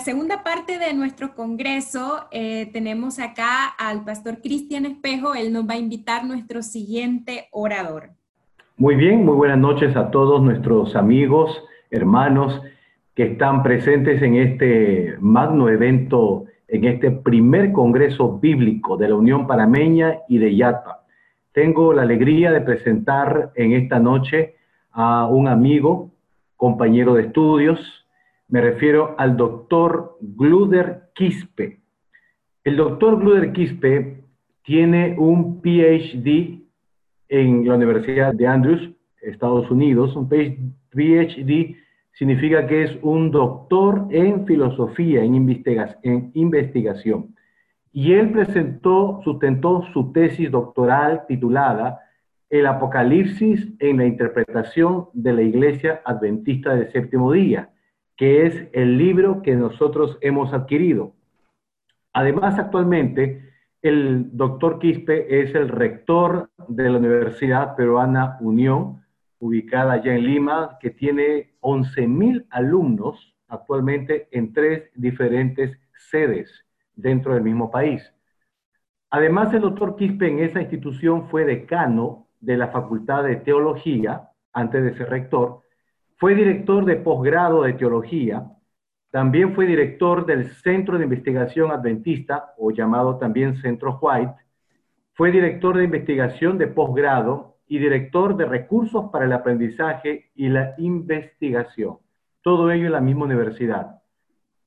la 0.00 0.04
segunda 0.04 0.42
parte 0.42 0.78
de 0.78 0.94
nuestro 0.94 1.34
congreso 1.34 2.26
eh, 2.30 2.70
tenemos 2.72 3.18
acá 3.18 3.66
al 3.66 4.02
pastor 4.02 4.40
Cristian 4.40 4.86
Espejo. 4.86 5.34
Él 5.34 5.52
nos 5.52 5.68
va 5.68 5.74
a 5.74 5.76
invitar 5.76 6.24
nuestro 6.24 6.62
siguiente 6.62 7.48
orador. 7.52 8.08
Muy 8.78 8.94
bien, 8.94 9.26
muy 9.26 9.34
buenas 9.34 9.58
noches 9.58 9.94
a 9.96 10.10
todos 10.10 10.42
nuestros 10.42 10.96
amigos, 10.96 11.50
hermanos 11.90 12.62
que 13.14 13.24
están 13.24 13.62
presentes 13.62 14.22
en 14.22 14.36
este 14.36 15.16
magno 15.20 15.68
evento, 15.68 16.46
en 16.66 16.84
este 16.84 17.10
primer 17.10 17.70
congreso 17.70 18.38
bíblico 18.38 18.96
de 18.96 19.10
la 19.10 19.16
Unión 19.16 19.46
Panameña 19.46 20.20
y 20.30 20.38
de 20.38 20.56
YATPA. 20.56 21.04
Tengo 21.52 21.92
la 21.92 22.02
alegría 22.02 22.52
de 22.52 22.62
presentar 22.62 23.52
en 23.54 23.72
esta 23.72 23.98
noche 23.98 24.54
a 24.92 25.26
un 25.26 25.46
amigo, 25.46 26.10
compañero 26.56 27.12
de 27.12 27.24
estudios. 27.24 27.99
Me 28.50 28.60
refiero 28.60 29.14
al 29.16 29.36
doctor 29.36 30.18
Gluder 30.20 31.10
Quispe. 31.14 31.78
El 32.64 32.76
doctor 32.76 33.20
Gluder 33.20 33.52
Quispe 33.52 34.24
tiene 34.64 35.14
un 35.16 35.60
PhD 35.62 36.60
en 37.28 37.68
la 37.68 37.76
Universidad 37.76 38.34
de 38.34 38.48
Andrews, 38.48 38.90
Estados 39.22 39.70
Unidos. 39.70 40.16
Un 40.16 40.28
PhD 40.28 41.76
significa 42.10 42.66
que 42.66 42.82
es 42.82 42.98
un 43.02 43.30
doctor 43.30 44.08
en 44.10 44.44
filosofía, 44.44 45.22
en, 45.22 45.36
en 46.02 46.30
investigación. 46.34 47.36
Y 47.92 48.14
él 48.14 48.32
presentó, 48.32 49.20
sustentó 49.22 49.84
su 49.92 50.10
tesis 50.10 50.50
doctoral 50.50 51.22
titulada 51.28 52.00
El 52.48 52.66
Apocalipsis 52.66 53.68
en 53.78 53.98
la 53.98 54.06
interpretación 54.06 55.06
de 55.12 55.34
la 55.34 55.42
Iglesia 55.42 56.02
Adventista 56.04 56.74
del 56.74 56.90
Séptimo 56.90 57.30
Día, 57.30 57.70
que 58.20 58.44
es 58.44 58.68
el 58.74 58.98
libro 58.98 59.40
que 59.40 59.56
nosotros 59.56 60.18
hemos 60.20 60.52
adquirido. 60.52 61.14
Además, 62.12 62.58
actualmente, 62.58 63.50
el 63.80 64.36
doctor 64.36 64.78
Quispe 64.78 65.40
es 65.40 65.54
el 65.54 65.70
rector 65.70 66.50
de 66.68 66.90
la 66.90 66.98
Universidad 66.98 67.74
Peruana 67.76 68.36
Unión, 68.42 69.02
ubicada 69.38 69.94
allá 69.94 70.14
en 70.14 70.24
Lima, 70.24 70.76
que 70.82 70.90
tiene 70.90 71.54
11.000 71.62 72.44
alumnos 72.50 73.34
actualmente 73.48 74.28
en 74.32 74.52
tres 74.52 74.90
diferentes 74.94 75.78
sedes 76.10 76.66
dentro 76.94 77.32
del 77.32 77.42
mismo 77.42 77.70
país. 77.70 78.02
Además, 79.08 79.54
el 79.54 79.62
doctor 79.62 79.96
Quispe 79.96 80.28
en 80.28 80.40
esa 80.40 80.60
institución 80.60 81.30
fue 81.30 81.46
decano 81.46 82.28
de 82.38 82.58
la 82.58 82.68
Facultad 82.68 83.24
de 83.24 83.36
Teología, 83.36 84.28
antes 84.52 84.84
de 84.84 84.94
ser 84.94 85.08
rector, 85.08 85.62
fue 86.20 86.34
director 86.34 86.84
de 86.84 86.96
posgrado 86.96 87.62
de 87.62 87.72
Teología, 87.72 88.46
también 89.10 89.54
fue 89.54 89.64
director 89.64 90.26
del 90.26 90.50
Centro 90.50 90.98
de 90.98 91.04
Investigación 91.04 91.70
Adventista, 91.70 92.52
o 92.58 92.70
llamado 92.70 93.16
también 93.16 93.56
Centro 93.56 93.98
White, 94.02 94.34
fue 95.14 95.32
director 95.32 95.78
de 95.78 95.84
investigación 95.84 96.58
de 96.58 96.66
posgrado 96.66 97.56
y 97.66 97.78
director 97.78 98.36
de 98.36 98.44
recursos 98.44 99.10
para 99.10 99.24
el 99.24 99.32
aprendizaje 99.32 100.30
y 100.34 100.50
la 100.50 100.74
investigación. 100.76 101.96
Todo 102.42 102.70
ello 102.70 102.84
en 102.84 102.92
la 102.92 103.00
misma 103.00 103.24
universidad. 103.24 104.02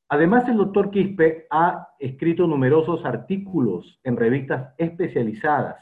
Además, 0.09 0.49
el 0.49 0.57
doctor 0.57 0.89
Quispe 0.89 1.45
ha 1.51 1.89
escrito 1.99 2.47
numerosos 2.47 3.05
artículos 3.05 3.99
en 4.03 4.17
revistas 4.17 4.73
especializadas. 4.79 5.77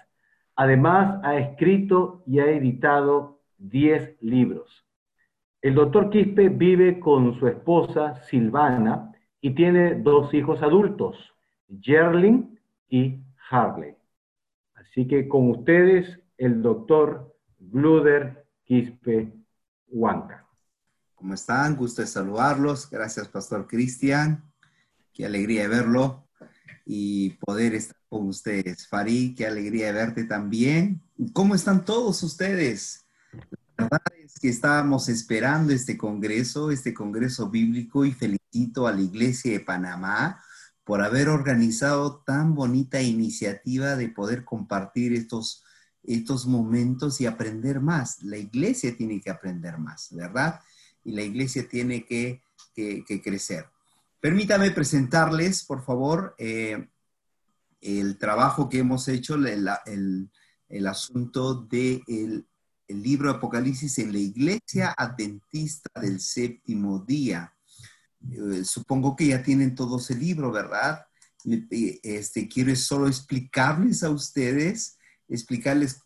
Además, 0.54 1.22
ha 1.24 1.38
escrito 1.38 2.24
y 2.28 2.40
ha 2.40 2.48
editado 2.48 3.40
10 3.58 4.18
libros. 4.22 4.86
El 5.62 5.76
doctor 5.76 6.10
Quispe 6.10 6.50
vive 6.50 7.00
con 7.00 7.40
su 7.40 7.48
esposa 7.48 8.16
Silvana 8.24 9.12
y 9.40 9.54
tiene 9.54 9.94
dos 9.96 10.34
hijos 10.34 10.62
adultos, 10.64 11.16
Gerlin 11.82 12.60
y 12.90 13.20
Harley. 13.50 13.96
Así 14.74 15.08
que 15.08 15.28
con 15.28 15.52
ustedes, 15.52 16.20
el 16.38 16.64
doctor 16.64 17.36
Gluder 17.60 18.48
Quispe 18.64 19.32
Huanca. 19.88 20.48
¿Cómo 21.14 21.36
están? 21.36 21.76
Gusto 21.76 22.02
de 22.02 22.08
saludarlos. 22.08 22.90
Gracias, 22.90 23.28
Pastor 23.28 23.68
Cristian. 23.68 24.44
Qué 25.14 25.28
alegría 25.28 25.64
de 25.64 25.68
verlo 25.68 26.28
y 26.88 27.32
poder 27.46 27.76
estar 27.76 27.98
con 28.10 28.28
ustedes. 28.28 28.88
Farid, 28.88 29.38
qué 29.38 29.46
alegría 29.46 29.88
de 29.88 29.94
verte 29.94 30.24
también. 30.24 31.04
¿Cómo 31.34 31.54
están 31.54 31.86
todos 31.86 32.24
ustedes? 32.24 33.06
Verdad 33.84 34.02
es 34.24 34.40
que 34.40 34.50
estábamos 34.50 35.10
esperando 35.10 35.74
este 35.74 35.98
congreso, 35.98 36.72
este 36.72 36.94
congreso 36.94 37.50
bíblico 37.50 38.06
y 38.06 38.12
felicito 38.12 38.88
a 38.88 38.92
la 38.92 39.02
Iglesia 39.02 39.52
de 39.52 39.60
Panamá 39.60 40.42
por 40.84 41.02
haber 41.02 41.30
organizado 41.30 42.24
tan 42.26 42.56
bonita 42.56 43.02
iniciativa 43.02 43.96
de 43.96 44.10
poder 44.10 44.44
compartir 44.44 45.14
estos, 45.14 45.64
estos 46.04 46.48
momentos 46.48 47.22
y 47.22 47.26
aprender 47.26 47.80
más. 47.80 48.22
La 48.24 48.38
iglesia 48.38 48.96
tiene 48.98 49.22
que 49.22 49.30
aprender 49.30 49.78
más, 49.78 50.10
¿verdad? 50.12 50.60
y 51.04 51.12
la 51.14 51.24
iglesia 51.24 51.68
tiene 51.68 52.06
que, 52.06 52.42
crecer. 53.24 53.66
Permítame 54.20 54.72
presentarles, 54.72 55.64
por 55.64 55.84
favor, 55.84 56.36
eh, 56.38 56.90
el 57.82 58.18
trabajo 58.18 58.70
que 58.70 58.80
hemos 58.80 59.08
hecho, 59.08 59.36
el, 59.36 60.88
asunto 60.88 61.56
del 61.56 62.06
de 62.08 62.46
el 62.92 63.02
libro 63.02 63.30
Apocalipsis 63.30 64.00
en 64.00 64.12
la 64.12 64.20
iglesia 64.20 64.94
adventista 64.98 65.90
del 66.00 66.20
séptimo 66.20 67.00
día. 67.00 67.54
Eh, 68.32 68.64
supongo 68.64 69.16
que 69.16 69.28
ya 69.28 69.42
tienen 69.42 69.76
todos 69.76 70.10
el 70.12 70.20
libro, 70.20 70.52
¿verdad? 70.52 71.06
Este, 72.04 72.48
quiero 72.48 72.76
solo 72.76 73.08
explicarles 73.08 74.04
a 74.04 74.12
ustedes, 74.12 74.98
explicarles 75.28 76.02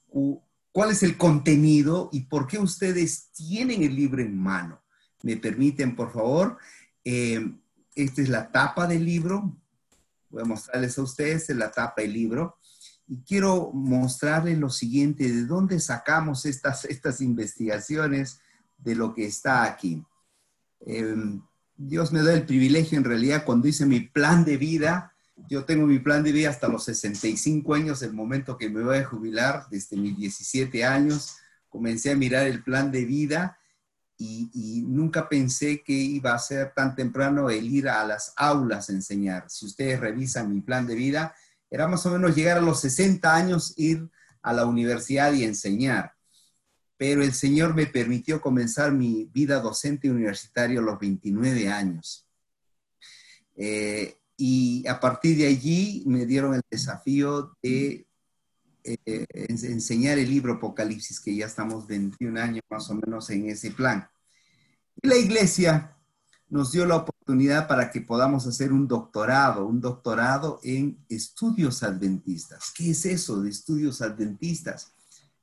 cuál 0.71 0.91
es 0.91 1.03
el 1.03 1.17
contenido 1.17 2.09
y 2.13 2.21
por 2.21 2.47
qué 2.47 2.57
ustedes 2.57 3.31
tienen 3.33 3.83
el 3.83 3.95
libro 3.95 4.21
en 4.21 4.37
mano 4.37 4.85
me 5.25 5.37
permiten, 5.37 5.95
por 5.95 6.13
favor. 6.13 6.59
Eh, 7.03 7.51
esta 7.95 8.21
es 8.21 8.29
la 8.29 8.51
tapa 8.51 8.85
del 8.85 9.03
libro. 9.03 9.57
Voy 10.29 10.43
a 10.43 10.45
mostrarles 10.45 10.97
a 10.99 11.01
ustedes 11.01 11.49
la 11.49 11.71
tapa 11.71 12.03
del 12.03 12.13
libro. 12.13 12.59
Y 13.07 13.21
quiero 13.21 13.71
mostrarles 13.73 14.57
lo 14.57 14.69
siguiente, 14.69 15.31
de 15.31 15.45
dónde 15.45 15.79
sacamos 15.79 16.45
estas, 16.45 16.85
estas 16.85 17.21
investigaciones 17.21 18.39
de 18.77 18.95
lo 18.95 19.13
que 19.13 19.25
está 19.25 19.63
aquí. 19.63 20.03
Em, 20.79 21.41
Dios 21.77 22.11
me 22.11 22.23
da 22.23 22.33
el 22.33 22.45
privilegio, 22.45 22.97
en 22.97 23.03
realidad, 23.03 23.43
cuando 23.45 23.67
hice 23.67 23.85
mi 23.85 23.99
plan 23.99 24.45
de 24.45 24.57
vida, 24.57 25.13
yo 25.49 25.65
tengo 25.65 25.85
mi 25.85 25.99
plan 25.99 26.23
de 26.23 26.31
vida 26.31 26.49
hasta 26.49 26.67
los 26.67 26.85
65 26.85 27.73
años, 27.73 28.01
el 28.01 28.13
momento 28.13 28.57
que 28.57 28.69
me 28.69 28.81
voy 28.81 28.97
a 28.97 29.05
jubilar, 29.05 29.67
desde 29.69 29.97
mis 29.97 30.17
17 30.17 30.85
años, 30.85 31.35
comencé 31.69 32.11
a 32.11 32.15
mirar 32.15 32.47
el 32.47 32.63
plan 32.63 32.91
de 32.91 33.03
vida 33.05 33.57
y, 34.17 34.83
nunca 34.87 35.27
pensé 35.27 35.83
que 35.83 35.91
iba 35.93 36.33
a 36.33 36.39
ser 36.39 36.73
tan 36.73 36.95
temprano 36.95 37.49
el 37.49 37.65
ir 37.65 37.89
a 37.89 38.05
las 38.05 38.33
aulas 38.37 38.89
a 38.89 38.93
enseñar. 38.93 39.49
Si 39.49 39.65
ustedes 39.65 39.99
revisan 39.99 40.53
mi 40.53 40.61
plan 40.61 40.87
de 40.87 40.95
vida, 40.95 41.35
era 41.75 41.89
más 41.89 42.05
o 42.05 42.11
menos 42.11 42.33
llegar 42.33 42.57
a 42.57 42.61
los 42.61 42.79
60 42.79 43.35
años, 43.35 43.73
ir 43.75 44.09
a 44.41 44.53
la 44.53 44.65
universidad 44.65 45.33
y 45.33 45.43
enseñar. 45.43 46.13
Pero 46.95 47.21
el 47.21 47.33
Señor 47.33 47.75
me 47.75 47.85
permitió 47.85 48.39
comenzar 48.39 48.93
mi 48.93 49.29
vida 49.33 49.59
docente 49.59 50.09
universitaria 50.09 50.79
a 50.79 50.83
los 50.83 50.97
29 50.97 51.67
años. 51.67 52.25
Eh, 53.57 54.17
y 54.37 54.87
a 54.87 55.01
partir 55.01 55.37
de 55.37 55.47
allí 55.47 56.03
me 56.05 56.25
dieron 56.25 56.53
el 56.53 56.61
desafío 56.71 57.57
de 57.61 58.07
eh, 58.85 59.25
enseñar 59.49 60.17
el 60.17 60.29
libro 60.29 60.53
Apocalipsis, 60.53 61.19
que 61.19 61.35
ya 61.35 61.45
estamos 61.45 61.85
21 61.87 62.39
años 62.39 62.63
más 62.69 62.89
o 62.89 62.95
menos 62.95 63.29
en 63.31 63.49
ese 63.49 63.71
plan. 63.71 64.07
Y 65.01 65.09
la 65.09 65.17
iglesia 65.17 65.93
nos 66.47 66.71
dio 66.71 66.85
la 66.85 66.95
oportunidad 66.95 67.14
para 67.67 67.91
que 67.91 68.01
podamos 68.01 68.45
hacer 68.47 68.71
un 68.71 68.87
doctorado, 68.87 69.65
un 69.65 69.81
doctorado 69.81 70.59
en 70.63 70.97
estudios 71.09 71.83
adventistas. 71.83 72.71
¿Qué 72.75 72.91
es 72.91 73.05
eso 73.05 73.41
de 73.41 73.49
estudios 73.49 74.01
adventistas? 74.01 74.93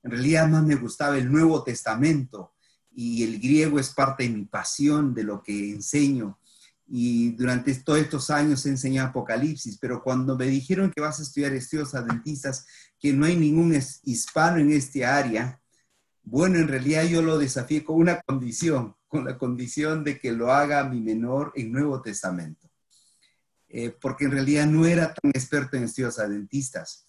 En 0.02 0.12
realidad 0.12 0.48
más 0.48 0.64
me 0.64 0.76
gustaba 0.76 1.18
el 1.18 1.30
Nuevo 1.30 1.62
Testamento 1.62 2.52
y 2.94 3.24
el 3.24 3.40
griego 3.40 3.78
es 3.78 3.90
parte 3.90 4.24
de 4.24 4.30
mi 4.30 4.44
pasión, 4.44 5.12
de 5.14 5.24
lo 5.24 5.42
que 5.42 5.72
enseño 5.72 6.38
y 6.94 7.30
durante 7.30 7.74
todos 7.76 8.00
estos 8.00 8.28
años 8.28 8.66
he 8.66 8.68
enseñado 8.68 9.08
Apocalipsis, 9.08 9.78
pero 9.78 10.02
cuando 10.02 10.36
me 10.36 10.46
dijeron 10.46 10.92
que 10.94 11.00
vas 11.00 11.18
a 11.18 11.22
estudiar 11.22 11.54
estudios 11.54 11.94
adventistas, 11.94 12.66
que 13.00 13.14
no 13.14 13.24
hay 13.24 13.34
ningún 13.34 13.74
hispano 14.04 14.58
en 14.58 14.72
este 14.72 15.06
área, 15.06 15.58
bueno, 16.22 16.58
en 16.58 16.68
realidad 16.68 17.04
yo 17.04 17.22
lo 17.22 17.38
desafié 17.38 17.82
con 17.82 17.96
una 17.96 18.20
condición, 18.20 18.94
con 19.12 19.26
la 19.26 19.36
condición 19.36 20.04
de 20.04 20.18
que 20.18 20.32
lo 20.32 20.50
haga 20.50 20.84
mi 20.84 20.98
menor 20.98 21.52
en 21.54 21.70
Nuevo 21.70 22.00
Testamento, 22.00 22.70
eh, 23.68 23.94
porque 24.00 24.24
en 24.24 24.30
realidad 24.30 24.66
no 24.66 24.86
era 24.86 25.12
tan 25.12 25.30
experto 25.34 25.76
en 25.76 25.84
estudios 25.84 26.18
adventistas. 26.18 27.06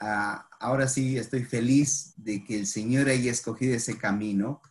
Ah, 0.00 0.48
ahora 0.58 0.88
sí 0.88 1.18
estoy 1.18 1.44
feliz 1.44 2.14
de 2.16 2.42
que 2.42 2.58
el 2.58 2.66
Señor 2.66 3.10
haya 3.10 3.30
escogido 3.30 3.76
ese 3.76 3.98
camino 3.98 4.62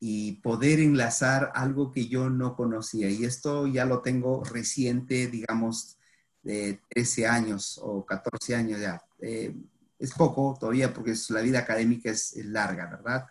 y 0.00 0.40
poder 0.40 0.80
enlazar 0.80 1.52
algo 1.54 1.92
que 1.92 2.08
yo 2.08 2.30
no 2.30 2.56
conocía. 2.56 3.10
Y 3.10 3.26
esto 3.26 3.66
ya 3.66 3.84
lo 3.84 4.00
tengo 4.00 4.42
reciente, 4.44 5.26
digamos, 5.26 5.98
de 6.42 6.80
13 6.88 7.26
años 7.26 7.78
o 7.82 8.06
14 8.06 8.54
años 8.54 8.80
ya. 8.80 9.02
Eh, 9.20 9.54
es 9.98 10.12
poco 10.14 10.56
todavía 10.58 10.94
porque 10.94 11.14
la 11.28 11.42
vida 11.42 11.58
académica 11.58 12.10
es, 12.10 12.34
larga, 12.46 12.86
¿verdad? 12.86 13.26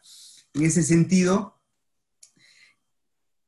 En 0.53 0.65
ese 0.65 0.83
sentido, 0.83 1.60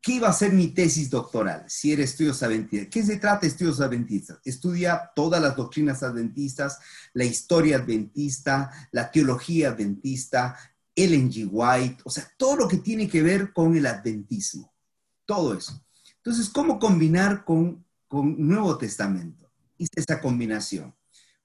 ¿qué 0.03 0.15
iba 0.15 0.27
a 0.27 0.33
ser 0.33 0.51
mi 0.51 0.67
tesis 0.67 1.09
doctoral 1.09 1.63
si 1.67 1.93
era 1.93 2.03
estudios 2.03 2.43
adventistas? 2.43 2.89
¿Qué 2.89 3.03
se 3.03 3.17
trata 3.17 3.39
de 3.41 3.47
estudios 3.47 3.79
adventistas? 3.79 4.37
Estudia 4.43 5.11
todas 5.15 5.41
las 5.41 5.55
doctrinas 5.55 6.03
adventistas, 6.03 6.79
la 7.13 7.23
historia 7.23 7.77
adventista, 7.77 8.69
la 8.91 9.09
teología 9.09 9.69
adventista, 9.69 10.57
Ellen 10.93 11.31
G. 11.31 11.47
White, 11.49 12.01
o 12.03 12.09
sea, 12.09 12.29
todo 12.37 12.57
lo 12.57 12.67
que 12.67 12.77
tiene 12.77 13.07
que 13.07 13.23
ver 13.23 13.53
con 13.53 13.77
el 13.77 13.85
adventismo, 13.85 14.73
todo 15.25 15.57
eso. 15.57 15.81
Entonces, 16.17 16.49
¿cómo 16.49 16.79
combinar 16.79 17.45
con, 17.45 17.85
con 18.09 18.35
Nuevo 18.45 18.77
Testamento? 18.77 19.49
Hice 19.77 20.01
esa 20.01 20.19
combinación. 20.19 20.93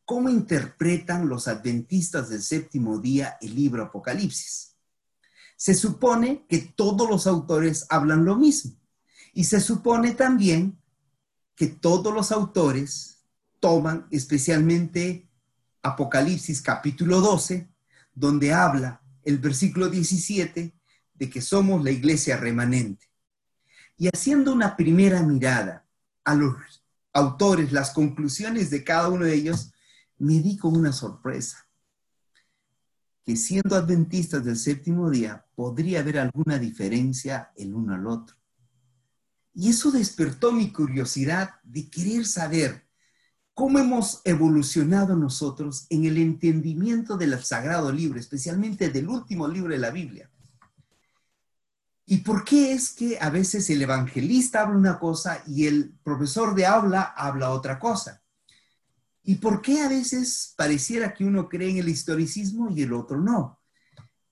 ¿Cómo 0.04 0.30
interpretan 0.30 1.28
los 1.28 1.46
adventistas 1.46 2.28
del 2.28 2.42
séptimo 2.42 2.98
día 2.98 3.38
el 3.40 3.54
libro 3.54 3.84
Apocalipsis? 3.84 4.74
Se 5.58 5.74
supone 5.74 6.46
que 6.48 6.58
todos 6.58 7.10
los 7.10 7.26
autores 7.26 7.84
hablan 7.90 8.24
lo 8.24 8.36
mismo. 8.36 8.76
Y 9.34 9.44
se 9.44 9.60
supone 9.60 10.12
también 10.12 10.80
que 11.56 11.66
todos 11.66 12.14
los 12.14 12.30
autores 12.30 13.24
toman 13.58 14.06
especialmente 14.12 15.28
Apocalipsis 15.82 16.62
capítulo 16.62 17.20
12, 17.20 17.68
donde 18.14 18.52
habla 18.52 19.02
el 19.24 19.38
versículo 19.38 19.88
17 19.88 20.72
de 21.14 21.30
que 21.30 21.40
somos 21.40 21.82
la 21.82 21.90
iglesia 21.90 22.36
remanente. 22.36 23.10
Y 23.96 24.06
haciendo 24.06 24.52
una 24.52 24.76
primera 24.76 25.24
mirada 25.24 25.84
a 26.24 26.36
los 26.36 26.54
autores, 27.12 27.72
las 27.72 27.90
conclusiones 27.90 28.70
de 28.70 28.84
cada 28.84 29.08
uno 29.08 29.24
de 29.24 29.34
ellos, 29.34 29.72
me 30.18 30.34
di 30.34 30.56
con 30.56 30.76
una 30.76 30.92
sorpresa, 30.92 31.67
que 33.28 33.36
siendo 33.36 33.76
adventistas 33.76 34.42
del 34.42 34.56
séptimo 34.56 35.10
día, 35.10 35.44
podría 35.54 36.00
haber 36.00 36.18
alguna 36.18 36.58
diferencia 36.58 37.50
el 37.58 37.74
uno 37.74 37.94
al 37.94 38.06
otro. 38.06 38.34
Y 39.52 39.68
eso 39.68 39.90
despertó 39.90 40.50
mi 40.50 40.72
curiosidad 40.72 41.56
de 41.62 41.90
querer 41.90 42.24
saber 42.24 42.88
cómo 43.52 43.80
hemos 43.80 44.22
evolucionado 44.24 45.14
nosotros 45.14 45.86
en 45.90 46.06
el 46.06 46.16
entendimiento 46.16 47.18
del 47.18 47.38
sagrado 47.44 47.92
libro, 47.92 48.18
especialmente 48.18 48.88
del 48.88 49.10
último 49.10 49.46
libro 49.46 49.74
de 49.74 49.78
la 49.78 49.90
Biblia. 49.90 50.30
¿Y 52.06 52.22
por 52.22 52.46
qué 52.46 52.72
es 52.72 52.92
que 52.92 53.18
a 53.20 53.28
veces 53.28 53.68
el 53.68 53.82
evangelista 53.82 54.62
habla 54.62 54.78
una 54.78 54.98
cosa 54.98 55.42
y 55.46 55.66
el 55.66 55.98
profesor 56.02 56.54
de 56.54 56.64
habla 56.64 57.02
habla 57.02 57.50
otra 57.50 57.78
cosa? 57.78 58.22
¿Y 59.28 59.34
por 59.34 59.60
qué 59.60 59.82
a 59.82 59.90
veces 59.90 60.54
pareciera 60.56 61.12
que 61.12 61.22
uno 61.22 61.50
cree 61.50 61.68
en 61.68 61.76
el 61.76 61.90
historicismo 61.90 62.70
y 62.70 62.80
el 62.80 62.94
otro 62.94 63.20
no? 63.20 63.60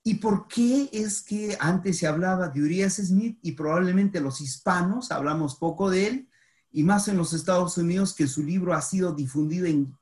¿Y 0.01 0.15
por 0.15 0.47
qué 0.47 0.89
es 0.91 1.21
que 1.21 1.55
antes 1.59 1.99
se 1.99 2.07
hablaba 2.07 2.47
de 2.49 2.63
Urias 2.63 2.95
Smith 2.95 3.37
y 3.43 3.51
probablemente 3.51 4.19
los 4.19 4.41
hispanos, 4.41 5.11
hablamos 5.11 5.57
poco 5.57 5.91
de 5.91 6.07
él, 6.07 6.29
y 6.71 6.81
más 6.81 7.07
en 7.09 7.17
los 7.17 7.33
Estados 7.33 7.77
Unidos, 7.77 8.15
que 8.15 8.25
su 8.25 8.41
libro 8.41 8.73
ha 8.73 8.81
sido 8.81 9.13
difundido 9.13 9.67
en 9.67 9.95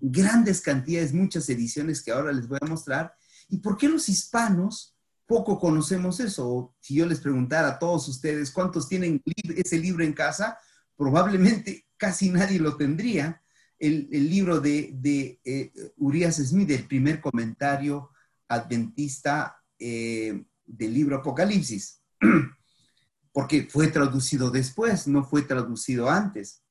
grandes 0.00 0.60
cantidades, 0.60 1.12
muchas 1.12 1.48
ediciones 1.48 2.00
que 2.00 2.12
ahora 2.12 2.30
les 2.30 2.46
voy 2.46 2.58
a 2.62 2.66
mostrar? 2.66 3.12
¿Y 3.48 3.56
por 3.56 3.76
qué 3.76 3.88
los 3.88 4.08
hispanos 4.08 4.94
poco 5.26 5.58
conocemos 5.58 6.20
eso? 6.20 6.72
si 6.78 6.94
yo 6.94 7.04
les 7.04 7.18
preguntara 7.18 7.66
a 7.70 7.78
todos 7.80 8.06
ustedes 8.06 8.52
cuántos 8.52 8.88
tienen 8.88 9.20
ese 9.56 9.76
libro 9.76 10.04
en 10.04 10.12
casa, 10.12 10.56
probablemente 10.96 11.88
casi 11.96 12.30
nadie 12.30 12.60
lo 12.60 12.76
tendría 12.76 13.42
el, 13.80 14.08
libro 14.10 14.60
de, 14.60 14.90
de 14.92 15.40
eh, 15.42 15.72
Urias 15.96 16.36
Smith, 16.36 16.70
el 16.70 16.86
primer 16.86 17.20
comentario 17.20 18.10
adventista 18.46 19.56
eh, 19.78 20.44
del 20.66 20.94
libro 20.94 21.16
Apocalipsis, 21.16 22.02
porque 23.32 23.66
fue 23.70 23.88
traducido 23.88 24.50
después, 24.50 25.08
no 25.08 25.24
fue 25.24 25.42
traducido 25.42 26.10
antes. 26.10 26.62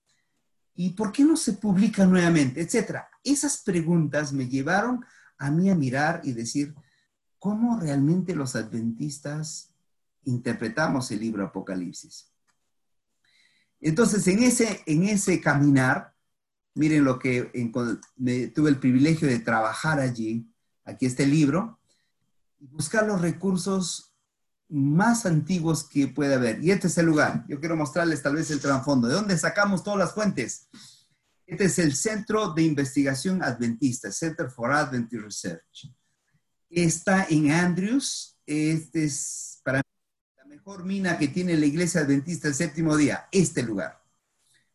¿Y 0.75 0.91
por 0.91 1.11
qué 1.11 1.23
no 1.23 1.35
se 1.35 1.53
publica 1.53 2.05
nuevamente? 2.05 2.61
Etcétera. 2.61 3.09
Esas 3.23 3.63
preguntas 3.63 4.31
me 4.31 4.47
llevaron 4.47 5.03
a 5.39 5.49
mí 5.49 5.69
a 5.69 5.75
mirar 5.75 6.21
y 6.23 6.33
decir, 6.33 6.75
¿cómo 7.39 7.79
realmente 7.79 8.35
los 8.35 8.55
adventistas 8.55 9.73
interpretamos 10.25 11.09
el 11.11 11.21
libro 11.21 11.43
Apocalipsis? 11.43 12.31
Entonces, 13.81 14.27
en 14.27 14.43
ese, 14.43 14.83
en 14.85 15.03
ese 15.03 15.41
caminar, 15.41 16.13
Miren 16.79 17.03
lo 17.03 17.19
que 17.19 17.51
tuve 18.55 18.69
el 18.69 18.79
privilegio 18.79 19.27
de 19.27 19.39
trabajar 19.39 19.99
allí. 19.99 20.49
Aquí 20.85 21.05
está 21.07 21.23
el 21.23 21.31
libro. 21.31 21.77
Buscar 22.57 23.05
los 23.05 23.19
recursos 23.19 24.15
más 24.69 25.25
antiguos 25.25 25.83
que 25.83 26.07
pueda 26.07 26.37
haber. 26.37 26.63
Y 26.63 26.71
este 26.71 26.87
es 26.87 26.97
el 26.97 27.07
lugar. 27.07 27.43
Yo 27.49 27.59
quiero 27.59 27.75
mostrarles 27.75 28.23
tal 28.23 28.35
vez 28.35 28.49
el 28.49 28.61
trasfondo. 28.61 29.09
¿De 29.09 29.13
dónde 29.13 29.37
sacamos 29.37 29.83
todas 29.83 29.99
las 29.99 30.13
fuentes? 30.13 30.69
Este 31.45 31.65
es 31.65 31.79
el 31.79 31.93
Centro 31.93 32.53
de 32.53 32.63
Investigación 32.63 33.43
Adventista, 33.43 34.09
Center 34.09 34.49
for 34.49 34.71
Adventist 34.71 35.21
Research. 35.21 35.93
Está 36.69 37.27
en 37.29 37.51
Andrews. 37.51 38.37
Este 38.45 39.03
es 39.03 39.59
para 39.65 39.79
mí 39.79 39.83
la 40.37 40.45
mejor 40.45 40.85
mina 40.85 41.17
que 41.17 41.27
tiene 41.27 41.57
la 41.57 41.65
Iglesia 41.65 41.99
Adventista 41.99 42.47
el 42.47 42.55
séptimo 42.55 42.95
día. 42.95 43.27
Este 43.33 43.63
lugar. 43.63 44.01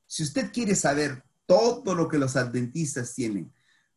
Si 0.06 0.22
usted 0.22 0.52
quiere 0.52 0.74
saber 0.74 1.24
todo 1.46 1.94
lo 1.94 2.08
que 2.08 2.18
los 2.18 2.36
adventistas 2.36 3.14
tienen, 3.14 3.52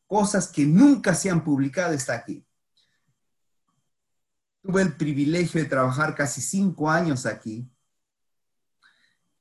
cosas 0.05 0.47
que 0.47 0.65
nunca 0.65 1.13
se 1.13 1.29
han 1.29 1.43
publicado, 1.43 1.93
está 1.93 2.15
aquí. 2.15 2.45
Tuve 4.61 4.81
el 4.81 4.95
privilegio 4.95 5.61
de 5.61 5.69
trabajar 5.69 6.15
casi 6.15 6.41
cinco 6.41 6.89
años 6.89 7.25
aquí 7.25 7.69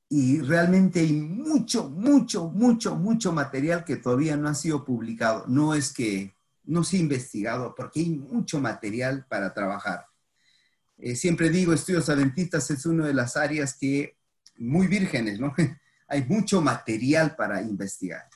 y 0.09 0.39
realmente 0.41 1.01
hay 1.01 1.13
mucho, 1.13 1.89
mucho, 1.89 2.49
mucho, 2.49 2.95
mucho 2.95 3.33
material 3.33 3.83
que 3.83 3.97
todavía 3.97 4.37
no 4.37 4.47
ha 4.47 4.55
sido 4.55 4.85
publicado. 4.85 5.45
No 5.47 5.73
es 5.73 5.91
que 5.91 6.33
no 6.63 6.83
se 6.83 6.97
ha 6.97 6.99
investigado, 6.99 7.75
porque 7.75 7.99
hay 8.01 8.09
mucho 8.11 8.59
material 8.59 9.25
para 9.27 9.53
trabajar. 9.53 10.05
Eh, 10.97 11.15
siempre 11.15 11.49
digo, 11.49 11.73
estudios 11.73 12.09
adventistas 12.09 12.71
es 12.71 12.85
una 12.85 13.05
de 13.05 13.13
las 13.13 13.35
áreas 13.35 13.75
que 13.77 14.17
muy 14.57 14.87
vírgenes, 14.87 15.39
¿no? 15.39 15.53
hay 16.07 16.25
mucho 16.25 16.61
material 16.61 17.35
para 17.35 17.61
investigar. 17.61 18.29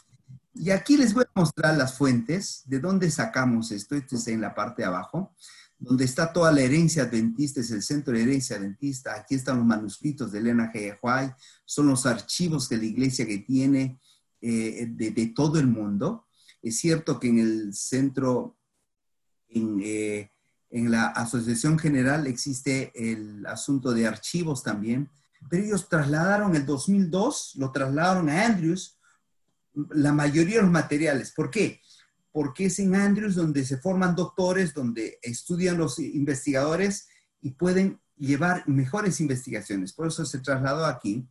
Y 0.54 0.70
aquí 0.72 0.98
les 0.98 1.14
voy 1.14 1.24
a 1.24 1.40
mostrar 1.40 1.78
las 1.78 1.98
fuentes, 1.98 2.64
de 2.66 2.80
dónde 2.80 3.10
sacamos 3.10 3.72
esto, 3.72 3.96
esto 3.96 4.18
está 4.18 4.32
en 4.32 4.42
la 4.42 4.54
parte 4.54 4.82
de 4.82 4.88
abajo, 4.88 5.34
donde 5.80 6.06
está 6.06 6.32
toda 6.32 6.52
la 6.52 6.62
herencia 6.62 7.04
adventista, 7.04 7.62
es 7.62 7.72
el 7.72 7.82
centro 7.82 8.14
de 8.14 8.22
herencia 8.22 8.58
adventista, 8.58 9.16
aquí 9.16 9.36
están 9.36 9.58
los 9.58 9.66
manuscritos 9.66 10.32
de 10.32 10.40
Elena 10.40 10.72
G. 10.72 10.98
White, 11.02 11.36
son 11.66 11.88
los 11.88 12.06
archivos 12.06 12.70
de 12.70 12.78
la 12.78 12.86
iglesia 12.86 13.26
que 13.26 13.40
tiene 13.40 14.00
eh, 14.42 14.88
de, 14.90 15.28
todo 15.28 15.58
el 15.60 15.68
mundo. 15.68 16.28
Es 16.62 16.78
cierto 16.78 17.20
que 17.20 17.30
en 17.30 17.40
el 17.40 17.74
centro, 17.74 18.58
en, 19.48 19.80
eh, 19.84 20.32
en 20.70 20.92
la 20.92 21.08
Asociación 21.08 21.80
General 21.80 22.28
existe 22.28 22.92
el 22.94 23.46
asunto 23.48 23.94
de 23.94 24.06
archivos 24.06 24.62
también, 24.62 25.10
pero 25.50 25.64
ellos 25.64 25.90
trasladaron 25.90 26.56
el 26.56 26.66
2002, 26.66 27.54
lo 27.56 27.72
trasladaron 27.72 28.30
a 28.30 28.46
Andrews, 28.46 29.00
la 29.74 30.14
mayoría 30.14 30.58
de 30.58 30.64
los 30.64 30.72
materiales. 30.72 31.32
¿Por 31.32 31.50
qué? 31.50 31.82
Porque 32.32 32.66
es 32.66 32.80
en 32.80 32.96
Andrews 32.96 33.36
donde 33.36 33.66
se 33.66 33.78
forman 33.78 34.16
doctores, 34.16 34.74
donde 34.74 35.20
estudian 35.22 35.78
los 35.78 36.00
investigadores 36.00 37.08
y 37.42 37.52
pueden 37.52 38.00
llevar 38.18 38.68
mejores 38.68 39.20
investigaciones. 39.20 39.94
Por 39.94 40.08
eso 40.08 40.26
se 40.26 40.40
trasladó 40.40 40.86
aquí. 40.86 41.28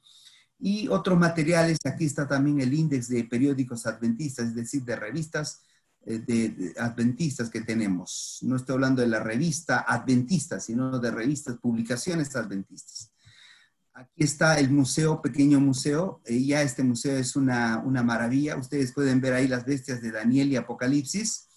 Y 0.58 0.88
otros 0.88 1.18
materiales, 1.18 1.78
aquí 1.84 2.04
está 2.04 2.28
también 2.28 2.60
el 2.60 2.74
índice 2.74 3.14
de 3.14 3.24
periódicos 3.24 3.86
adventistas, 3.86 4.48
es 4.48 4.54
decir, 4.54 4.84
de 4.84 4.96
revistas 4.96 5.62
eh, 6.06 6.18
de, 6.18 6.74
adventistas 6.78 7.50
que 7.50 7.60
tenemos. 7.60 8.38
No 8.42 8.56
estoy 8.56 8.74
hablando 8.74 9.02
de 9.02 9.08
la 9.08 9.20
revista 9.20 9.84
adventista, 9.86 10.58
sino 10.58 10.98
de 10.98 11.10
revistas, 11.10 11.58
publicaciones 11.58 12.34
adventistas. 12.36 13.12
Aquí 14.00 14.24
está 14.24 14.58
el 14.58 14.70
museo, 14.70 15.20
pequeño 15.20 15.60
museo. 15.60 16.22
Eh, 16.24 16.42
ya 16.42 16.62
este 16.62 16.82
museo 16.82 17.18
es 17.18 17.36
una, 17.36 17.82
maravilla. 18.02 18.56
Ustedes 18.56 18.94
pueden 18.94 19.20
ver 19.20 19.34
ahí 19.34 19.46
las 19.46 19.66
bestias 19.66 20.00
de 20.00 20.10
Daniel 20.10 20.50
y 20.50 20.56
Apocalipsis. 20.56 21.48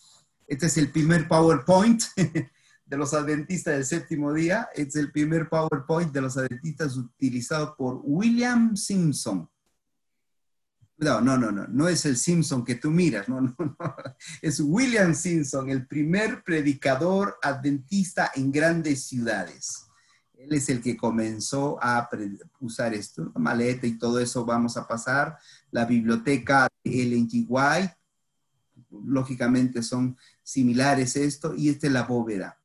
Este 0.45 0.65
es 0.65 0.77
el 0.77 0.91
primer 0.91 1.29
PowerPoint 1.29 2.03
de 2.85 2.97
los 2.97 3.13
adventistas 3.13 3.75
del 3.75 3.85
séptimo 3.85 4.33
día. 4.33 4.67
Este 4.73 4.99
es 4.99 5.05
el 5.05 5.11
primer 5.13 5.47
PowerPoint 5.47 6.11
de 6.11 6.19
los 6.19 6.35
adventistas 6.35 6.97
utilizado 6.97 7.77
por 7.77 8.01
William 8.03 8.75
Simpson. 8.75 9.49
No, 10.97 11.21
no, 11.21 11.37
no, 11.37 11.49
no, 11.49 11.65
no 11.67 11.87
es 11.87 12.05
el 12.05 12.17
Simpson 12.17 12.65
que 12.65 12.75
tú 12.75 12.91
miras, 12.91 13.29
no, 13.29 13.39
no, 13.41 13.55
no. 13.57 13.75
Es 14.41 14.59
William 14.59 15.15
Simpson, 15.15 15.69
el 15.69 15.87
primer 15.87 16.43
predicador 16.43 17.37
adventista 17.41 18.31
en 18.35 18.51
grandes 18.51 19.05
ciudades 19.05 19.87
Él 20.43 20.53
es 20.57 20.67
el 20.67 20.81
que 20.81 20.97
comenzó 20.97 21.79
a 21.81 22.09
usar 22.59 22.93
esto, 22.93 23.31
la 23.33 23.39
maleta 23.39 23.87
y 23.87 23.97
todo 23.97 24.19
eso 24.19 24.43
vamos 24.43 24.75
a 24.75 24.85
pasar. 24.85 25.37
La 25.71 25.85
biblioteca 25.85 26.67
de 26.83 27.01
Ellen 27.01 27.29
lógicamente 29.05 29.81
son 29.81 30.17
similares 30.43 31.15
esto, 31.15 31.55
y 31.55 31.69
esta 31.69 31.87
es 31.87 31.93
la 31.93 32.03
bóveda. 32.03 32.59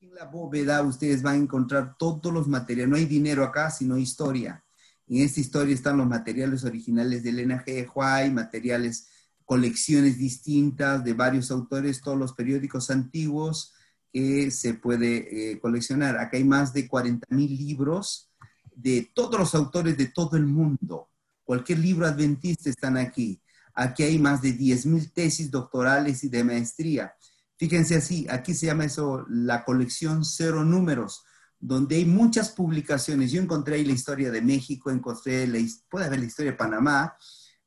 En 0.00 0.14
la 0.14 0.24
bóveda 0.24 0.80
ustedes 0.82 1.22
van 1.22 1.34
a 1.34 1.42
encontrar 1.42 1.96
todos 1.98 2.32
los 2.32 2.48
materiales, 2.48 2.88
no 2.88 2.96
hay 2.96 3.04
dinero 3.04 3.44
acá, 3.44 3.70
sino 3.70 3.98
historia. 3.98 4.64
En 5.06 5.18
esta 5.18 5.40
historia 5.40 5.74
están 5.74 5.98
los 5.98 6.06
materiales 6.06 6.64
originales 6.64 7.22
de 7.22 7.30
Elena 7.30 7.62
G. 7.62 7.90
White, 7.94 8.34
materiales, 8.34 9.08
colecciones 9.44 10.16
distintas 10.16 11.04
de 11.04 11.12
varios 11.12 11.50
autores, 11.50 12.00
todos 12.00 12.18
los 12.18 12.32
periódicos 12.32 12.90
antiguos, 12.90 13.71
que 14.12 14.50
se 14.50 14.74
puede 14.74 15.52
eh, 15.52 15.60
coleccionar. 15.60 16.18
Acá 16.18 16.36
hay 16.36 16.44
más 16.44 16.72
de 16.72 16.86
40 16.86 17.26
mil 17.30 17.56
libros 17.56 18.30
de 18.74 19.10
todos 19.14 19.38
los 19.38 19.54
autores 19.54 19.96
de 19.96 20.06
todo 20.06 20.36
el 20.36 20.46
mundo. 20.46 21.08
Cualquier 21.44 21.78
libro 21.78 22.06
adventista 22.06 22.70
están 22.70 22.96
aquí. 22.96 23.40
Aquí 23.74 24.02
hay 24.02 24.18
más 24.18 24.42
de 24.42 24.52
10 24.52 24.86
mil 24.86 25.12
tesis 25.12 25.50
doctorales 25.50 26.22
y 26.24 26.28
de 26.28 26.44
maestría. 26.44 27.14
Fíjense 27.56 27.96
así, 27.96 28.26
aquí 28.28 28.54
se 28.54 28.66
llama 28.66 28.84
eso 28.84 29.24
la 29.28 29.64
colección 29.64 30.24
cero 30.24 30.64
números, 30.64 31.22
donde 31.60 31.96
hay 31.96 32.04
muchas 32.04 32.50
publicaciones. 32.50 33.30
Yo 33.30 33.40
encontré 33.40 33.76
ahí 33.76 33.84
la 33.84 33.92
historia 33.92 34.30
de 34.30 34.42
México, 34.42 34.90
encontré, 34.90 35.46
la, 35.46 35.58
puede 35.88 36.06
haber 36.06 36.18
la 36.18 36.26
historia 36.26 36.50
de 36.50 36.58
Panamá, 36.58 37.16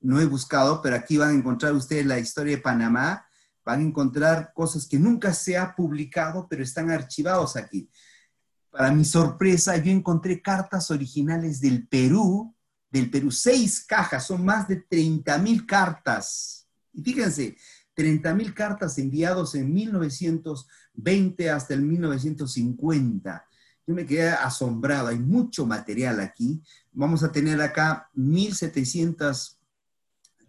no 0.02 0.20
he 0.20 0.25
buscado, 0.25 0.82
pero 0.82 0.96
aquí 0.98 1.18
van 1.18 1.30
a 1.30 1.40
encontrar 1.40 1.74
ustedes 1.74 2.06
la 2.06 2.20
historia 2.20 2.58
de 2.58 2.62
Panamá, 2.62 3.25
van 3.66 3.80
a 3.80 3.84
encontrar 3.84 4.54
cosas 4.54 4.86
que 4.86 5.00
nunca 5.00 5.34
se 5.34 5.58
ha 5.58 5.76
publicado, 5.76 6.48
pero 6.48 6.64
están 6.64 6.92
archivados 6.92 7.58
aquí. 7.58 7.90
Para 8.70 8.92
mi 8.92 9.04
sorpresa, 9.04 9.76
yo 9.78 9.92
encontré 9.92 10.42
cartas 10.42 10.92
originales 10.92 11.60
del 11.60 11.88
Perú, 11.88 12.54
del 12.92 13.10
Perú, 13.10 13.32
seis 13.32 13.84
cajas, 13.84 14.28
son 14.28 14.46
más 14.46 14.68
de 14.68 14.78
30 14.78 15.38
mil 15.40 15.66
cartas. 15.66 16.68
Y 16.94 17.02
fíjense, 17.02 17.58
30 17.96 18.34
mil 18.36 18.54
cartas 18.54 18.98
enviados 18.98 19.56
en 19.56 19.74
1920 19.74 21.50
hasta 21.50 21.74
el 21.74 21.82
1950. 21.82 23.46
Yo 23.88 23.94
me 23.96 24.06
quedé 24.06 24.30
asombrado, 24.30 25.08
hay 25.08 25.20
mucho 25.20 25.66
material 25.66 26.20
aquí. 26.20 26.62
Vamos 26.92 27.24
a 27.24 27.32
tener 27.32 27.62
acá 27.62 28.10
1.700 28.16 29.58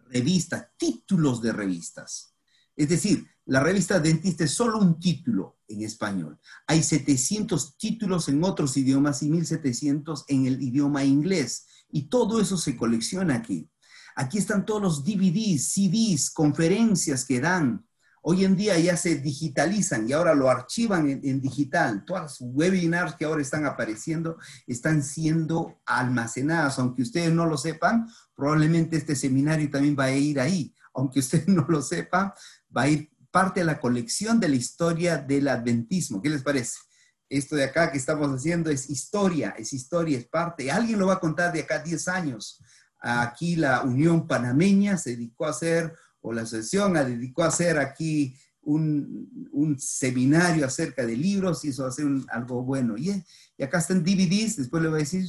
revistas, 0.08 0.68
títulos 0.76 1.40
de 1.40 1.52
revistas. 1.52 2.35
Es 2.76 2.88
decir, 2.88 3.26
la 3.46 3.60
revista 3.60 4.00
Dentista 4.00 4.44
es 4.44 4.52
solo 4.52 4.78
un 4.78 4.98
título 4.98 5.58
en 5.68 5.82
español. 5.82 6.38
Hay 6.66 6.82
700 6.82 7.78
títulos 7.78 8.28
en 8.28 8.42
otros 8.44 8.76
idiomas 8.76 9.22
y 9.22 9.30
1700 9.30 10.24
en 10.28 10.46
el 10.46 10.62
idioma 10.62 11.04
inglés. 11.04 11.66
Y 11.90 12.08
todo 12.08 12.40
eso 12.40 12.56
se 12.56 12.76
colecciona 12.76 13.36
aquí. 13.36 13.70
Aquí 14.16 14.38
están 14.38 14.64
todos 14.64 14.82
los 14.82 15.04
DVDs, 15.04 15.72
CDs, 15.72 16.30
conferencias 16.30 17.24
que 17.24 17.40
dan. 17.40 17.86
Hoy 18.22 18.44
en 18.44 18.56
día 18.56 18.76
ya 18.78 18.96
se 18.96 19.16
digitalizan 19.16 20.08
y 20.08 20.12
ahora 20.12 20.34
lo 20.34 20.50
archivan 20.50 21.08
en, 21.22 21.40
digital. 21.40 22.04
Todas 22.04 22.22
las 22.22 22.36
webinars 22.40 23.14
que 23.14 23.24
ahora 23.24 23.42
están 23.42 23.66
apareciendo 23.66 24.38
están 24.66 25.04
siendo 25.04 25.80
almacenadas. 25.86 26.80
Aunque 26.80 27.02
ustedes 27.02 27.32
no 27.32 27.46
lo 27.46 27.56
sepan, 27.56 28.08
probablemente 28.34 28.96
este 28.96 29.14
seminario 29.14 29.70
también 29.70 29.94
va 29.96 30.04
a 30.04 30.16
ir 30.16 30.40
ahí. 30.40 30.74
Aunque 30.94 31.20
ustedes 31.20 31.46
no 31.48 31.66
lo 31.68 31.82
sepan, 31.82 32.32
va 32.76 32.82
a 32.82 32.88
ir 32.88 33.10
parte 33.30 33.60
de 33.60 33.66
la 33.66 33.80
colección 33.80 34.40
de 34.40 34.48
la 34.48 34.56
historia 34.56 35.18
del 35.18 35.48
adventismo. 35.48 36.22
¿Qué 36.22 36.28
les 36.28 36.42
parece? 36.42 36.78
Esto 37.28 37.56
de 37.56 37.64
acá 37.64 37.90
que 37.90 37.98
estamos 37.98 38.28
haciendo 38.28 38.70
es 38.70 38.88
historia, 38.88 39.54
es 39.58 39.72
historia, 39.72 40.18
es 40.18 40.26
parte. 40.26 40.70
Alguien 40.70 40.98
lo 40.98 41.08
va 41.08 41.14
a 41.14 41.20
contar 41.20 41.52
de 41.52 41.60
acá 41.60 41.80
10 41.80 42.08
años. 42.08 42.60
Aquí 42.98 43.56
la 43.56 43.82
Unión 43.82 44.26
Panameña 44.26 44.96
se 44.96 45.10
dedicó 45.10 45.46
a 45.46 45.50
hacer, 45.50 45.92
o 46.20 46.32
la 46.32 46.42
asociación 46.42 46.94
dedicó 46.94 47.42
a 47.42 47.48
hacer 47.48 47.78
aquí 47.78 48.36
un, 48.62 49.76
seminario 49.78 50.64
acerca 50.66 51.04
de 51.04 51.16
libros 51.16 51.64
y 51.64 51.68
eso 51.68 51.82
va 51.82 51.88
a 51.88 51.92
ser 51.92 52.06
algo 52.28 52.62
bueno. 52.62 52.96
Y, 52.96 53.22
y 53.56 53.62
acá 53.62 53.78
están 53.78 54.02
DVDs, 54.02 54.56
después 54.56 54.82
le 54.82 54.88
voy 54.88 54.98
a 54.98 55.04
decir 55.04 55.26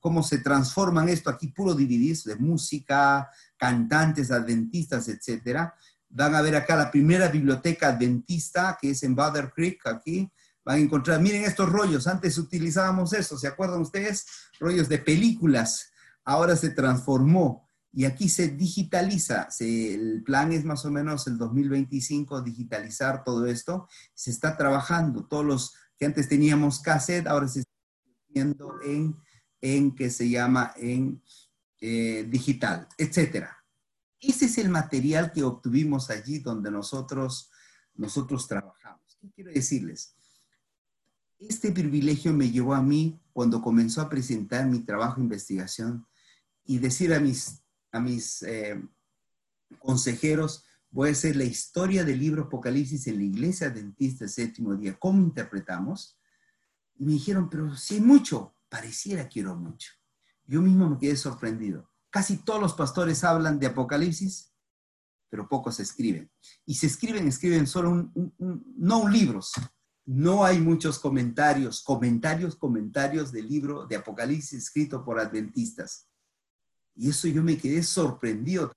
cómo 0.00 0.22
se 0.22 0.38
transforman 0.38 1.08
esto 1.08 1.30
aquí, 1.30 1.48
puro 1.48 1.74
DVDs 1.74 2.24
de 2.24 2.36
música, 2.36 3.28
cantantes, 3.56 4.30
adventistas, 4.30 5.08
etcétera. 5.08 5.74
Van 6.08 6.34
a 6.34 6.42
ver 6.42 6.56
acá 6.56 6.76
la 6.76 6.90
primera 6.90 7.28
biblioteca 7.28 7.88
adventista, 7.88 8.78
que 8.80 8.90
es 8.90 9.02
en 9.02 9.14
Bather 9.14 9.52
Creek, 9.54 9.86
aquí. 9.86 10.30
Van 10.64 10.76
a 10.76 10.80
encontrar, 10.80 11.20
miren 11.20 11.44
estos 11.44 11.68
rollos, 11.68 12.06
antes 12.06 12.38
utilizábamos 12.38 13.12
eso, 13.12 13.38
¿se 13.38 13.46
acuerdan 13.46 13.80
ustedes? 13.80 14.26
Rollos 14.58 14.88
de 14.88 14.98
películas, 14.98 15.92
ahora 16.24 16.56
se 16.56 16.70
transformó 16.70 17.66
y 17.92 18.04
aquí 18.04 18.28
se 18.28 18.48
digitaliza. 18.48 19.48
el 19.60 20.22
plan 20.22 20.52
es 20.52 20.64
más 20.64 20.84
o 20.84 20.90
menos 20.90 21.26
el 21.28 21.38
2025 21.38 22.42
digitalizar 22.42 23.24
todo 23.24 23.46
esto. 23.46 23.88
Se 24.12 24.30
está 24.30 24.56
trabajando, 24.56 25.24
todos 25.24 25.46
los 25.46 25.74
que 25.98 26.04
antes 26.04 26.28
teníamos 26.28 26.80
cassette, 26.80 27.26
ahora 27.26 27.48
se 27.48 27.60
está 27.60 27.72
viendo 28.28 28.82
en, 28.82 29.16
en 29.62 29.94
que 29.94 30.10
se 30.10 30.28
llama 30.28 30.74
en 30.76 31.22
eh, 31.80 32.26
digital, 32.28 32.86
etcétera. 32.98 33.56
Ese 34.20 34.46
es 34.46 34.58
el 34.58 34.68
material 34.68 35.32
que 35.32 35.42
obtuvimos 35.42 36.10
allí 36.10 36.38
donde 36.38 36.70
nosotros, 36.70 37.50
nosotros 37.94 38.48
trabajamos. 38.48 39.16
¿Qué 39.20 39.30
quiero 39.30 39.52
decirles? 39.52 40.14
Este 41.38 41.70
privilegio 41.70 42.32
me 42.32 42.50
llevó 42.50 42.74
a 42.74 42.82
mí 42.82 43.20
cuando 43.32 43.60
comenzó 43.60 44.00
a 44.00 44.08
presentar 44.08 44.66
mi 44.66 44.80
trabajo 44.80 45.16
de 45.16 45.24
investigación 45.24 46.06
y 46.64 46.78
decir 46.78 47.12
a 47.12 47.20
mis, 47.20 47.62
a 47.92 48.00
mis 48.00 48.42
eh, 48.42 48.82
consejeros, 49.78 50.64
voy 50.90 51.10
a 51.10 51.12
hacer 51.12 51.36
la 51.36 51.44
historia 51.44 52.04
del 52.04 52.18
libro 52.18 52.44
Apocalipsis 52.44 53.06
en 53.06 53.18
la 53.18 53.24
iglesia 53.24 53.66
adventista 53.66 54.24
del 54.24 54.32
séptimo 54.32 54.74
día. 54.74 54.98
¿Cómo 54.98 55.20
interpretamos? 55.20 56.18
Y 56.98 57.04
me 57.04 57.12
dijeron, 57.12 57.50
pero 57.50 57.76
si 57.76 58.00
mucho, 58.00 58.54
pareciera 58.68 59.28
que 59.28 59.44
mucho. 59.44 59.92
Yo 60.46 60.62
mismo 60.62 60.88
me 60.88 60.98
quedé 60.98 61.16
sorprendido. 61.16 61.90
Casi 62.16 62.38
todos 62.38 62.62
los 62.62 62.72
pastores 62.72 63.22
hablan 63.24 63.58
de 63.58 63.66
Apocalipsis, 63.66 64.50
pero 65.28 65.50
pocos 65.50 65.80
escriben. 65.80 66.32
Y 66.64 66.72
si 66.72 66.86
escriben, 66.86 67.28
escriben 67.28 67.66
solo 67.66 67.90
un, 67.90 68.34
no 68.78 69.00
un 69.00 69.12
libros. 69.12 69.52
No 70.06 70.42
hay 70.42 70.58
muchos 70.58 70.98
comentarios, 70.98 71.82
comentarios, 71.82 72.56
comentarios 72.56 73.32
del 73.32 73.46
libro 73.46 73.84
de 73.84 73.96
Apocalipsis 73.96 74.62
escrito 74.62 75.04
por 75.04 75.20
adventistas. 75.20 76.08
Y 76.94 77.10
eso 77.10 77.28
yo 77.28 77.42
me 77.42 77.58
quedé 77.58 77.82
sorprendido. 77.82 78.72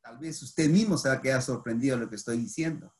Tal 0.00 0.16
vez 0.16 0.42
usted 0.42 0.70
mismo 0.70 0.96
se 0.96 1.10
va 1.10 1.16
a 1.16 1.20
quedar 1.20 1.42
sorprendido 1.42 1.98
de 1.98 2.04
lo 2.04 2.08
que 2.08 2.16
estoy 2.16 2.38
diciendo. 2.38 2.94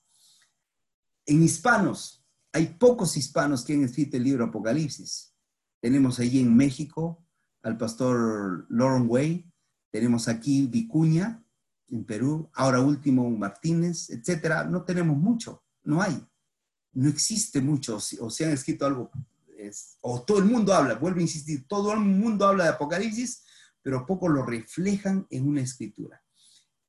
En 1.25 1.43
hispanos, 1.43 2.23
hay 2.53 2.67
pocos 2.67 3.17
hispanos 3.17 3.65
que 3.65 3.73
han 3.73 3.85
escrito 3.85 4.19
el 4.19 4.25
libro 4.25 4.45
Apocalipsis. 4.45 5.35
Tenemos 5.81 6.19
allí 6.19 6.41
en 6.41 6.55
México 6.55 7.27
al 7.63 7.79
pastor 7.79 8.67
Lauren 8.69 9.07
Way, 9.09 9.54
tenemos 9.95 10.27
aquí 10.27 10.67
Vicuña, 10.67 11.41
en 11.89 12.05
Perú, 12.05 12.51
ahora 12.55 12.81
último 12.81 13.31
Martínez, 13.31 14.11
etcétera. 14.11 14.65
No 14.65 14.83
tenemos 14.83 15.17
mucho, 15.17 15.63
no 15.85 16.03
hay. 16.03 16.21
No 16.95 17.09
existe 17.09 17.61
mucho, 17.61 17.99
o 18.19 18.29
se 18.29 18.45
han 18.45 18.51
escrito 18.51 18.87
algo, 18.87 19.13
o 20.01 20.23
todo 20.23 20.41
el 20.41 20.47
mundo 20.47 20.75
habla, 20.75 20.97
vuelvo 20.97 21.21
a 21.21 21.23
insistir, 21.23 21.69
todo 21.69 21.93
el 21.93 22.01
mundo 22.01 22.45
habla 22.45 22.65
de 22.65 22.71
Apocalipsis, 22.71 23.45
pero 23.83 24.05
poco 24.05 24.29
lo 24.29 24.45
reflejan 24.45 25.29
en 25.31 25.47
una 25.47 25.61
escritura. 25.61 26.21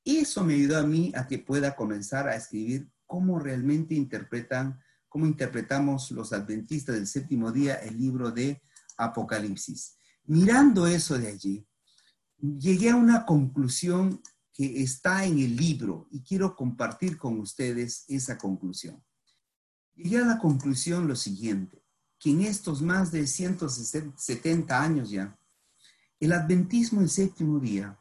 Eso 0.04 0.42
me 0.42 0.54
ayudó 0.54 0.78
a 0.78 0.82
mí 0.82 1.12
a 1.14 1.28
que 1.28 1.38
pueda 1.38 1.76
comenzar 1.76 2.26
a 2.26 2.34
escribir 2.34 2.90
cómo 3.06 3.38
realmente 3.38 3.94
interpretan, 3.94 4.80
cómo 5.08 5.26
interpretamos 5.26 6.10
los 6.10 6.32
adventistas 6.32 6.96
del 6.96 7.06
séptimo 7.06 7.52
día 7.52 7.76
el 7.76 7.96
libro 7.96 8.32
de 8.32 8.60
Apocalipsis. 8.96 9.96
Mirando 10.24 10.88
eso 10.88 11.16
de 11.16 11.28
allí, 11.28 11.68
llegué 12.38 12.90
a 12.90 12.96
una 12.96 13.24
conclusión 13.24 14.22
que 14.52 14.82
está 14.82 15.24
en 15.24 15.38
el 15.38 15.56
libro 15.56 16.08
y 16.10 16.22
quiero 16.22 16.56
compartir 16.56 17.18
con 17.18 17.38
ustedes 17.40 18.04
esa 18.08 18.38
conclusión. 18.38 19.04
Llegué 19.94 20.18
a 20.18 20.26
la 20.26 20.38
conclusión 20.38 21.06
lo 21.06 21.16
siguiente, 21.16 21.82
que 22.18 22.30
en 22.30 22.42
estos 22.42 22.82
más 22.82 23.12
de 23.12 23.26
170 23.26 24.82
años 24.82 25.10
ya, 25.10 25.38
el 26.18 26.32
adventismo 26.32 27.02
el 27.02 27.10
séptimo 27.10 27.58
día 27.58 27.98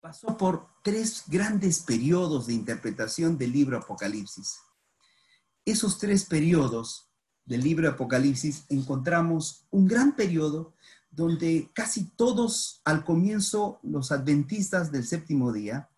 pasó 0.00 0.36
por 0.36 0.68
tres 0.82 1.24
grandes 1.26 1.80
periodos 1.80 2.46
de 2.46 2.52
interpretación 2.52 3.38
del 3.38 3.52
libro 3.52 3.78
Apocalipsis. 3.78 4.58
Esos 5.64 5.98
tres 5.98 6.24
periodos 6.24 7.10
del 7.44 7.62
libro 7.62 7.88
Apocalipsis 7.88 8.66
encontramos 8.68 9.66
un 9.70 9.86
gran 9.86 10.14
periodo 10.14 10.73
donde 11.14 11.70
casi 11.72 12.04
todos 12.16 12.80
al 12.84 13.04
comienzo, 13.04 13.78
los 13.82 14.10
adventistas 14.10 14.90
del 14.90 15.04
séptimo 15.04 15.52
día, 15.52 15.88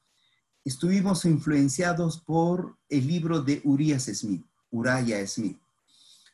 estuvimos 0.64 1.24
influenciados 1.24 2.18
por 2.18 2.76
el 2.88 3.06
libro 3.06 3.40
de 3.40 3.60
Urias 3.64 4.04
Smith, 4.04 4.44
Uriah 4.70 5.26
Smith. 5.26 5.58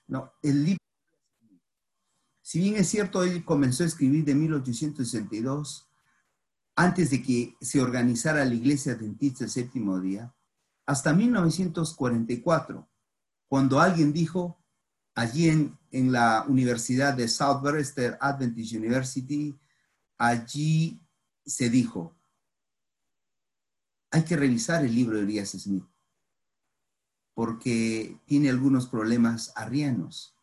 No, 0.09 0.33
el 0.43 0.65
libro 0.65 0.79
Si 2.43 2.59
bien 2.59 2.77
es 2.77 2.89
cierto, 2.89 3.23
él 3.23 3.45
comenzó 3.45 3.85
a 3.85 3.87
escribir 3.87 4.25
de 4.25 4.35
1862, 4.35 5.87
antes 6.75 7.11
de 7.11 7.23
que 7.23 7.57
se 7.61 7.81
organizara 7.81 8.45
la 8.45 8.55
Iglesia 8.55 8.95
Adventista 8.95 9.45
el 9.45 9.51
séptimo 9.51 10.01
día, 10.01 10.35
hasta 10.87 11.13
1944, 11.13 12.89
cuando 13.49 13.81
alguien 13.81 14.13
dijo, 14.13 14.62
allí 15.15 15.49
en, 15.49 15.79
la 16.13 16.45
Universidad 16.49 17.15
de 17.15 17.29
Southwestern 17.29 18.17
Adventist 18.19 18.73
University, 18.73 19.55
allí 20.17 21.01
se 21.45 21.69
dijo, 21.69 22.17
hay 24.11 24.25
que 24.25 24.37
revisar 24.37 24.85
el 24.85 24.95
libro 24.95 25.17
de 25.17 25.25
Elías 25.25 25.51
Smith, 25.51 25.85
porque 27.35 28.19
tiene 28.25 28.49
algunos 28.49 28.89
problemas 28.89 29.53
arrianos. 29.55 30.35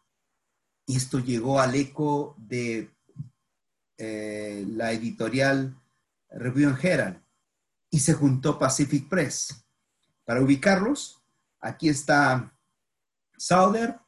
Y 0.85 0.95
esto 0.95 1.19
llegó 1.19 1.59
al 1.59 1.75
eco 1.75 2.35
de 2.38 2.91
eh, 3.97 4.65
la 4.67 4.91
editorial 4.91 5.79
Review 6.29 6.69
and 6.69 6.83
Herald 6.83 7.21
y 7.89 7.99
se 7.99 8.13
juntó 8.13 8.57
Pacific 8.59 9.07
Press. 9.09 9.65
Para 10.25 10.41
ubicarlos, 10.41 11.23
aquí 11.59 11.89
está 11.89 12.55
Sauder, 13.38 13.99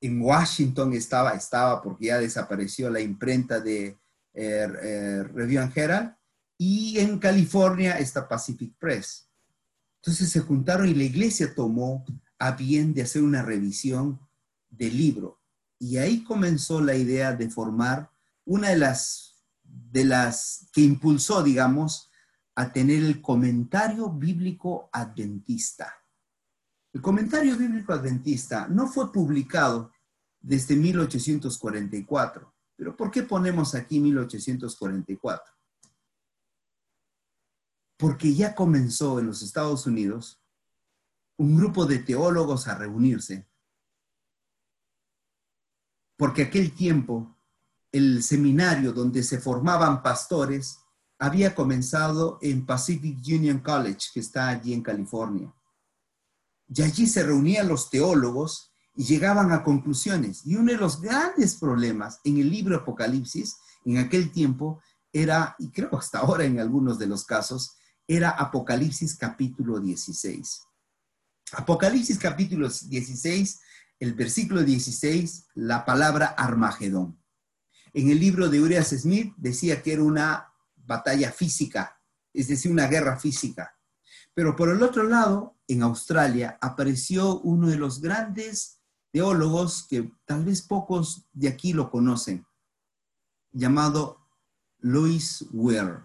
en 0.00 0.20
Washington 0.20 0.92
estaba, 0.92 1.32
estaba 1.32 1.82
porque 1.82 2.06
ya 2.06 2.18
desapareció 2.18 2.90
la 2.90 3.00
imprenta 3.00 3.60
de 3.60 3.98
eh, 4.34 4.68
eh, 4.82 6.14
y 6.56 6.98
en 6.98 7.18
California 7.18 7.98
está 7.98 8.28
Pacific 8.28 8.74
Press. 8.78 9.28
Entonces 10.02 10.30
se 10.30 10.40
juntaron 10.40 10.88
y 10.88 10.94
la 10.94 11.04
iglesia 11.04 11.54
tomó 11.54 12.04
a 12.38 12.52
bien 12.52 12.94
de 12.94 13.02
hacer 13.02 13.22
una 13.22 13.42
revisión 13.42 14.20
del 14.70 14.96
libro. 14.96 15.40
Y 15.78 15.98
ahí 15.98 16.24
comenzó 16.24 16.80
la 16.80 16.94
idea 16.94 17.32
de 17.32 17.48
formar 17.48 18.10
una 18.44 18.70
de 18.70 18.78
las, 18.78 19.44
de 19.62 20.04
las 20.04 20.68
que 20.72 20.80
impulsó, 20.80 21.42
digamos, 21.42 22.10
a 22.54 22.72
tener 22.72 23.04
el 23.04 23.22
comentario 23.22 24.10
bíblico 24.10 24.88
adventista. 24.92 25.94
El 26.98 27.02
comentario 27.02 27.56
bíblico 27.56 27.92
adventista 27.92 28.66
no 28.66 28.88
fue 28.88 29.12
publicado 29.12 29.92
desde 30.40 30.74
1844. 30.74 32.52
Pero 32.74 32.96
¿por 32.96 33.12
qué 33.12 33.22
ponemos 33.22 33.76
aquí 33.76 34.00
1844? 34.00 35.54
Porque 37.96 38.34
ya 38.34 38.52
comenzó 38.52 39.20
en 39.20 39.28
los 39.28 39.42
Estados 39.42 39.86
Unidos 39.86 40.42
un 41.36 41.56
grupo 41.56 41.86
de 41.86 42.00
teólogos 42.00 42.66
a 42.66 42.74
reunirse. 42.74 43.48
Porque 46.16 46.42
aquel 46.42 46.74
tiempo 46.74 47.38
el 47.92 48.24
seminario 48.24 48.92
donde 48.92 49.22
se 49.22 49.38
formaban 49.38 50.02
pastores 50.02 50.80
había 51.20 51.54
comenzado 51.54 52.40
en 52.42 52.66
Pacific 52.66 53.20
Union 53.24 53.60
College, 53.60 54.08
que 54.12 54.18
está 54.18 54.48
allí 54.48 54.72
en 54.72 54.82
California. 54.82 55.54
Y 56.68 56.82
allí 56.82 57.06
se 57.06 57.22
reunían 57.22 57.68
los 57.68 57.90
teólogos 57.90 58.72
y 58.94 59.04
llegaban 59.04 59.52
a 59.52 59.62
conclusiones. 59.62 60.44
Y 60.44 60.56
uno 60.56 60.72
de 60.72 60.78
los 60.78 61.00
grandes 61.00 61.54
problemas 61.54 62.20
en 62.24 62.38
el 62.38 62.50
libro 62.50 62.76
Apocalipsis, 62.76 63.56
en 63.84 63.98
aquel 63.98 64.32
tiempo, 64.32 64.80
era, 65.12 65.56
y 65.58 65.70
creo 65.70 65.96
hasta 65.96 66.18
ahora 66.18 66.44
en 66.44 66.60
algunos 66.60 66.98
de 66.98 67.06
los 67.06 67.24
casos, 67.24 67.76
era 68.06 68.30
Apocalipsis 68.30 69.16
capítulo 69.16 69.80
16. 69.80 70.62
Apocalipsis 71.52 72.18
capítulo 72.18 72.68
16, 72.68 73.60
el 74.00 74.14
versículo 74.14 74.62
16, 74.62 75.46
la 75.54 75.84
palabra 75.84 76.26
Armagedón. 76.26 77.18
En 77.92 78.10
el 78.10 78.20
libro 78.20 78.48
de 78.48 78.60
Urias 78.60 78.88
Smith 78.88 79.32
decía 79.36 79.82
que 79.82 79.94
era 79.94 80.02
una 80.02 80.52
batalla 80.76 81.32
física, 81.32 82.00
es 82.32 82.48
decir, 82.48 82.70
una 82.70 82.86
guerra 82.86 83.18
física. 83.18 83.77
Pero 84.38 84.54
por 84.54 84.68
el 84.68 84.80
otro 84.84 85.02
lado, 85.02 85.56
en 85.66 85.82
Australia 85.82 86.58
apareció 86.60 87.40
uno 87.40 87.66
de 87.66 87.76
los 87.76 88.00
grandes 88.00 88.80
teólogos 89.10 89.84
que 89.88 90.12
tal 90.26 90.44
vez 90.44 90.62
pocos 90.62 91.26
de 91.32 91.48
aquí 91.48 91.72
lo 91.72 91.90
conocen, 91.90 92.46
llamado 93.50 94.28
Louis 94.78 95.44
Ware. 95.50 96.04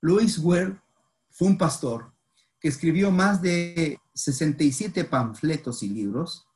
Louis 0.00 0.38
Ware 0.38 0.80
fue 1.28 1.48
un 1.48 1.58
pastor 1.58 2.14
que 2.58 2.68
escribió 2.68 3.10
más 3.10 3.42
de 3.42 4.00
67 4.14 5.04
panfletos 5.04 5.82
y 5.82 5.90
libros 5.90 6.48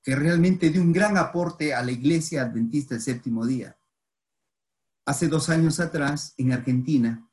que 0.00 0.14
realmente 0.14 0.70
dio 0.70 0.80
un 0.80 0.92
gran 0.92 1.16
aporte 1.16 1.74
a 1.74 1.82
la 1.82 1.90
iglesia 1.90 2.42
adventista 2.42 2.94
del 2.94 3.02
séptimo 3.02 3.44
día. 3.44 3.76
Hace 5.06 5.26
dos 5.26 5.48
años 5.48 5.80
atrás, 5.80 6.34
en 6.36 6.52
Argentina, 6.52 7.28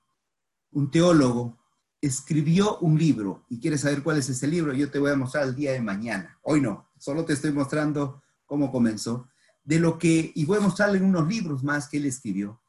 un 0.71 0.89
teólogo 0.89 1.59
escribió 2.07 2.77
un 2.79 2.97
libro 2.97 3.45
y 3.49 3.59
quieres 3.59 3.81
saber 3.81 4.03
cuál 4.03 4.17
es 4.17 4.29
ese 4.29 4.47
libro, 4.47 4.73
yo 4.73 4.89
te 4.89 4.99
voy 4.99 5.11
a 5.11 5.15
mostrar 5.15 5.43
el 5.43 5.55
día 5.55 5.73
de 5.73 5.81
mañana. 5.81 6.37
Hoy 6.41 6.61
no, 6.61 6.89
solo 6.97 7.25
te 7.25 7.33
estoy 7.33 7.51
mostrando 7.51 8.23
cómo 8.45 8.71
comenzó, 8.71 9.27
de 9.63 9.79
lo 9.79 9.97
que, 9.97 10.31
y 10.33 10.45
voy 10.45 10.57
a 10.57 10.61
mostrarle 10.61 11.01
unos 11.01 11.27
libros 11.27 11.63
más 11.63 11.87
que 11.87 11.97
él 11.97 12.05
escribió, 12.05 12.61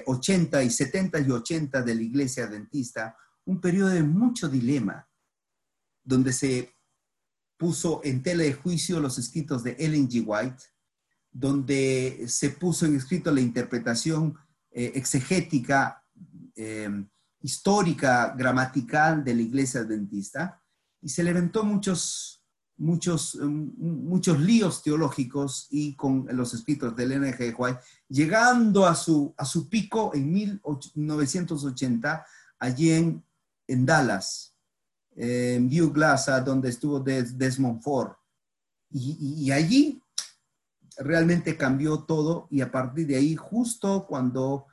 80 0.06 0.62
eh, 0.62 0.66
y 0.66 0.70
70 0.70 1.20
y 1.22 1.32
80 1.32 1.82
de 1.82 1.96
la 1.96 2.02
iglesia 2.02 2.46
adventista, 2.46 3.18
un 3.46 3.60
periodo 3.60 3.90
de 3.90 4.04
mucho 4.04 4.48
dilema, 4.48 5.08
donde 6.04 6.32
se 6.34 6.74
puso 7.58 8.02
en 8.04 8.22
tela 8.22 8.44
de 8.44 8.54
juicio 8.54 9.00
los 9.00 9.18
escritos 9.18 9.64
de 9.64 9.76
Ellen 9.80 10.08
G. 10.08 10.24
White, 10.26 10.64
donde 11.32 12.26
se 12.28 12.52
puso 12.52 12.86
en 12.86 12.96
escrito 12.96 13.32
la 13.32 13.42
interpretación 13.42 14.38
eh, 14.72 14.92
exegética 14.96 16.04
eh, 16.56 17.06
histórica, 17.48 18.36
gramatical 18.38 19.24
de 19.24 19.34
la 19.34 19.42
iglesia 19.42 19.80
adventista 19.80 20.62
y 21.02 21.08
se 21.08 21.24
levantó 21.24 21.64
muchos, 21.64 22.44
muchos, 22.76 23.36
um, 23.36 23.74
muchos 23.78 24.38
líos 24.42 24.84
teológicos 24.84 25.68
y 25.70 25.96
con 25.96 26.28
los 26.32 26.54
escritos 26.54 26.94
del 26.94 27.14
N.G. 27.14 27.56
White, 27.58 27.80
llegando 28.10 28.86
a 28.86 28.94
su, 28.96 29.34
a 29.38 29.46
su 29.46 29.70
pico 29.70 30.12
en 30.14 30.30
1980, 30.30 32.26
allí 32.60 32.92
en, 32.92 33.24
en 33.66 33.86
Dallas, 33.86 34.54
en 35.16 35.70
View 35.70 35.90
Glass, 35.94 36.30
donde 36.44 36.68
estuvo 36.68 37.00
Desmond 37.00 37.82
Ford. 37.82 38.12
Y, 38.92 39.52
allí 39.52 40.02
realmente 40.98 41.56
cambió 41.56 42.00
todo 42.00 42.48
y 42.50 42.60
a 42.60 42.72
partir 42.72 43.08
de 43.08 43.16
ahí, 43.16 43.36
justo 43.36 44.06
cuando 44.06 44.68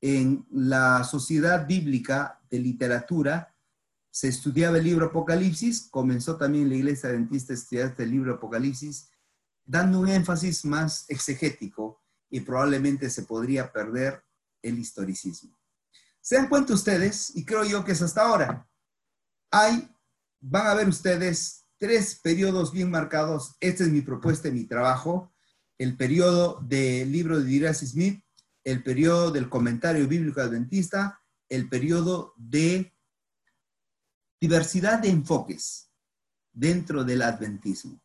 en 0.00 0.46
la 0.50 1.04
sociedad 1.04 1.66
bíblica 1.66 2.40
de 2.50 2.58
literatura 2.58 3.54
se 4.10 4.28
estudiaba 4.28 4.78
el 4.78 4.84
libro 4.84 5.06
Apocalipsis, 5.06 5.88
comenzó 5.90 6.36
también 6.36 6.68
la 6.68 6.76
iglesia 6.76 7.10
adventista 7.10 7.52
a 7.52 7.56
estudiar 7.56 7.88
este 7.88 8.06
libro 8.06 8.34
Apocalipsis, 8.34 9.10
dando 9.64 10.00
un 10.00 10.08
énfasis 10.08 10.64
más 10.64 11.04
exegético 11.08 12.02
y 12.30 12.40
probablemente 12.40 13.10
se 13.10 13.22
podría 13.22 13.72
perder 13.72 14.24
el 14.62 14.78
historicismo. 14.78 15.58
Se 16.20 16.36
dan 16.36 16.48
cuenta 16.48 16.74
ustedes, 16.74 17.34
y 17.36 17.44
creo 17.44 17.64
yo 17.64 17.84
que 17.84 17.92
es 17.92 18.02
hasta 18.02 18.22
ahora, 18.22 18.68
hay, 19.50 19.88
van 20.40 20.66
a 20.66 20.74
ver 20.74 20.88
ustedes 20.88 21.64
tres 21.78 22.18
periodos 22.20 22.72
bien 22.72 22.90
marcados. 22.90 23.56
Esta 23.60 23.84
es 23.84 23.90
mi 23.90 24.00
propuesta 24.00 24.48
y 24.48 24.52
mi 24.52 24.64
trabajo. 24.64 25.32
El 25.78 25.96
periodo 25.96 26.60
del 26.62 27.12
libro 27.12 27.38
de 27.38 27.44
Diras 27.44 27.78
Smith, 27.78 28.22
el 28.70 28.82
periodo 28.82 29.30
del 29.30 29.48
comentario 29.48 30.06
bíblico 30.06 30.42
adventista, 30.42 31.22
el 31.48 31.70
periodo 31.70 32.34
de 32.36 32.94
diversidad 34.38 34.98
de 34.98 35.08
enfoques 35.08 35.90
dentro 36.52 37.02
del 37.02 37.22
adventismo. 37.22 37.98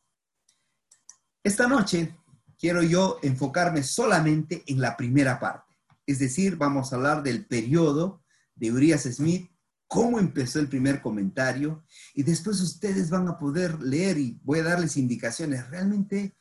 Esta 1.43 1.67
noche 1.67 2.15
quiero 2.57 2.81
yo 2.81 3.19
enfocarme 3.23 3.83
solamente 3.83 4.63
en 4.67 4.79
la 4.79 4.95
primera 4.95 5.37
parte, 5.37 5.75
es 6.05 6.19
decir, 6.19 6.55
vamos 6.55 6.93
a 6.93 6.95
hablar 6.95 7.23
del 7.23 7.45
periodo 7.45 8.23
de 8.55 8.71
Urias 8.71 9.03
Smith 9.03 9.49
cómo 9.85 10.17
empezó 10.17 10.59
el 10.59 10.69
primer 10.69 11.01
comentario 11.01 11.83
y 12.13 12.23
después 12.23 12.61
ustedes 12.61 13.09
van 13.09 13.27
a 13.27 13.37
poder 13.37 13.81
leer 13.81 14.17
y 14.17 14.39
voy 14.43 14.59
a 14.59 14.63
darles 14.63 14.95
indicaciones. 14.95 15.69
Realmente, 15.69 16.37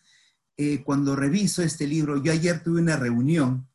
eh, 0.57 0.85
cuando 0.85 1.17
reviso 1.17 1.61
este 1.63 1.89
libro, 1.89 2.23
yo 2.23 2.31
ayer 2.31 2.63
tuve 2.63 2.81
una 2.81 2.97
reunión 2.97 3.69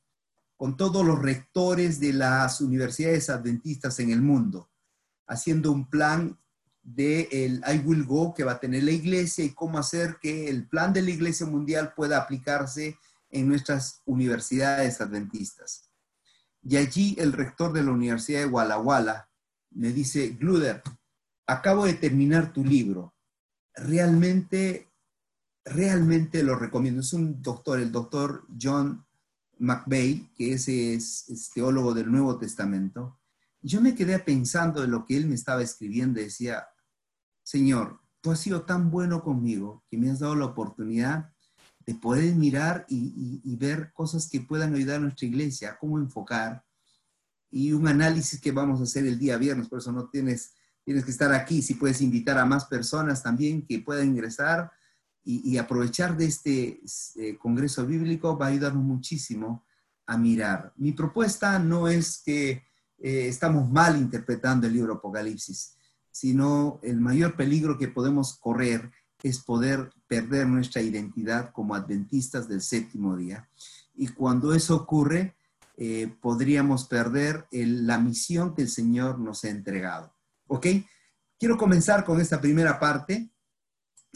con 0.58 0.76
todos 0.76 1.06
los 1.06 1.22
rectores 1.22 2.00
de 2.00 2.14
las 2.14 2.60
universidades 2.62 3.30
adventistas 3.30 4.00
en 4.00 4.10
el 4.10 4.22
mundo, 4.22 4.70
haciendo 5.28 5.72
un 5.72 5.88
plan 5.90 6.38
de 6.82 7.28
el 7.32 7.62
I 7.68 7.80
Will 7.86 8.06
Go 8.06 8.34
que 8.34 8.44
va 8.44 8.54
a 8.54 8.60
tener 8.60 8.84
la 8.84 8.92
iglesia 8.92 9.46
y 9.46 9.54
cómo 9.54 9.78
hacer 9.78 10.18
que 10.22 10.50
el 10.50 10.68
plan 10.68 10.94
de 10.94 11.04
la 11.04 11.12
iglesia 11.12 11.46
mundial 11.46 11.94
pueda 11.96 12.18
aplicarse 12.18 12.98
en 13.30 13.48
nuestras 13.48 14.02
universidades 14.06 15.00
adventistas. 15.00 15.90
Y 16.64 16.78
allí 16.78 17.16
el 17.20 17.34
rector 17.34 17.72
de 17.72 17.84
la 17.84 17.92
Universidad 17.92 18.40
de 18.40 18.46
Walla 18.48 18.80
Walla, 18.80 19.30
me 19.72 19.92
dice, 19.92 20.30
Gluder, 20.30 20.82
acabo 21.46 21.86
de 21.86 21.94
terminar 21.94 22.52
tu 22.52 22.64
libro. 22.64 23.14
Realmente, 23.76 24.90
realmente 25.64 26.42
lo 26.42 26.56
recomiendo. 26.56 27.02
Es 27.02 27.14
un 27.14 27.42
doctor, 27.42 27.80
el 27.80 27.92
doctor 27.92 28.48
John 28.60 29.07
McVeigh, 29.60 30.30
que 30.36 30.54
ese 30.54 30.94
es, 30.94 31.52
teólogo 31.54 31.94
del 31.94 32.12
Nuevo 32.12 32.38
Testamento. 32.38 33.20
Yo 33.62 33.82
me 33.82 33.96
quedé 33.96 34.20
pensando 34.20 34.84
en 34.84 34.92
lo 34.92 35.06
que 35.06 35.18
él 35.18 35.28
me 35.28 35.36
estaba 35.36 35.62
escribiendo 35.62 36.20
decía, 36.20 36.68
Señor, 37.44 38.00
tú 38.22 38.32
has 38.32 38.40
sido 38.40 38.64
tan 38.64 38.92
bueno 38.92 39.24
conmigo 39.24 39.84
que 39.90 39.98
me 39.98 40.10
has 40.10 40.20
dado 40.20 40.36
la 40.36 40.46
oportunidad 40.46 41.34
de 41.86 41.96
poder 41.96 42.36
mirar 42.36 42.86
y, 42.90 43.42
y 43.44 43.56
ver 43.56 43.92
cosas 43.94 44.30
que 44.30 44.42
puedan 44.42 44.76
ayudar 44.76 44.98
a 44.98 45.00
nuestra 45.00 45.28
iglesia, 45.28 45.78
cómo 45.80 45.98
enfocar, 45.98 46.64
y 47.50 47.72
un 47.72 47.88
análisis 47.88 48.42
que 48.42 48.52
vamos 48.52 48.80
a 48.80 48.84
hacer 48.84 49.06
el 49.06 49.18
día 49.18 49.38
viernes, 49.38 49.70
por 49.70 49.80
eso 49.80 49.92
no 49.92 50.10
tienes, 50.10 50.54
tienes 50.84 51.06
que 51.06 51.12
estar 51.12 51.34
aquí, 51.34 51.62
si 51.62 51.76
puedes 51.76 52.02
invitar 52.02 52.38
a 52.38 52.46
más 52.46 52.66
personas 52.66 53.24
también 53.24 53.66
que 53.66 53.80
puedan 53.80 54.08
ingresar 54.08 54.72
y, 55.30 55.58
aprovechar 55.58 56.16
de 56.16 56.26
este 56.26 56.80
eh, 57.18 57.38
Congreso 57.38 57.86
Bíblico 57.86 58.38
va 58.38 58.46
a 58.46 58.50
ayudarnos 58.50 58.84
muchísimo 58.84 59.66
a 60.06 60.18
mirar. 60.18 60.72
Mi 60.78 60.94
propuesta 60.94 61.60
no 61.60 61.90
es 61.90 62.22
que 62.26 62.64
eh, 62.98 63.28
estamos 63.28 63.70
mal 63.70 63.98
interpretando 63.98 64.68
el 64.68 64.74
libro 64.74 64.94
Apocalipsis, 64.94 65.76
sino 66.12 66.80
el 66.82 67.02
mayor 67.02 67.36
peligro 67.36 67.78
que 67.78 67.90
podemos 67.90 68.38
correr 68.38 68.90
es 69.22 69.40
poder 69.40 69.92
perder 70.08 70.48
nuestra 70.48 70.82
identidad 70.82 71.52
como 71.52 71.76
adventistas 71.76 72.48
del 72.48 72.62
séptimo 72.62 73.18
día. 73.18 73.50
Y 73.96 74.08
cuando 74.08 74.54
eso 74.54 74.78
ocurre, 74.78 75.36
eh, 75.76 76.10
podríamos 76.22 76.86
perder 76.86 77.46
la 77.52 77.98
misión 77.98 78.56
que 78.56 78.62
el 78.62 78.70
Señor 78.70 79.20
nos 79.20 79.44
ha 79.44 79.50
entregado. 79.50 80.14
¿Ok? 80.48 80.68
Quiero 81.38 81.58
comenzar 81.58 82.06
con 82.06 82.22
esta 82.22 82.40
primera 82.40 82.80
parte. 82.80 83.30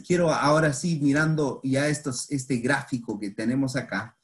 Quiero 0.05 0.31
ahora 0.31 0.73
sí, 0.73 0.99
mirando 1.01 1.61
ya 1.63 1.87
estos, 1.87 2.29
este 2.31 2.57
gráfico 2.57 3.19
que 3.19 3.31
tenemos 3.31 3.75
acá, 3.75 4.17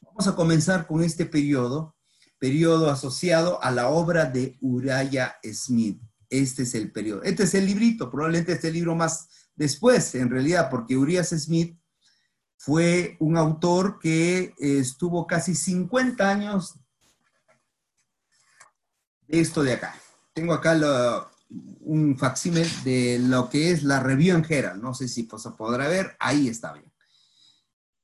vamos 0.00 0.26
a 0.26 0.34
comenzar 0.34 0.86
con 0.86 1.02
este 1.02 1.26
periodo, 1.26 1.96
periodo 2.38 2.90
asociado 2.90 3.62
a 3.62 3.70
la 3.70 3.88
obra 3.88 4.26
de 4.26 4.58
Uriah 4.60 5.36
Smith. 5.52 6.00
Este 6.28 6.62
es 6.62 6.74
el 6.74 6.90
periodo. 6.92 7.22
Este 7.22 7.44
es 7.44 7.54
el 7.54 7.66
librito, 7.66 8.10
probablemente 8.10 8.52
este 8.52 8.72
libro 8.72 8.94
más 8.94 9.28
después, 9.54 10.14
en 10.14 10.30
realidad, 10.30 10.68
porque 10.70 10.96
Uriah 10.96 11.24
Smith 11.24 11.78
fue 12.56 13.16
un 13.20 13.36
autor 13.36 13.98
que 13.98 14.54
estuvo 14.58 15.26
casi 15.26 15.54
50 15.54 16.28
años 16.28 16.78
esto 19.28 19.62
de 19.62 19.72
acá. 19.72 19.94
Tengo 20.32 20.52
acá 20.52 21.30
un 21.80 22.16
facsímil 22.16 22.68
de 22.84 23.18
lo 23.18 23.48
que 23.48 23.70
es 23.70 23.82
la 23.82 24.00
Review 24.00 24.36
en 24.36 24.46
Herald. 24.48 24.82
No 24.82 24.94
sé 24.94 25.08
si 25.08 25.24
pues, 25.24 25.42
se 25.42 25.50
podrá 25.50 25.88
ver. 25.88 26.16
Ahí 26.18 26.48
está 26.48 26.72
bien. 26.72 26.90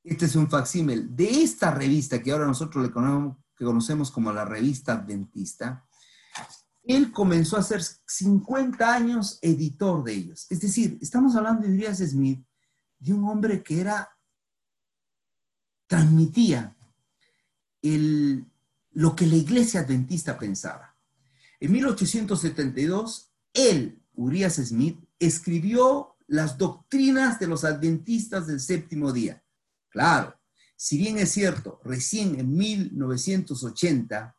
Este 0.03 0.25
es 0.25 0.35
un 0.35 0.49
facsímil 0.49 1.15
de 1.15 1.43
esta 1.43 1.71
revista 1.71 2.21
que 2.21 2.31
ahora 2.31 2.47
nosotros 2.47 2.85
le 2.85 2.91
conocemos, 2.91 3.37
que 3.55 3.65
conocemos 3.65 4.11
como 4.11 4.31
la 4.31 4.45
revista 4.45 4.93
adventista. 4.93 5.85
Él 6.83 7.11
comenzó 7.11 7.57
a 7.57 7.63
ser 7.63 7.83
50 7.83 8.93
años 8.93 9.37
editor 9.41 10.03
de 10.03 10.13
ellos. 10.13 10.47
Es 10.49 10.61
decir, 10.61 10.97
estamos 11.01 11.35
hablando 11.35 11.67
de 11.67 11.73
Urias 11.73 11.97
Smith, 11.99 12.43
de 12.97 13.13
un 13.13 13.25
hombre 13.25 13.61
que 13.61 13.81
era, 13.81 14.09
transmitía 15.87 16.75
el, 17.81 18.45
lo 18.91 19.15
que 19.15 19.25
la 19.25 19.35
iglesia 19.35 19.81
adventista 19.81 20.37
pensaba. 20.37 20.95
En 21.59 21.71
1872, 21.73 23.28
él, 23.53 24.01
Urias 24.13 24.55
Smith, 24.55 24.99
escribió 25.19 26.15
las 26.27 26.57
doctrinas 26.57 27.39
de 27.39 27.47
los 27.47 27.63
adventistas 27.63 28.47
del 28.47 28.59
séptimo 28.59 29.11
día. 29.11 29.43
Claro, 29.89 30.39
si 30.75 30.97
bien 30.97 31.17
es 31.17 31.31
cierto, 31.31 31.81
recién 31.83 32.39
en 32.39 32.55
1980 32.55 34.35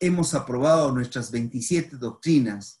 hemos 0.00 0.34
aprobado 0.34 0.92
nuestras 0.92 1.30
27 1.30 1.96
doctrinas, 1.96 2.80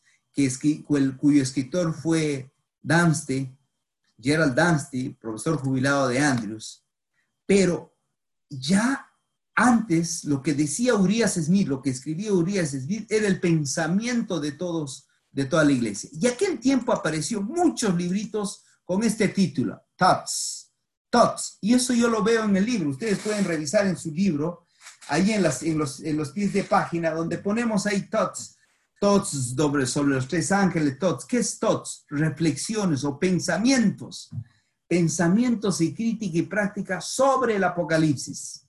cuyo 1.16 1.42
escritor 1.42 1.92
fue 1.94 2.52
Danste, 2.80 3.56
Gerald 4.20 4.54
Danste, 4.54 5.16
profesor 5.20 5.58
jubilado 5.58 6.08
de 6.08 6.20
Andrews, 6.20 6.84
pero 7.44 7.94
ya 8.48 9.08
antes, 9.54 10.24
lo 10.24 10.40
que 10.40 10.54
decía 10.54 10.94
Urias 10.94 11.34
Smith, 11.34 11.66
lo 11.66 11.82
que 11.82 11.90
escribía 11.90 12.32
Urias 12.32 12.70
Smith, 12.70 13.10
era 13.10 13.26
el 13.26 13.40
pensamiento 13.40 14.38
de 14.38 14.52
todos, 14.52 15.07
de 15.38 15.44
toda 15.44 15.64
la 15.64 15.70
iglesia. 15.70 16.10
Y 16.12 16.26
aquel 16.26 16.58
tiempo 16.58 16.92
apareció 16.92 17.40
muchos 17.40 17.94
libritos 17.94 18.64
con 18.84 19.04
este 19.04 19.28
título, 19.28 19.80
Thoughts, 19.94 20.72
Thoughts. 21.10 21.58
Y 21.60 21.74
eso 21.74 21.94
yo 21.94 22.08
lo 22.08 22.24
veo 22.24 22.42
en 22.42 22.56
el 22.56 22.66
libro. 22.66 22.90
Ustedes 22.90 23.20
pueden 23.20 23.44
revisar 23.44 23.86
en 23.86 23.96
su 23.96 24.10
libro, 24.10 24.66
ahí 25.06 25.30
en, 25.30 25.44
las, 25.44 25.62
en, 25.62 25.78
los, 25.78 26.00
en 26.00 26.16
los 26.16 26.32
pies 26.32 26.52
de 26.52 26.64
página, 26.64 27.12
donde 27.12 27.38
ponemos 27.38 27.86
ahí 27.86 28.08
Thoughts. 28.08 28.56
Thoughts 29.00 29.54
sobre, 29.54 29.86
sobre 29.86 30.16
los 30.16 30.26
tres 30.26 30.50
ángeles, 30.50 30.98
Thoughts. 30.98 31.24
¿Qué 31.24 31.38
es 31.38 31.56
Thoughts? 31.60 32.04
Reflexiones 32.08 33.04
o 33.04 33.16
pensamientos. 33.16 34.30
Pensamientos 34.88 35.80
y 35.80 35.94
crítica 35.94 36.36
y 36.36 36.42
práctica 36.42 37.00
sobre 37.00 37.54
el 37.54 37.62
Apocalipsis 37.62 38.64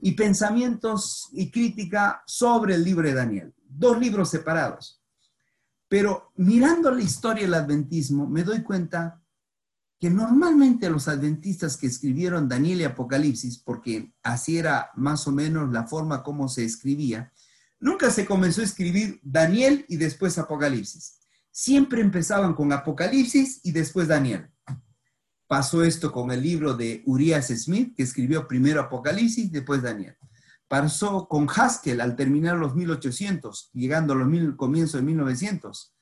y 0.00 0.12
pensamientos 0.12 1.28
y 1.32 1.50
crítica 1.50 2.22
sobre 2.26 2.74
el 2.74 2.84
libro 2.84 3.06
de 3.06 3.14
Daniel. 3.14 3.54
Dos 3.68 3.98
libros 3.98 4.30
separados. 4.30 4.97
Pero 5.88 6.32
mirando 6.36 6.90
la 6.90 7.02
historia 7.02 7.44
del 7.44 7.54
adventismo, 7.54 8.28
me 8.28 8.44
doy 8.44 8.62
cuenta 8.62 9.22
que 9.98 10.10
normalmente 10.10 10.88
los 10.90 11.08
adventistas 11.08 11.76
que 11.76 11.86
escribieron 11.86 12.48
Daniel 12.48 12.82
y 12.82 12.84
Apocalipsis, 12.84 13.58
porque 13.58 14.12
así 14.22 14.58
era 14.58 14.90
más 14.94 15.26
o 15.26 15.32
menos 15.32 15.72
la 15.72 15.86
forma 15.86 16.22
como 16.22 16.48
se 16.48 16.64
escribía, 16.64 17.32
Nunca 17.80 18.10
se 18.10 18.26
comenzó 18.26 18.60
a 18.60 18.64
escribir 18.64 19.20
Daniel 19.22 19.84
y 19.88 19.96
después 19.96 20.36
Apocalipsis. 20.38 21.20
Siempre 21.50 22.00
empezaban 22.00 22.54
con 22.54 22.72
Apocalipsis 22.72 23.60
y 23.62 23.72
después 23.72 24.08
Daniel. 24.08 24.50
Pasó 25.46 25.82
esto 25.84 26.12
con 26.12 26.30
el 26.30 26.42
libro 26.42 26.74
de 26.74 27.02
Urias 27.06 27.48
Smith, 27.48 27.94
que 27.96 28.02
escribió 28.02 28.46
primero 28.46 28.80
Apocalipsis, 28.80 29.50
después 29.50 29.82
Daniel. 29.82 30.16
Pasó 30.68 31.26
con 31.28 31.48
Haskell 31.48 32.00
al 32.00 32.14
terminar 32.14 32.56
los 32.56 32.74
1800, 32.74 33.70
llegando 33.72 34.12
a 34.12 34.16
los 34.16 34.54
comienzos 34.56 35.00
de 35.00 35.06
1900. 35.06 35.94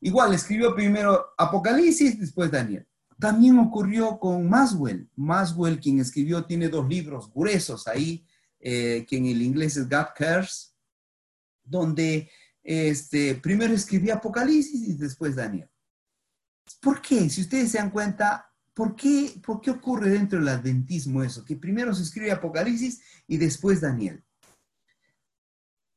Igual, 0.00 0.34
escribió 0.34 0.74
primero 0.74 1.34
Apocalipsis, 1.36 2.20
después 2.20 2.50
Daniel. 2.50 2.86
También 3.18 3.58
ocurrió 3.58 4.18
con 4.18 4.48
Maswell. 4.48 5.10
Maswell, 5.16 5.80
quien 5.80 6.00
escribió, 6.00 6.44
tiene 6.44 6.68
dos 6.68 6.88
libros 6.88 7.30
gruesos 7.34 7.86
ahí, 7.86 8.24
eh, 8.60 9.04
que 9.08 9.16
en 9.16 9.26
el 9.26 9.42
inglés 9.42 9.76
es 9.76 9.88
God 9.88 10.06
Cares, 10.16 10.74
donde 11.64 12.30
este, 12.62 13.34
primero 13.36 13.74
escribía 13.74 14.14
Apocalipsis 14.14 14.88
y 14.88 14.94
después 14.94 15.36
Daniel. 15.36 15.68
¿Por 16.80 17.02
qué? 17.02 17.28
Si 17.28 17.42
ustedes 17.42 17.72
se 17.72 17.78
dan 17.78 17.90
cuenta, 17.90 18.49
¿por 18.80 18.96
qué, 18.96 19.38
¿por 19.44 19.60
qué 19.60 19.72
ocurre 19.72 20.08
dentro 20.08 20.38
del 20.38 20.48
adventismo 20.48 21.22
eso? 21.22 21.44
Que 21.44 21.54
primero 21.54 21.94
se 21.94 22.02
escribe 22.02 22.32
Apocalipsis 22.32 23.02
y 23.26 23.36
después 23.36 23.82
Daniel. 23.82 24.24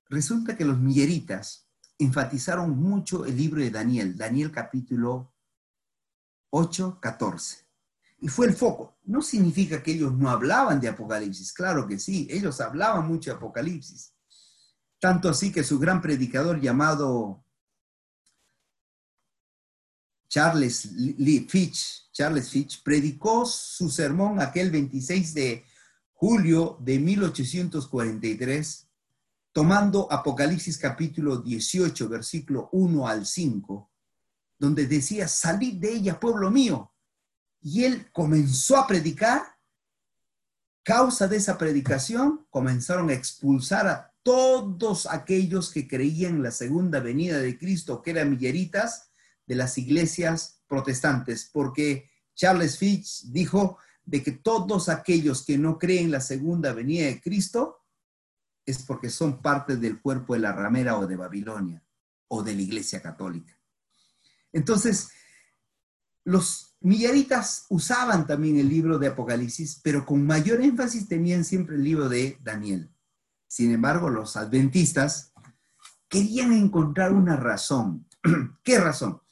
Resulta 0.09 0.57
que 0.57 0.65
los 0.65 0.77
milleritas 0.77 1.65
enfatizaron 1.97 2.77
mucho 2.77 3.25
el 3.25 3.37
libro 3.37 3.61
de 3.61 3.71
Daniel, 3.71 4.17
Daniel 4.17 4.51
capítulo 4.51 5.33
8, 6.49 6.99
14. 6.99 7.65
Y 8.17 8.27
fue 8.27 8.47
el 8.47 8.53
foco. 8.53 8.97
No 9.05 9.21
significa 9.21 9.81
que 9.81 9.93
ellos 9.93 10.13
no 10.13 10.29
hablaban 10.29 10.81
de 10.81 10.89
Apocalipsis, 10.89 11.53
claro 11.53 11.87
que 11.87 11.97
sí, 11.97 12.27
ellos 12.29 12.59
hablaban 12.59 13.07
mucho 13.07 13.31
de 13.31 13.37
Apocalipsis. 13.37 14.13
Tanto 14.99 15.29
así 15.29 15.53
que 15.53 15.63
su 15.63 15.79
gran 15.79 16.01
predicador 16.01 16.59
llamado 16.59 17.45
Charles 20.27 20.91
Lee 20.91 21.47
Fitch, 21.49 22.02
Charles 22.13 22.51
Fitch, 22.51 22.83
predicó 22.83 23.45
su 23.45 23.89
sermón 23.89 24.39
aquel 24.39 24.69
26 24.69 25.33
de 25.33 25.65
julio 26.13 26.77
de 26.79 26.99
1843, 26.99 28.87
tomando 29.51 30.09
Apocalipsis 30.11 30.77
capítulo 30.77 31.37
18, 31.37 32.07
versículo 32.07 32.69
1 32.71 33.07
al 33.07 33.25
5, 33.25 33.91
donde 34.59 34.85
decía, 34.85 35.27
salid 35.27 35.73
de 35.81 35.91
ella, 35.91 36.19
pueblo 36.19 36.51
mío. 36.51 36.93
Y 37.61 37.83
él 37.83 38.09
comenzó 38.11 38.77
a 38.77 38.87
predicar. 38.87 39.41
Causa 40.83 41.27
de 41.27 41.37
esa 41.37 41.57
predicación, 41.57 42.45
comenzaron 42.49 43.09
a 43.09 43.13
expulsar 43.13 43.87
a 43.87 44.13
todos 44.21 45.07
aquellos 45.07 45.71
que 45.71 45.87
creían 45.87 46.43
la 46.43 46.51
segunda 46.51 46.99
venida 46.99 47.39
de 47.39 47.57
Cristo, 47.57 48.01
que 48.01 48.11
eran 48.11 48.29
milleritas 48.29 49.09
de 49.45 49.55
las 49.55 49.77
iglesias 49.77 50.62
protestantes, 50.73 51.51
porque 51.53 52.09
Charles 52.33 52.79
Fitch 52.79 53.25
dijo 53.25 53.77
de 54.03 54.23
que 54.23 54.31
todos 54.31 54.89
aquellos 54.89 55.45
que 55.45 55.55
no 55.55 55.77
creen 55.77 56.05
en 56.05 56.11
la 56.11 56.19
segunda 56.19 56.73
venida 56.73 57.05
de 57.05 57.21
Cristo 57.21 57.83
es 58.65 58.81
porque 58.81 59.11
son 59.11 59.39
parte 59.39 59.77
del 59.77 60.01
cuerpo 60.01 60.33
de 60.33 60.39
la 60.39 60.51
ramera 60.51 60.97
o 60.97 61.05
de 61.05 61.15
Babilonia 61.15 61.83
o 62.27 62.41
de 62.41 62.55
la 62.55 62.61
iglesia 62.63 63.03
católica. 63.03 63.55
Entonces, 64.51 65.11
los 66.23 66.75
milleritas 66.79 67.67
usaban 67.69 68.25
también 68.25 68.57
el 68.57 68.67
libro 68.67 68.97
de 68.97 69.09
Apocalipsis, 69.09 69.79
pero 69.83 70.03
con 70.03 70.25
mayor 70.25 70.59
énfasis 70.61 71.07
tenían 71.07 71.45
siempre 71.45 71.75
el 71.75 71.83
libro 71.83 72.09
de 72.09 72.39
Daniel. 72.41 72.89
Sin 73.47 73.71
embargo, 73.71 74.09
los 74.09 74.37
adventistas 74.37 75.33
querían 76.07 76.51
encontrar 76.51 77.13
una 77.13 77.35
razón. 77.35 78.07
¿Qué 78.63 78.79
razón? 78.79 79.22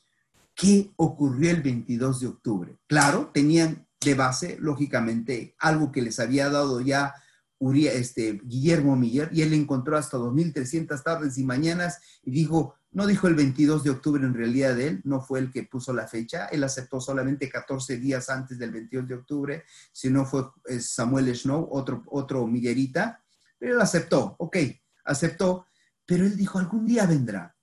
¿Qué 0.61 0.91
ocurrió 0.95 1.49
el 1.49 1.63
22 1.63 2.19
de 2.19 2.27
octubre? 2.27 2.77
Claro, 2.85 3.31
tenían 3.33 3.87
de 3.99 4.13
base, 4.13 4.57
lógicamente, 4.59 5.55
algo 5.57 5.91
que 5.91 6.03
les 6.03 6.19
había 6.19 6.51
dado 6.51 6.81
ya 6.81 7.15
este, 7.59 8.39
Guillermo 8.43 8.95
Miller, 8.95 9.31
y 9.33 9.41
él 9.41 9.55
encontró 9.55 9.97
hasta 9.97 10.19
2.300 10.19 11.01
tardes 11.01 11.39
y 11.39 11.43
mañanas 11.45 11.97
y 12.21 12.29
dijo, 12.29 12.75
no 12.91 13.07
dijo 13.07 13.27
el 13.27 13.33
22 13.33 13.83
de 13.83 13.89
octubre 13.89 14.23
en 14.23 14.35
realidad 14.35 14.75
de 14.75 14.89
él, 14.89 15.01
no 15.03 15.19
fue 15.19 15.39
el 15.39 15.51
que 15.51 15.63
puso 15.63 15.93
la 15.93 16.07
fecha, 16.07 16.45
él 16.45 16.63
aceptó 16.63 17.01
solamente 17.01 17.49
14 17.49 17.97
días 17.97 18.29
antes 18.29 18.59
del 18.59 18.69
22 18.69 19.07
de 19.07 19.15
octubre, 19.15 19.63
sino 19.91 20.25
fue 20.27 20.43
eh, 20.67 20.79
Samuel 20.79 21.35
Snow, 21.35 21.69
otro, 21.71 22.03
otro 22.11 22.45
millerita, 22.45 23.23
pero 23.57 23.73
él 23.73 23.81
aceptó, 23.81 24.35
ok, 24.37 24.57
aceptó, 25.05 25.65
pero 26.05 26.23
él 26.23 26.37
dijo, 26.37 26.59
algún 26.59 26.85
día 26.85 27.07
vendrá. 27.07 27.55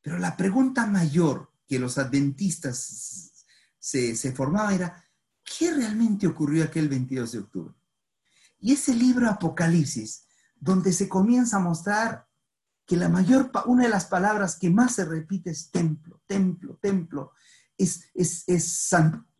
Pero 0.00 0.16
la 0.20 0.36
pregunta 0.36 0.86
mayor 0.86 1.50
que 1.66 1.78
los 1.78 1.98
adventistas 1.98 3.44
se, 3.78 4.16
se 4.16 4.32
formaba 4.32 4.74
era, 4.74 5.04
¿qué 5.44 5.72
realmente 5.72 6.26
ocurrió 6.26 6.64
aquel 6.64 6.88
22 6.88 7.32
de 7.32 7.38
octubre? 7.38 7.74
Y 8.58 8.72
ese 8.72 8.94
libro 8.94 9.28
Apocalipsis, 9.28 10.26
donde 10.58 10.92
se 10.92 11.08
comienza 11.08 11.56
a 11.56 11.60
mostrar 11.60 12.26
que 12.86 12.96
la 12.96 13.08
mayor, 13.08 13.50
una 13.66 13.84
de 13.84 13.90
las 13.90 14.06
palabras 14.06 14.56
que 14.56 14.70
más 14.70 14.94
se 14.94 15.04
repite 15.04 15.50
es 15.50 15.70
templo, 15.70 16.22
templo, 16.26 16.78
templo, 16.80 17.32
es, 17.76 18.08
es, 18.14 18.44
es 18.46 18.90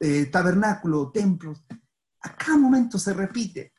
eh, 0.01 0.27
tabernáculo, 0.27 1.11
templo. 1.13 1.55
A 2.21 2.37
cada 2.37 2.59
momento 2.59 2.99
se 2.99 3.15
repite. 3.15 3.73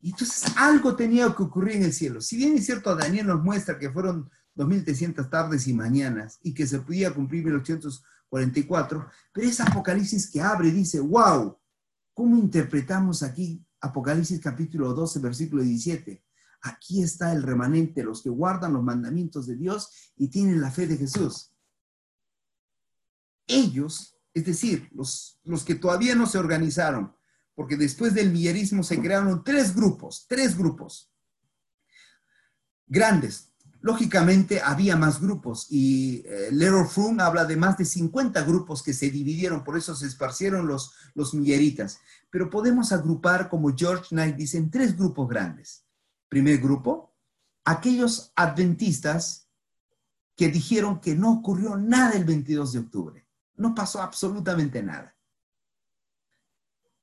Y 0.00 0.10
entonces 0.10 0.52
algo 0.56 0.94
tenía 0.94 1.34
que 1.34 1.42
ocurrir 1.42 1.76
en 1.76 1.82
el 1.84 1.92
cielo. 1.92 2.20
Si 2.20 2.36
bien 2.36 2.56
es 2.56 2.64
cierto, 2.64 2.94
Daniel 2.94 3.26
nos 3.26 3.42
muestra 3.42 3.78
que 3.78 3.90
fueron 3.90 4.30
2.300 4.56 5.28
tardes 5.28 5.68
y 5.68 5.74
mañanas 5.74 6.38
y 6.42 6.54
que 6.54 6.66
se 6.66 6.80
podía 6.80 7.12
cumplir 7.12 7.44
1844, 7.44 9.08
pero 9.32 9.46
es 9.46 9.60
Apocalipsis 9.60 10.30
que 10.30 10.40
abre 10.40 10.68
y 10.68 10.72
dice, 10.72 11.00
wow, 11.00 11.58
¿cómo 12.14 12.36
interpretamos 12.36 13.22
aquí 13.22 13.62
Apocalipsis 13.80 14.40
capítulo 14.40 14.92
12, 14.94 15.20
versículo 15.20 15.62
17? 15.62 16.24
Aquí 16.62 17.02
está 17.02 17.32
el 17.32 17.42
remanente, 17.42 18.02
los 18.02 18.22
que 18.22 18.30
guardan 18.30 18.72
los 18.72 18.82
mandamientos 18.82 19.46
de 19.46 19.56
Dios 19.56 20.12
y 20.16 20.28
tienen 20.28 20.60
la 20.60 20.70
fe 20.70 20.86
de 20.86 20.96
Jesús. 20.96 21.52
Ellos, 23.46 24.16
es 24.34 24.44
decir, 24.44 24.88
los, 24.92 25.38
los 25.44 25.64
que 25.64 25.76
todavía 25.76 26.14
no 26.14 26.26
se 26.26 26.38
organizaron, 26.38 27.14
porque 27.54 27.76
después 27.76 28.14
del 28.14 28.32
millerismo 28.32 28.82
se 28.82 29.00
crearon 29.00 29.44
tres 29.44 29.74
grupos, 29.74 30.26
tres 30.28 30.56
grupos 30.56 31.12
grandes. 32.86 33.52
Lógicamente 33.86 34.60
había 34.60 34.96
más 34.96 35.20
grupos 35.20 35.68
y 35.70 36.24
eh, 36.26 36.50
Froome 36.90 37.22
habla 37.22 37.44
de 37.44 37.54
más 37.54 37.78
de 37.78 37.84
50 37.84 38.42
grupos 38.42 38.82
que 38.82 38.92
se 38.92 39.10
dividieron, 39.10 39.62
por 39.62 39.78
eso 39.78 39.94
se 39.94 40.06
esparcieron 40.08 40.66
los, 40.66 40.92
los 41.14 41.34
milleritas. 41.34 42.00
Pero 42.28 42.50
podemos 42.50 42.90
agrupar, 42.90 43.48
como 43.48 43.72
George 43.76 44.06
Knight 44.08 44.34
dice, 44.34 44.58
en 44.58 44.72
tres 44.72 44.96
grupos 44.96 45.28
grandes. 45.28 45.84
Primer 46.28 46.58
grupo, 46.58 47.14
aquellos 47.64 48.32
adventistas 48.34 49.50
que 50.34 50.48
dijeron 50.48 50.98
que 51.00 51.14
no 51.14 51.34
ocurrió 51.34 51.76
nada 51.76 52.14
el 52.14 52.24
22 52.24 52.72
de 52.72 52.78
octubre. 52.80 53.28
No 53.54 53.72
pasó 53.72 54.02
absolutamente 54.02 54.82
nada. 54.82 55.16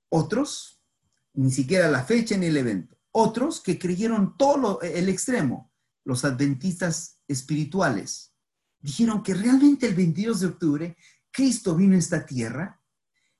Otros, 0.09 0.83
ni 1.31 1.49
siquiera 1.49 1.87
la 1.87 2.03
fecha 2.03 2.35
ni 2.35 2.47
el 2.47 2.57
evento. 2.57 2.97
Otros 3.13 3.61
que 3.61 3.79
creyeron 3.79 4.35
todo 4.35 4.81
el 4.81 5.07
extremo, 5.07 5.71
los 6.05 6.25
adventistas 6.25 7.19
espirituales. 7.27 8.33
Dijeron 8.79 9.23
que 9.23 9.33
realmente 9.33 9.87
el 9.87 9.95
22 9.95 10.39
de 10.41 10.47
octubre 10.47 10.97
Cristo 11.31 11.75
vino 11.75 11.95
a 11.95 11.99
esta 11.99 12.25
tierra 12.25 12.81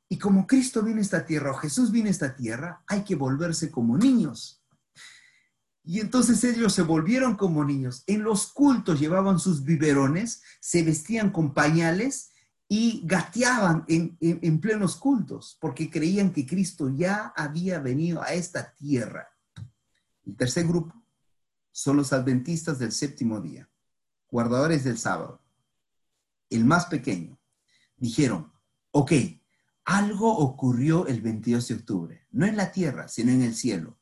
y 0.09 0.17
como 0.17 0.45
Cristo 0.45 0.83
vino 0.83 0.99
a 0.99 1.01
esta 1.01 1.25
tierra 1.25 1.51
o 1.51 1.55
Jesús 1.55 1.91
vino 1.91 2.07
a 2.07 2.11
esta 2.11 2.35
tierra, 2.35 2.83
hay 2.87 3.03
que 3.03 3.15
volverse 3.15 3.71
como 3.71 3.97
niños. 3.97 4.63
Y 5.83 5.99
entonces 5.99 6.43
ellos 6.43 6.73
se 6.73 6.81
volvieron 6.81 7.35
como 7.35 7.65
niños. 7.65 8.03
En 8.07 8.23
los 8.23 8.47
cultos 8.47 8.99
llevaban 8.99 9.39
sus 9.39 9.63
biberones, 9.63 10.41
se 10.61 10.83
vestían 10.83 11.31
con 11.31 11.53
pañales 11.53 12.31
y 12.69 13.01
gateaban 13.05 13.85
en, 13.87 14.59
plenos 14.61 14.95
cultos 14.95 15.57
porque 15.59 15.89
creían 15.89 16.31
que 16.31 16.45
Cristo 16.45 16.89
ya 16.89 17.33
había 17.35 17.79
venido 17.79 18.21
a 18.21 18.33
esta 18.33 18.73
tierra. 18.73 19.27
El 20.25 20.35
tercer 20.37 20.65
grupo 20.65 21.02
son 21.73 21.97
los 21.97 22.13
adventistas 22.13 22.79
del 22.79 22.91
séptimo 22.91 23.41
día, 23.41 23.67
guardadores 24.29 24.83
del 24.83 24.97
sábado. 24.97 25.41
El 26.49 26.65
más 26.65 26.85
pequeño. 26.85 27.39
Dijeron, 27.97 28.53
ok, 28.91 29.11
algo 29.85 30.37
ocurrió 30.37 31.07
el 31.07 31.21
22 31.21 31.67
de 31.67 31.75
octubre, 31.75 32.27
no 32.31 32.45
en 32.45 32.55
la 32.55 32.71
tierra, 32.71 33.07
sino 33.07 33.31
en 33.31 33.41
el 33.41 33.55
cielo. 33.55 33.99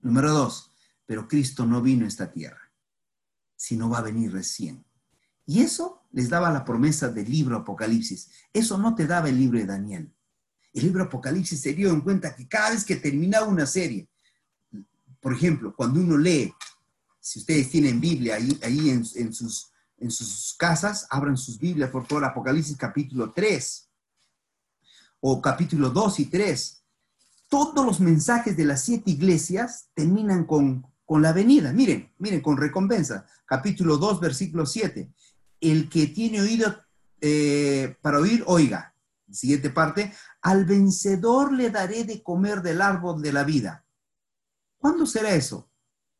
Número 0.00 0.32
dos, 0.32 0.72
pero 1.06 1.28
Cristo 1.28 1.64
no 1.64 1.80
vino 1.80 2.04
a 2.04 2.08
esta 2.08 2.32
tierra, 2.32 2.72
sino 3.56 3.88
va 3.88 3.98
a 3.98 4.02
venir 4.02 4.32
recién. 4.32 4.84
Y 5.46 5.60
eso 5.60 6.06
les 6.10 6.28
daba 6.28 6.50
la 6.50 6.64
promesa 6.64 7.08
del 7.08 7.30
libro 7.30 7.56
Apocalipsis. 7.56 8.30
Eso 8.52 8.78
no 8.78 8.94
te 8.94 9.06
daba 9.06 9.28
el 9.28 9.38
libro 9.38 9.58
de 9.58 9.66
Daniel. 9.66 10.12
El 10.72 10.82
libro 10.82 11.04
Apocalipsis 11.04 11.60
se 11.60 11.72
dio 11.72 11.90
en 11.90 12.00
cuenta 12.00 12.34
que 12.34 12.48
cada 12.48 12.70
vez 12.70 12.84
que 12.84 12.96
terminaba 12.96 13.46
una 13.46 13.66
serie, 13.66 14.08
por 15.24 15.32
ejemplo, 15.32 15.74
cuando 15.74 16.00
uno 16.00 16.18
lee 16.18 16.52
Si 17.18 17.38
ustedes 17.38 17.70
tienen 17.70 17.98
Biblia 17.98 18.34
ahí, 18.34 18.60
ahí 18.62 18.90
en, 18.90 19.02
en, 19.14 19.32
sus, 19.32 19.72
en 19.96 20.10
sus 20.10 20.54
casas, 20.58 21.06
abran 21.08 21.38
sus 21.38 21.58
Biblias, 21.58 21.88
por 21.88 22.06
favor, 22.06 22.26
Apocalipsis 22.26 22.76
capítulo 22.76 23.32
3 23.32 23.88
o 25.20 25.40
capítulo 25.40 25.88
2 25.88 26.20
y 26.20 26.26
3. 26.26 26.84
Todos 27.48 27.86
los 27.86 28.00
mensajes 28.00 28.54
de 28.54 28.66
las 28.66 28.82
siete 28.82 29.12
iglesias 29.12 29.88
terminan 29.94 30.44
con, 30.44 30.86
con 31.06 31.22
la 31.22 31.32
venida. 31.32 31.72
Miren, 31.72 32.12
miren, 32.18 32.42
con 32.42 32.58
recompensa. 32.58 33.24
Capítulo 33.46 33.96
2, 33.96 34.20
versículo 34.20 34.66
7. 34.66 35.10
El 35.58 35.88
que 35.88 36.08
tiene 36.08 36.42
oído 36.42 36.76
eh, 37.22 37.96
para 38.02 38.18
oír, 38.18 38.44
oiga. 38.46 38.94
Siguiente 39.32 39.70
parte. 39.70 40.12
Al 40.42 40.66
vencedor 40.66 41.50
le 41.54 41.70
daré 41.70 42.04
de 42.04 42.22
comer 42.22 42.60
del 42.60 42.82
árbol 42.82 43.22
de 43.22 43.32
la 43.32 43.44
vida. 43.44 43.83
¿Cuándo 44.84 45.06
será 45.06 45.34
eso? 45.34 45.70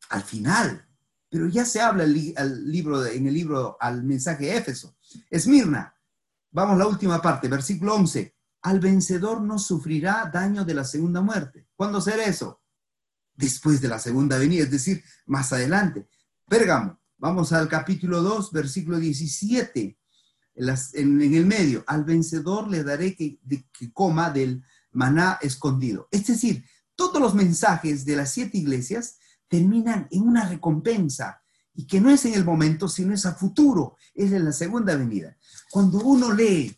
Al 0.08 0.22
final. 0.22 0.88
Pero 1.28 1.48
ya 1.48 1.66
se 1.66 1.82
habla 1.82 2.04
en 2.04 3.26
el 3.26 3.34
libro, 3.34 3.76
al 3.78 4.02
mensaje 4.04 4.46
de 4.46 4.56
Éfeso. 4.56 4.96
Esmirna. 5.28 5.94
Vamos 6.50 6.76
a 6.76 6.78
la 6.78 6.86
última 6.86 7.20
parte, 7.20 7.46
versículo 7.46 7.94
11. 7.94 8.34
Al 8.62 8.80
vencedor 8.80 9.42
no 9.42 9.58
sufrirá 9.58 10.30
daño 10.32 10.64
de 10.64 10.72
la 10.72 10.84
segunda 10.84 11.20
muerte. 11.20 11.68
¿Cuándo 11.76 12.00
será 12.00 12.24
eso? 12.24 12.62
Después 13.34 13.82
de 13.82 13.88
la 13.88 13.98
segunda 13.98 14.38
venida, 14.38 14.62
es 14.62 14.70
decir, 14.70 15.04
más 15.26 15.52
adelante. 15.52 16.08
Pérgamo. 16.48 16.98
Vamos 17.18 17.52
al 17.52 17.68
capítulo 17.68 18.22
2, 18.22 18.50
versículo 18.50 18.98
17. 18.98 19.98
En, 20.54 21.20
el 21.20 21.44
medio, 21.44 21.84
al 21.86 22.04
vencedor 22.04 22.70
le 22.70 22.82
daré 22.82 23.14
que 23.14 23.38
coma 23.92 24.30
del 24.30 24.64
maná 24.92 25.38
escondido. 25.42 26.08
Es 26.10 26.26
decir, 26.26 26.64
todos 26.96 27.20
los 27.20 27.34
mensajes 27.34 28.04
de 28.04 28.16
las 28.16 28.32
siete 28.32 28.58
iglesias 28.58 29.18
terminan 29.48 30.08
en 30.10 30.22
una 30.22 30.48
recompensa 30.48 31.42
y 31.74 31.86
que 31.86 32.00
no 32.00 32.10
es 32.10 32.24
en 32.24 32.34
el 32.34 32.44
momento, 32.44 32.88
sino 32.88 33.12
es 33.12 33.26
a 33.26 33.34
futuro, 33.34 33.96
es 34.14 34.32
en 34.32 34.44
la 34.44 34.52
segunda 34.52 34.96
venida. 34.96 35.36
Cuando 35.70 35.98
uno 35.98 36.32
lee 36.32 36.76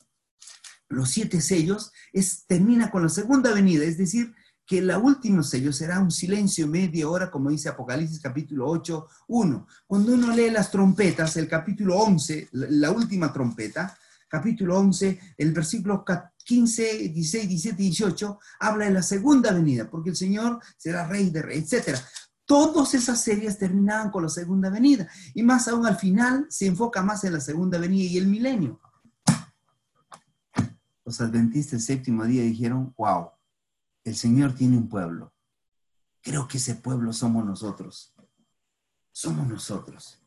los 0.89 1.11
siete 1.11 1.41
sellos, 1.41 1.93
es, 2.13 2.47
termina 2.47 2.91
con 2.91 3.03
la 3.03 3.09
segunda 3.09 3.53
venida, 3.53 3.85
es 3.85 3.99
decir, 3.99 4.35
que 4.67 4.79
el 4.79 4.91
último 4.97 5.43
sello 5.45 5.73
será 5.73 6.01
un 6.01 6.11
silencio 6.11 6.67
media 6.67 7.09
hora, 7.09 7.31
como 7.31 7.51
dice 7.51 7.69
Apocalipsis 7.69 8.21
capítulo 8.21 8.69
8, 8.69 9.07
1. 9.29 9.67
Cuando 9.87 10.15
uno 10.15 10.35
lee 10.35 10.51
las 10.51 10.71
trompetas, 10.71 11.37
el 11.37 11.49
capítulo 11.49 11.99
11, 11.99 12.49
la 12.53 12.91
última 12.91 13.33
trompeta, 13.33 13.97
capítulo 14.29 14.77
11, 14.79 15.21
el 15.39 15.53
versículo 15.53 16.05
15, 16.47 17.09
16, 17.09 17.49
17, 17.49 17.83
18, 17.83 18.39
habla 18.61 18.85
de 18.85 18.93
la 18.93 19.03
segunda 19.03 19.53
venida, 19.53 19.91
porque 19.91 20.11
el 20.11 20.17
Señor 20.17 20.61
será 20.77 21.07
rey 21.09 21.29
de 21.31 21.43
rey, 21.43 21.59
etc. 21.59 21.99
Todas 22.45 22.95
esas 22.95 23.21
series 23.21 23.59
terminaban 23.59 24.11
con 24.11 24.23
la 24.23 24.29
segunda 24.29 24.71
venida. 24.71 25.09
Y 25.35 25.43
más 25.43 25.67
aún 25.67 25.85
al 25.85 25.97
final 25.97 26.47
se 26.49 26.67
enfoca 26.67 27.03
más 27.03 27.25
en 27.25 27.33
la 27.33 27.41
segunda 27.41 27.79
venida 27.79 28.05
y 28.05 28.19
el 28.19 28.29
milenio. 28.29 28.81
Los 31.05 31.21
adventistas 31.21 31.73
del 31.73 31.81
séptimo 31.81 32.25
día 32.25 32.43
dijeron, 32.43 32.95
wow, 32.97 33.31
el 34.05 34.15
Señor 34.15 34.55
tiene 34.55 34.77
un 34.77 34.89
pueblo. 34.89 35.35
Creo 36.23 36.47
que 36.47 36.59
ese 36.59 36.77
pueblo 36.77 37.13
somos 37.13 37.45
nosotros. 37.45 38.15
Somos 39.11 39.49
nosotros. 39.49 40.23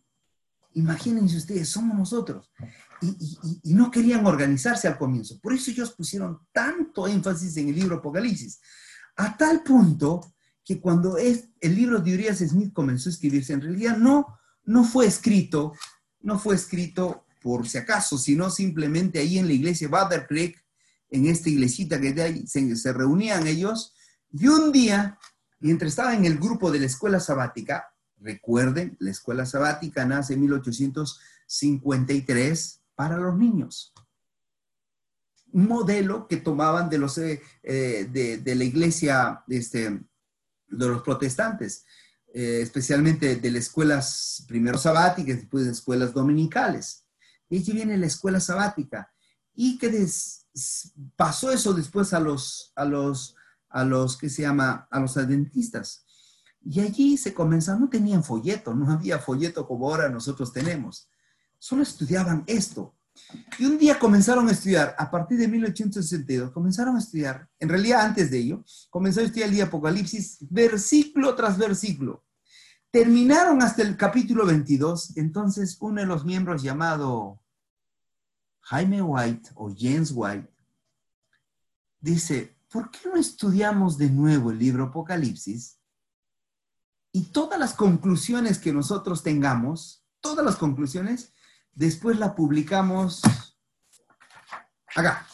Imagínense 0.74 1.38
ustedes, 1.38 1.70
somos 1.70 1.98
nosotros. 1.98 2.52
Y, 3.02 3.74
no 3.74 3.90
querían 3.90 4.26
organizarse 4.26 4.88
al 4.88 4.98
comienzo. 4.98 5.40
Por 5.40 5.54
eso 5.54 5.72
ellos 5.72 5.92
pusieron 5.92 6.40
tanto 6.52 7.08
énfasis 7.08 7.58
en 7.58 7.70
el 7.70 7.76
libro 7.76 7.98
Apocalipsis. 7.98 8.60
A 9.16 9.38
tal 9.38 9.64
punto 9.64 10.34
que 10.64 10.80
cuando 10.80 11.18
es, 11.18 11.50
el 11.62 11.76
libro 11.76 12.00
de 12.00 12.14
Urias 12.14 12.40
Smith 12.40 12.74
comenzó 12.74 13.10
a 13.10 13.14
escribirse, 13.14 13.54
en 13.54 13.62
realidad 13.62 13.98
no, 13.98 14.28
no 14.66 14.84
fue 14.84 15.08
escrito, 15.08 15.74
no 16.22 16.38
fue 16.38 16.56
escrito 16.56 17.26
por 17.42 17.68
si 17.68 17.78
acaso, 17.78 18.18
sino 18.18 18.50
simplemente 18.50 19.20
ahí 19.20 19.40
en 19.40 19.48
la 19.48 19.54
iglesia 19.54 19.88
Butter 19.88 20.28
Creek, 20.28 20.64
en 21.10 21.26
esta 21.26 21.50
iglesita 21.50 22.00
que 22.00 22.14
de 22.14 22.22
ahí 22.22 22.48
se, 22.48 22.76
se 22.76 22.94
reunían 22.94 23.48
ellos, 23.48 23.96
y 24.32 24.48
un 24.48 24.72
día, 24.72 25.18
mientras 25.60 25.90
estaba 25.90 26.14
en 26.14 26.26
el 26.26 26.38
grupo 26.38 26.72
de 26.72 26.80
la 26.80 26.86
escuela 26.86 27.20
sabática, 27.20 27.86
Recuerden, 28.22 28.98
la 29.00 29.12
escuela 29.12 29.46
sabática 29.46 30.04
nace 30.06 30.34
en 30.34 30.42
1853 30.42 32.82
para 32.96 33.16
los 33.18 33.38
niños. 33.38 33.94
Un 35.52 35.68
modelo 35.68 36.28
que 36.28 36.38
tomaban 36.38 36.90
de, 36.90 36.98
los, 36.98 37.18
eh, 37.18 37.42
eh, 37.64 38.08
de, 38.12 38.56
la 38.56 38.64
iglesia 38.64 39.44
este, 39.48 40.02
de 40.68 40.88
los 40.88 41.02
protestantes, 41.02 41.86
eh, 42.34 42.60
especialmente 42.62 43.38
de 43.38 43.52
las 43.52 43.64
escuelas 43.64 44.44
primero 44.48 44.78
sabáticas, 44.78 45.38
después 45.38 45.66
de 45.66 45.72
escuelas 45.72 46.14
dominicales. 46.14 47.06
Y 47.50 47.60
allí 47.60 47.74
viene 47.74 47.98
la 47.98 48.06
escuela 48.06 48.40
sabática. 48.40 49.12
Y 49.56 49.78
que 49.78 50.08
pasó 51.16 51.52
eso 51.52 51.74
después 51.74 52.14
a 52.14 52.20
los, 52.20 52.72
a 52.76 52.86
los, 52.86 53.36
a 53.70 53.84
los 53.86 54.18
que 54.18 54.30
se 54.30 54.44
llama, 54.44 54.88
a 54.92 55.00
los 55.00 55.18
adventistas. 55.18 56.06
Y 56.62 56.82
allí 56.82 57.18
se 57.18 57.34
comenzaron, 57.34 57.82
no 57.82 57.90
tenían 57.90 58.24
folleto, 58.24 58.74
no 58.74 58.92
había 58.92 59.20
folleto 59.20 59.68
como 59.68 59.90
ahora 59.90 60.10
nosotros 60.10 60.52
tenemos. 60.52 61.10
Solo 61.58 61.84
estudiaban 61.84 62.44
esto. 62.48 62.96
Y 63.58 63.66
un 63.66 63.78
día 63.78 64.00
comenzaron 64.00 64.48
a 64.48 64.52
estudiar, 64.52 64.96
a 64.98 65.12
partir 65.12 65.38
de 65.38 65.48
1862, 65.48 66.52
comenzaron 66.52 66.96
a 66.96 67.00
estudiar, 67.00 67.50
en 67.60 67.70
realidad 67.70 68.02
antes 68.02 68.32
de 68.32 68.38
ello, 68.38 68.64
comenzaron 68.90 69.26
a 69.26 69.28
estudiar 69.28 69.50
el 69.50 69.56
día 69.56 69.66
Apocalipsis, 69.66 70.38
versículo 70.50 71.36
tras 71.36 71.58
versículo. 71.58 72.24
Terminaron 72.92 73.62
hasta 73.62 73.82
el 73.82 73.98
capítulo 73.98 74.46
22, 74.46 75.18
entonces 75.18 75.78
uno 75.80 76.02
de 76.02 76.08
los 76.08 76.26
miembros 76.26 76.64
llamado 76.64 77.42
Jaime 78.62 79.02
White 79.02 79.52
o 79.56 79.74
James 79.76 80.12
White 80.16 80.50
dice, 82.00 82.58
¿por 82.72 82.90
qué 82.90 83.00
no 83.06 83.20
estudiamos 83.20 83.98
de 83.98 84.10
nuevo 84.10 84.52
el 84.52 84.60
libro 84.60 84.86
Apocalipsis? 84.86 85.79
Y 87.12 87.32
todas 87.32 87.60
las 87.60 87.74
conclusiones 87.74 88.60
que 88.60 88.72
nosotros 88.72 89.24
tengamos, 89.24 90.04
todas 90.22 90.46
las 90.46 90.58
conclusiones, 90.58 91.34
después 91.74 92.20
la 92.20 92.36
publicamos 92.36 93.22
acá, 94.96 95.26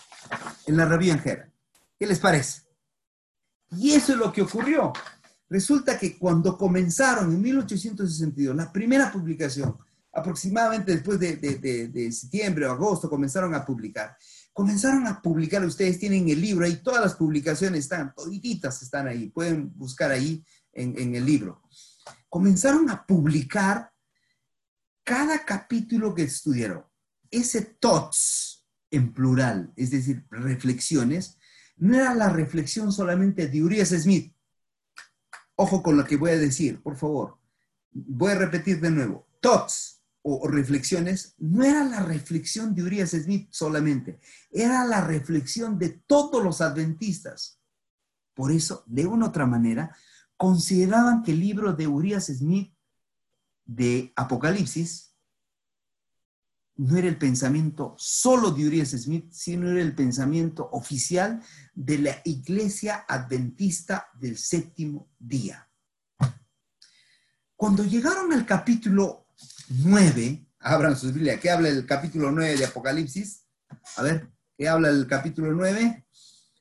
en 0.68 0.78
la 0.78 0.86
revista 0.86 1.16
Angera. 1.16 1.52
¿Qué 2.00 2.08
les 2.08 2.20
parece? 2.20 2.62
Y 3.72 3.92
eso 3.92 4.14
es 4.14 4.18
lo 4.18 4.32
que 4.32 4.42
ocurrió. 4.42 4.94
Resulta 5.50 5.98
que 5.98 6.18
cuando 6.18 6.58
comenzaron 6.58 7.32
en 7.32 7.42
1862, 7.42 8.56
la 8.56 8.72
primera 8.72 9.12
publicación, 9.12 9.78
aproximadamente 10.14 10.94
después 10.94 11.20
de, 11.20 11.36
de 11.36 12.12
septiembre 12.12 12.66
o 12.66 12.72
agosto, 12.72 13.10
comenzaron 13.10 13.54
a 13.54 13.66
publicar. 13.66 14.18
Comenzaron 14.54 15.06
a 15.08 15.22
publicar, 15.22 15.66
ustedes 15.66 16.00
tienen 16.00 16.30
el 16.30 16.40
libro 16.40 16.66
ahí, 16.66 16.78
todas 16.78 17.02
las 17.02 17.16
publicaciones 17.16 17.82
están, 17.82 18.14
toditas 18.16 18.82
están 18.82 19.08
ahí, 19.08 19.30
pueden 19.30 19.78
buscar 19.78 20.12
ahí 20.12 20.44
en, 20.76 21.16
el 21.16 21.26
libro. 21.26 21.64
Comenzaron 22.30 22.90
a 22.90 23.06
publicar 23.06 23.92
cada 25.04 25.44
capítulo 25.46 26.14
que 26.14 26.24
estudiaron. 26.24 26.84
Ese 27.32 27.62
TOTS 27.62 28.66
en 28.92 29.14
plural, 29.14 29.74
es 29.76 29.92
decir, 29.92 30.26
reflexiones, 30.30 31.38
no 31.78 31.98
era 31.98 32.14
la 32.14 32.30
reflexión 32.30 32.92
solamente 32.92 33.48
de 33.48 33.64
Urias 33.64 33.90
Smith. 33.90 34.34
Ojo 35.56 35.82
con 35.82 35.98
lo 35.98 36.06
que 36.06 36.18
voy 36.18 36.32
a 36.32 36.38
decir, 36.38 36.82
por 36.82 36.96
favor. 36.98 37.38
Voy 37.92 38.32
a 38.32 38.36
repetir 38.36 38.80
de 38.80 38.92
nuevo. 38.92 39.28
TOTS 39.42 40.02
o, 40.22 40.48
reflexiones 40.48 41.36
no 41.38 41.64
era 41.64 41.84
la 41.84 42.02
reflexión 42.02 42.74
de 42.74 42.84
Urias 42.84 43.12
Smith 43.12 43.48
solamente, 43.52 44.20
era 44.52 44.84
la 44.84 45.02
reflexión 45.02 45.78
de 45.78 45.90
todos 45.90 46.44
los 46.44 46.62
adventistas. 46.62 47.60
Por 48.34 48.52
eso, 48.52 48.84
de 48.88 49.06
una 49.06 49.28
otra 49.28 49.46
manera, 49.46 49.96
consideraban 50.38 51.24
que 51.24 51.32
el 51.32 51.40
libro 51.40 51.74
de 51.74 51.88
Urias 51.88 52.26
Smith 52.26 52.74
de 53.66 54.14
Apocalipsis 54.16 55.16
no 56.78 56.98
era 56.98 57.08
el 57.08 57.18
pensamiento 57.18 57.96
solo 57.98 58.52
de 58.52 58.68
Urias 58.68 58.90
Smith, 58.90 59.32
sino 59.32 59.70
era 59.70 59.82
el 59.82 59.96
pensamiento 59.96 60.70
oficial 60.72 61.42
de 61.74 62.00
la 62.00 62.22
Iglesia 62.26 63.06
Adventista 63.08 64.10
del 64.14 64.38
séptimo 64.38 65.10
día. 65.18 65.70
Cuando 67.56 67.86
llegaron 67.86 68.34
al 68.34 68.46
capítulo 68.46 69.28
9, 69.70 70.46
abran 70.60 70.98
sus 70.98 71.14
Biblia, 71.14 71.40
¿qué 71.40 71.50
habla 71.50 71.70
el 71.70 71.86
capítulo 71.86 72.32
9 72.32 72.58
de 72.58 72.66
Apocalipsis? 72.66 73.46
A 73.96 74.04
ver, 74.04 74.30
¿qué 74.58 74.68
habla 74.68 74.90
el 74.90 75.08
capítulo 75.08 75.54
9? 75.54 76.05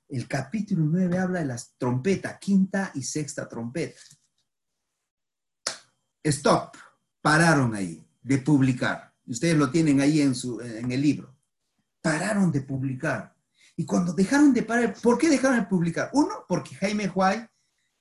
El 0.08 0.28
capítulo 0.28 0.84
9 0.84 1.18
habla 1.18 1.40
de 1.40 1.46
las 1.46 1.74
trompetas, 1.76 2.38
quinta 2.38 2.90
y 2.94 3.02
sexta 3.02 3.48
trompeta. 3.48 4.00
Stop, 6.22 6.76
pararon 7.20 7.74
ahí 7.74 8.06
de 8.22 8.38
publicar. 8.38 9.14
Ustedes 9.26 9.56
lo 9.56 9.70
tienen 9.70 10.00
ahí 10.00 10.20
en, 10.20 10.34
su, 10.34 10.60
en 10.60 10.90
el 10.90 11.00
libro. 11.00 11.34
Pararon 12.00 12.52
de 12.52 12.60
publicar. 12.62 13.34
Y 13.76 13.84
cuando 13.84 14.12
dejaron 14.12 14.52
de 14.52 14.62
parar, 14.62 14.94
¿por 15.02 15.18
qué 15.18 15.28
dejaron 15.28 15.58
de 15.58 15.66
publicar? 15.66 16.10
Uno, 16.12 16.44
porque 16.48 16.74
Jaime 16.76 17.10
White 17.12 17.50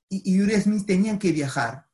y, 0.10 0.39
y 0.39 0.62
Smith 0.62 0.86
tenían 0.86 1.18
que 1.18 1.32
viajar. 1.32 1.88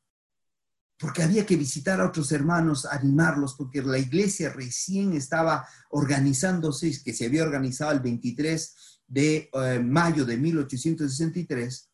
porque 0.98 1.22
había 1.22 1.46
que 1.46 1.56
visitar 1.56 1.98
a 1.98 2.06
otros 2.06 2.30
hermanos, 2.30 2.84
animarlos, 2.84 3.54
porque 3.54 3.80
la 3.80 3.98
iglesia 3.98 4.50
recién 4.50 5.14
estaba 5.14 5.66
organizándose, 5.88 7.02
que 7.02 7.14
se 7.14 7.24
había 7.24 7.42
organizado 7.42 7.92
el 7.92 8.00
23 8.00 8.74
de 9.10 9.50
eh, 9.52 9.80
mayo 9.80 10.24
de 10.24 10.36
1863. 10.36 11.90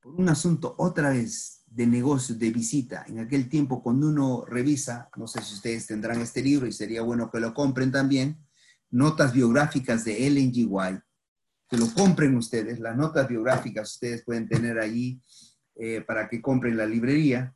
por 0.00 0.16
un 0.16 0.28
asunto 0.28 0.74
otra 0.76 1.10
vez 1.10 1.61
de 1.74 1.86
negocios, 1.86 2.38
de 2.38 2.50
visita. 2.50 3.04
En 3.08 3.18
aquel 3.18 3.48
tiempo, 3.48 3.82
cuando 3.82 4.08
uno 4.08 4.44
revisa, 4.46 5.08
no 5.16 5.26
sé 5.26 5.40
si 5.42 5.54
ustedes 5.54 5.86
tendrán 5.86 6.20
este 6.20 6.42
libro 6.42 6.66
y 6.66 6.72
sería 6.72 7.02
bueno 7.02 7.30
que 7.30 7.40
lo 7.40 7.54
compren 7.54 7.90
también, 7.90 8.38
notas 8.90 9.32
biográficas 9.32 10.04
de 10.04 10.26
Ellen 10.26 10.52
G. 10.52 10.66
White, 10.68 11.02
que 11.68 11.78
lo 11.78 11.92
compren 11.94 12.36
ustedes, 12.36 12.78
las 12.78 12.96
notas 12.96 13.26
biográficas 13.26 13.92
ustedes 13.92 14.22
pueden 14.22 14.48
tener 14.48 14.78
allí 14.78 15.22
eh, 15.76 16.02
para 16.02 16.28
que 16.28 16.42
compren 16.42 16.76
la 16.76 16.84
librería. 16.84 17.54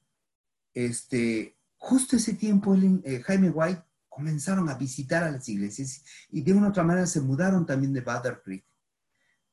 Este, 0.73 1.59
justo 1.77 2.17
ese 2.17 2.33
tiempo, 2.33 2.75
eh, 2.75 3.23
Jaime 3.23 3.51
White 3.51 3.83
comenzaron 4.09 4.71
a 4.71 4.75
visitar 4.75 5.25
a 5.25 5.31
las 5.31 5.47
iglesias 5.51 6.03
y 6.31 6.41
de 6.41 6.55
una 6.55 6.69
u 6.69 6.71
otra 6.71 6.85
manera 6.85 7.07
se 7.07 7.21
mudaron 7.21 7.67
también 7.67 7.93
de 7.93 8.01
Battle 8.01 8.39
Creek. 8.43 8.65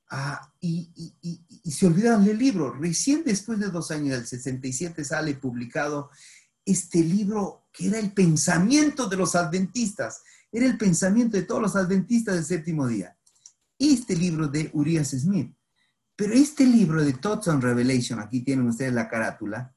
Ah, 0.10 0.52
y, 0.62 0.92
se 1.64 1.88
olvidaron 1.88 2.26
del 2.26 2.38
libro. 2.38 2.74
Recién 2.74 3.24
después 3.24 3.60
de 3.60 3.70
dos 3.70 3.90
años, 3.92 4.18
del 4.18 4.28
67, 4.28 5.04
sale 5.04 5.34
publicado 5.36 6.12
este 6.66 7.00
libro 7.04 7.68
que 7.74 7.88
era 7.88 8.00
el 8.00 8.14
pensamiento 8.14 9.08
de 9.08 9.18
los 9.18 9.36
adventistas, 9.36 10.22
era 10.52 10.66
el 10.66 10.78
pensamiento 10.78 11.36
de 11.38 11.44
todos 11.44 11.62
los 11.62 11.76
adventistas 11.76 12.36
del 12.36 12.46
séptimo 12.46 12.88
día. 12.88 13.18
Este 13.80 14.16
libro 14.16 14.48
de 14.48 14.70
Urias 14.74 15.10
Smith. 15.10 15.56
Pero 16.16 16.34
este 16.34 16.66
libro 16.66 17.04
de 17.04 17.14
Thoughts 17.14 17.48
on 17.48 17.62
Revelation, 17.62 18.20
aquí 18.20 18.42
tienen 18.42 18.68
ustedes 18.68 18.94
la 18.94 19.10
carátula, 19.10 19.76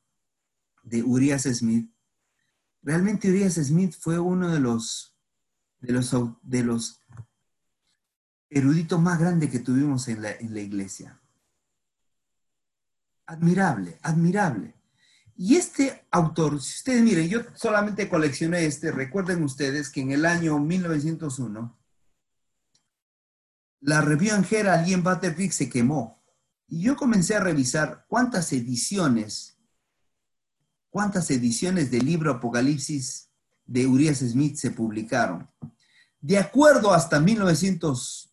de 0.82 1.02
Urias 1.02 1.44
Smith, 1.44 1.90
realmente 2.82 3.28
Urias 3.28 3.54
Smith 3.54 3.96
fue 3.98 4.18
uno 4.18 4.52
de 4.52 4.60
los, 4.60 5.16
de 5.80 5.92
los, 5.92 6.14
de 6.42 6.62
los 6.62 7.02
erudito 8.50 8.98
más 8.98 9.18
grande 9.18 9.50
que 9.50 9.58
tuvimos 9.58 10.08
en 10.08 10.22
la, 10.22 10.32
en 10.32 10.54
la 10.54 10.60
iglesia. 10.60 11.20
Admirable, 13.26 13.98
admirable. 14.02 14.74
Y 15.36 15.56
este 15.56 16.06
autor, 16.10 16.62
si 16.62 16.76
ustedes 16.76 17.02
miren, 17.02 17.28
yo 17.28 17.40
solamente 17.54 18.08
coleccioné 18.08 18.64
este, 18.64 18.90
recuerden 18.90 19.42
ustedes 19.44 19.90
que 19.90 20.00
en 20.00 20.12
el 20.12 20.24
año 20.24 20.58
1901, 20.58 21.76
la 23.80 24.00
review 24.00 24.34
en 24.34 24.46
Herald 24.50 24.88
y 24.88 24.94
en 24.94 25.02
Butterfield 25.02 25.52
se 25.52 25.68
quemó. 25.68 26.22
Y 26.68 26.80
yo 26.82 26.96
comencé 26.96 27.34
a 27.34 27.40
revisar 27.40 28.06
cuántas 28.08 28.52
ediciones, 28.52 29.58
cuántas 30.88 31.30
ediciones 31.30 31.90
del 31.90 32.06
libro 32.06 32.32
Apocalipsis 32.32 33.28
de 33.66 33.86
Urias 33.86 34.18
Smith 34.18 34.56
se 34.56 34.70
publicaron. 34.70 35.48
De 36.20 36.38
acuerdo 36.38 36.94
hasta 36.94 37.20
1900, 37.20 38.25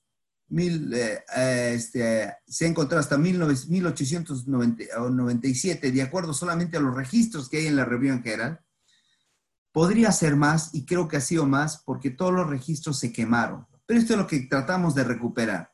mil, 0.50 0.94
eh, 0.94 1.24
eh, 1.36 1.74
este, 1.76 2.32
se 2.48 2.66
ha 2.66 2.68
encontrado 2.68 3.00
hasta 3.00 3.18
1897, 3.18 5.92
de 5.92 6.02
acuerdo 6.02 6.34
solamente 6.34 6.78
a 6.78 6.82
los 6.82 6.96
registros 6.96 7.50
que 7.50 7.58
hay 7.58 7.68
en 7.68 7.76
la 7.76 7.86
Review 7.86 8.22
Herald. 8.24 8.58
Podría 9.72 10.12
ser 10.12 10.36
más, 10.36 10.74
y 10.74 10.86
creo 10.86 11.08
que 11.08 11.18
ha 11.18 11.22
sido 11.22 11.46
más, 11.48 11.82
porque 11.84 12.12
todos 12.12 12.34
los 12.34 12.48
registros 12.50 13.00
se 13.00 13.12
quemaron. 13.12 13.66
Pero 13.86 14.00
esto 14.00 14.14
es 14.14 14.20
lo 14.20 14.28
que 14.28 14.40
tratamos 14.42 14.96
de 14.96 15.04
recuperar. 15.04 15.74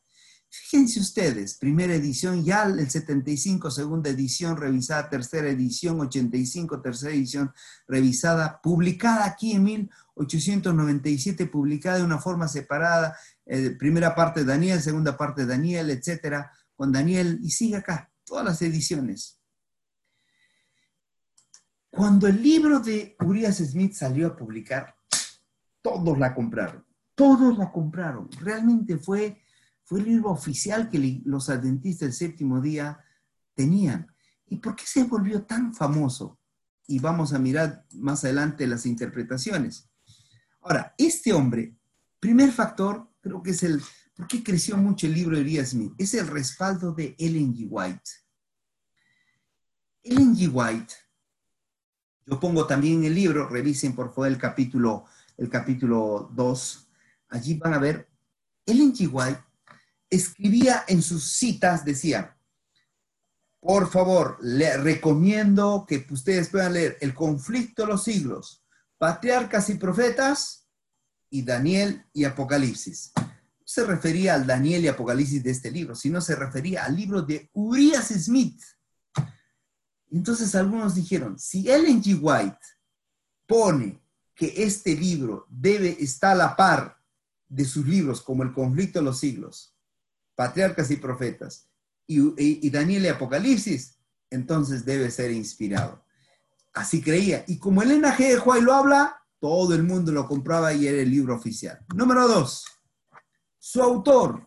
Fíjense 0.52 1.00
ustedes, 1.00 1.60
primera 1.60 1.94
edición, 1.94 2.44
ya 2.44 2.64
el 2.64 2.90
75, 2.90 3.70
segunda 3.70 4.10
edición 4.10 4.58
revisada, 4.58 5.08
tercera 5.08 5.48
edición, 5.48 6.02
85, 6.02 6.82
tercera 6.82 7.14
edición 7.14 7.54
revisada, 7.88 8.60
publicada 8.60 9.26
aquí 9.26 9.52
en 9.52 9.64
1897, 9.64 11.46
publicada 11.46 11.98
de 11.98 12.04
una 12.04 12.18
forma 12.18 12.48
separada, 12.48 13.16
eh, 13.52 13.72
primera 13.72 14.14
parte 14.14 14.42
de 14.42 14.46
Daniel, 14.46 14.80
segunda 14.80 15.18
parte 15.18 15.42
de 15.42 15.48
Daniel, 15.48 15.90
etcétera, 15.90 16.52
con 16.76 16.92
Daniel, 16.92 17.40
y 17.42 17.50
sigue 17.50 17.78
acá, 17.78 18.12
todas 18.24 18.46
las 18.46 18.62
ediciones. 18.62 19.42
Cuando 21.90 22.28
el 22.28 22.44
libro 22.44 22.80
de 22.80 23.16
Urias 23.20 23.58
Smith 23.58 23.94
salió 23.94 24.28
a 24.28 24.36
publicar, 24.36 24.96
todos 25.82 26.16
la 26.20 26.36
compraron, 26.36 26.86
todos 27.16 27.58
la 27.58 27.72
compraron. 27.72 28.30
Realmente 28.40 29.00
fue, 29.00 29.42
fue 29.84 30.02
el 30.02 30.06
libro 30.06 30.30
oficial 30.30 30.88
que 30.88 31.24
los 31.26 31.50
adventistas 31.50 32.02
del 32.02 32.14
séptimo 32.14 32.62
día 32.62 33.04
tenían. 33.56 34.14
¿Y 34.46 34.58
por 34.58 34.76
qué 34.76 34.84
se 34.86 35.06
volvió 35.06 35.42
tan 35.42 35.74
famoso? 35.74 36.38
Y 36.86 37.00
vamos 37.00 37.34
a 37.34 37.40
mirar 37.40 37.88
más 37.94 38.24
adelante 38.24 38.68
las 38.68 38.86
interpretaciones. 38.86 39.90
Ahora, 40.62 40.94
este 41.00 41.34
hombre, 41.34 41.76
primer 42.20 42.52
factor, 42.52 43.09
creo 43.22 43.42
que 43.42 43.52
es 43.52 43.64
el, 43.64 43.82
¿por 44.16 44.28
qué 44.28 44.44
creció 44.44 44.78
mucho 44.78 45.08
el 45.08 45.14
libro 45.14 45.36
de 45.36 45.42
Urias 45.42 45.70
Smith? 45.70 45.94
Es 45.98 46.14
el 46.14 46.28
respaldo 46.28 46.94
de 46.94 47.16
Ellen 47.18 47.54
G. 47.54 47.68
White. 47.70 48.10
Ellen 50.04 50.36
G. 50.36 50.50
White, 50.52 50.94
yo 52.26 52.40
pongo 52.40 52.66
también 52.66 53.04
el 53.04 53.16
libro, 53.16 53.48
revisen 53.50 53.96
por 53.96 54.10
favor 54.10 54.28
el 54.28 54.38
capítulo, 54.38 55.06
el 55.38 55.50
capítulo 55.50 56.30
2, 56.34 56.90
allí 57.30 57.56
van 57.56 57.74
a 57.74 57.80
ver, 57.80 58.10
Ellen 58.66 58.94
G. 58.94 59.10
White 59.12 59.44
escribía 60.10 60.84
en 60.88 61.02
sus 61.02 61.32
citas, 61.32 61.86
decía, 61.86 62.36
por 63.60 63.90
favor, 63.90 64.38
le 64.42 64.78
recomiendo 64.78 65.86
que 65.88 66.06
ustedes 66.10 66.50
puedan 66.50 66.74
leer 66.74 66.98
El 67.02 67.14
conflicto 67.14 67.84
de 67.84 67.90
los 67.90 68.04
siglos, 68.04 68.64
Patriarcas 68.98 69.70
y 69.70 69.76
Profetas, 69.76 70.69
y 71.30 71.44
Daniel 71.44 72.06
y 72.14 72.24
Apocalipsis. 72.24 73.12
No 73.16 73.24
se 73.64 73.86
refería 73.86 74.34
al 74.34 74.48
Daniel 74.48 74.84
y 74.84 74.88
Apocalipsis 74.88 75.44
de 75.44 75.52
este 75.52 75.72
libro, 75.72 75.96
sino 75.96 76.22
se 76.22 76.36
refería 76.36 76.86
al 76.86 76.96
libro 76.96 77.22
de 77.22 77.50
Urias 77.54 78.08
Smith. 78.08 78.62
Entonces 80.12 80.56
algunos 80.56 80.96
dijeron, 80.96 81.38
si 81.38 81.70
Ellen 81.70 82.02
G. 82.02 82.18
White 82.20 82.58
pone 83.46 84.02
que 84.34 84.64
este 84.64 84.96
libro 84.96 85.46
debe 85.50 85.98
estar 86.02 86.32
a 86.32 86.36
la 86.36 86.56
par 86.56 86.98
de 87.48 87.66
sus 87.66 87.86
libros 87.86 88.22
como 88.22 88.44
El 88.44 88.54
conflicto 88.54 89.00
de 89.00 89.06
los 89.06 89.20
siglos, 89.20 89.76
Patriarcas 90.36 90.90
y 90.92 90.96
Profetas, 90.96 91.68
y, 92.08 92.70
Daniel 92.70 93.06
y 93.06 93.08
Apocalipsis, 93.08 94.00
entonces 94.32 94.84
debe 94.84 95.12
ser 95.12 95.32
inspirado. 95.32 96.04
Así 96.74 97.02
creía. 97.02 97.44
Y 97.48 97.60
como 97.60 97.84
Elena 97.84 98.16
G. 98.16 98.30
de 98.30 98.40
White 98.40 98.66
lo 98.66 98.74
habla, 98.74 99.19
todo 99.40 99.74
el 99.76 99.84
mundo 99.84 100.12
lo 100.12 100.28
compraba 100.28 100.74
y 100.74 100.88
era 100.88 101.02
el 101.02 101.10
libro 101.10 101.36
oficial. 101.36 101.80
Número 101.96 102.28
dos, 102.28 102.66
su 103.58 103.82
autor, 103.82 104.46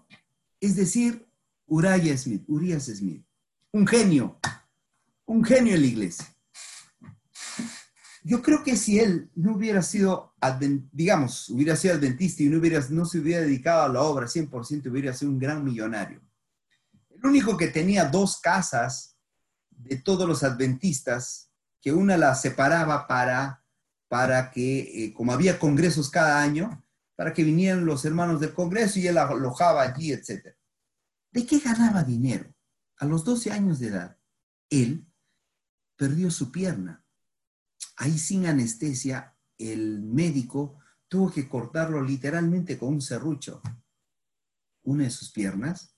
es 0.61 0.77
decir, 0.77 1.27
Uriah 1.67 2.17
Smith, 2.17 2.45
Urias 2.49 2.85
Smith, 2.85 3.25
un 3.73 3.87
genio, 3.87 4.39
un 5.27 5.45
genio 5.45 5.75
en 5.75 5.81
la 5.81 5.87
iglesia. 5.87 6.27
Yo 8.25 8.41
creo 8.41 8.63
que 8.63 8.77
si 8.77 9.01
él 9.01 9.31
no 9.35 9.55
hubiera 9.55 9.83
sido, 9.83 10.35
digamos, 10.93 11.49
hubiera 11.49 11.75
sido 11.75 11.95
adventista 11.95 12.43
y 12.43 12.49
no, 12.49 12.59
hubiera, 12.59 12.81
no 12.91 13.05
se 13.05 13.19
hubiera 13.19 13.43
dedicado 13.43 13.83
a 13.83 13.89
la 13.89 14.03
obra 14.03 14.27
100%, 14.27 14.91
hubiera 14.91 15.13
sido 15.13 15.33
un 15.33 15.41
gran 15.41 15.65
millonario. 15.65 16.21
El 17.11 17.27
único 17.27 17.57
que 17.57 17.69
tenía 17.69 18.05
dos 18.05 18.41
casas 18.41 19.17
de 19.71 19.97
todos 19.97 20.29
los 20.29 20.45
adventistas, 20.45 21.51
que 21.81 21.93
una 21.93 22.17
la 22.17 22.35
separaba 22.37 23.09
para, 23.09 23.62
para 24.13 24.51
que, 24.51 25.07
eh, 25.07 25.15
como 25.15 25.33
había 25.33 25.59
congresos 25.59 26.11
cada 26.11 26.43
año, 26.43 26.85
para 27.17 27.33
que 27.33 27.45
vinieran 27.45 27.87
los 27.87 28.05
hermanos 28.05 28.41
del 28.41 28.53
congreso 28.53 28.99
y 28.99 29.07
él 29.07 29.17
alojaba 29.17 29.81
allí, 29.81 30.13
etc. 30.13 30.55
¿De 31.31 31.47
qué 31.47 31.61
ganaba 31.61 32.05
dinero? 32.05 32.55
A 32.99 33.07
los 33.07 33.25
12 33.25 33.51
años 33.53 33.79
de 33.79 33.87
edad, 33.87 34.19
él 34.69 35.07
perdió 35.97 36.31
su 36.31 36.53
pierna 36.53 37.03
ahí 37.97 38.19
sin 38.19 38.45
anestesia, 38.45 39.35
el 39.57 40.03
médico 40.03 40.79
tuvo 41.09 41.33
que 41.33 41.49
cortarlo 41.49 42.03
literalmente 42.03 42.77
con 42.77 42.91
un 42.91 43.01
serrucho, 43.01 43.63
una 44.83 45.05
de 45.05 45.11
sus 45.11 45.31
piernas, 45.31 45.97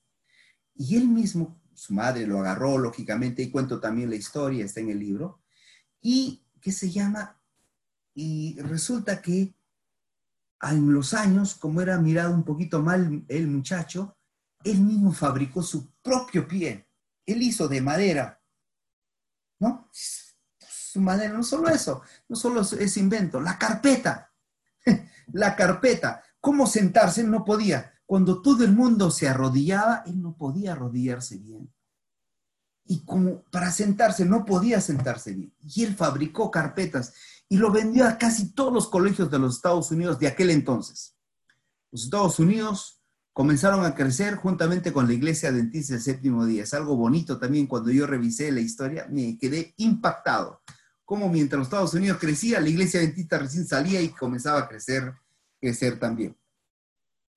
y 0.72 0.94
él 0.94 1.08
mismo, 1.08 1.60
su 1.74 1.94
madre 1.94 2.28
lo 2.28 2.38
agarró, 2.38 2.78
lógicamente, 2.78 3.42
y 3.42 3.50
cuento 3.50 3.80
también 3.80 4.08
la 4.08 4.14
historia, 4.14 4.64
está 4.64 4.78
en 4.78 4.90
el 4.90 5.00
libro, 5.00 5.42
y 6.00 6.46
que 6.60 6.70
se 6.70 6.92
llama, 6.92 7.40
y 8.14 8.58
resulta 8.60 9.20
que 9.20 9.54
en 10.62 10.92
los 10.94 11.12
años, 11.14 11.54
como 11.54 11.80
era 11.80 11.98
mirado 11.98 12.32
un 12.32 12.44
poquito 12.44 12.80
mal 12.80 13.24
el 13.28 13.48
muchacho, 13.48 14.16
él 14.62 14.80
mismo 14.80 15.12
fabricó 15.12 15.62
su 15.62 15.90
propio 16.02 16.48
pie. 16.48 16.88
Él 17.26 17.42
hizo 17.42 17.68
de 17.68 17.80
madera, 17.80 18.40
¿no? 19.58 19.90
su 20.94 21.00
manera. 21.00 21.32
No 21.32 21.42
solo 21.42 21.68
eso, 21.68 22.02
no 22.28 22.36
solo 22.36 22.60
es 22.62 22.96
invento, 22.96 23.40
la 23.40 23.58
carpeta, 23.58 24.32
la 25.32 25.56
carpeta. 25.56 26.22
¿Cómo 26.40 26.66
sentarse? 26.66 27.24
No 27.24 27.44
podía. 27.44 27.92
Cuando 28.06 28.40
todo 28.40 28.64
el 28.64 28.72
mundo 28.72 29.10
se 29.10 29.28
arrodillaba, 29.28 30.04
él 30.06 30.22
no 30.22 30.36
podía 30.36 30.72
arrodillarse 30.72 31.38
bien. 31.38 31.72
Y 32.86 33.04
como 33.04 33.42
para 33.44 33.72
sentarse, 33.72 34.24
no 34.24 34.44
podía 34.44 34.80
sentarse 34.80 35.32
bien. 35.32 35.54
Y 35.60 35.84
él 35.84 35.94
fabricó 35.96 36.50
carpetas 36.50 37.14
y 37.48 37.56
lo 37.56 37.70
vendió 37.70 38.06
a 38.06 38.18
casi 38.18 38.54
todos 38.54 38.72
los 38.72 38.88
colegios 38.88 39.30
de 39.30 39.38
los 39.38 39.56
Estados 39.56 39.90
Unidos 39.90 40.18
de 40.18 40.28
aquel 40.28 40.50
entonces. 40.50 41.16
Los 41.90 42.04
Estados 42.04 42.38
Unidos 42.38 43.00
comenzaron 43.32 43.84
a 43.84 43.94
crecer 43.94 44.36
juntamente 44.36 44.92
con 44.92 45.06
la 45.06 45.12
iglesia 45.12 45.48
adventista 45.48 45.94
del 45.94 46.02
séptimo 46.02 46.46
día. 46.46 46.62
Es 46.62 46.74
algo 46.74 46.96
bonito 46.96 47.38
también 47.38 47.66
cuando 47.66 47.90
yo 47.90 48.06
revisé 48.06 48.50
la 48.52 48.60
historia, 48.60 49.06
me 49.10 49.38
quedé 49.38 49.74
impactado 49.76 50.62
como 51.04 51.28
mientras 51.28 51.58
los 51.58 51.66
Estados 51.66 51.94
Unidos 51.94 52.18
crecía, 52.18 52.60
la 52.60 52.68
iglesia 52.68 53.00
adventista 53.00 53.38
recién 53.38 53.66
salía 53.66 54.00
y 54.00 54.08
comenzaba 54.08 54.60
a 54.60 54.68
crecer, 54.68 55.12
crecer 55.60 55.98
también. 55.98 56.36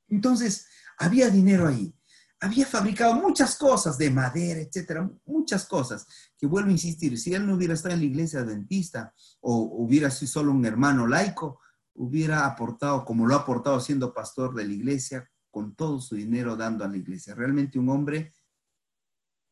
Entonces, 0.07 0.67
había 0.97 1.29
dinero 1.29 1.67
ahí. 1.67 1.93
Había 2.39 2.65
fabricado 2.65 3.15
muchas 3.15 3.55
cosas 3.55 3.97
de 3.97 4.11
madera, 4.11 4.59
etcétera, 4.59 5.09
muchas 5.25 5.65
cosas. 5.65 6.05
Que 6.37 6.45
vuelvo 6.45 6.69
a 6.69 6.73
insistir, 6.73 7.17
si 7.17 7.33
él 7.33 7.47
no 7.47 7.55
hubiera 7.55 7.73
estado 7.73 7.95
en 7.95 8.01
la 8.01 8.05
iglesia 8.05 8.41
adventista 8.41 9.13
o 9.39 9.55
hubiera 9.55 10.11
sido 10.11 10.31
solo 10.31 10.51
un 10.51 10.65
hermano 10.65 11.07
laico, 11.07 11.59
hubiera 11.95 12.45
aportado, 12.45 13.03
como 13.03 13.25
lo 13.25 13.33
ha 13.33 13.39
aportado 13.39 13.79
siendo 13.79 14.13
pastor 14.13 14.53
de 14.53 14.65
la 14.65 14.73
iglesia, 14.73 15.29
con 15.49 15.75
todo 15.75 15.99
su 15.99 16.15
dinero 16.15 16.55
dando 16.55 16.85
a 16.85 16.87
la 16.87 16.97
iglesia. 16.97 17.33
Realmente 17.33 17.79
un 17.79 17.89
hombre 17.89 18.33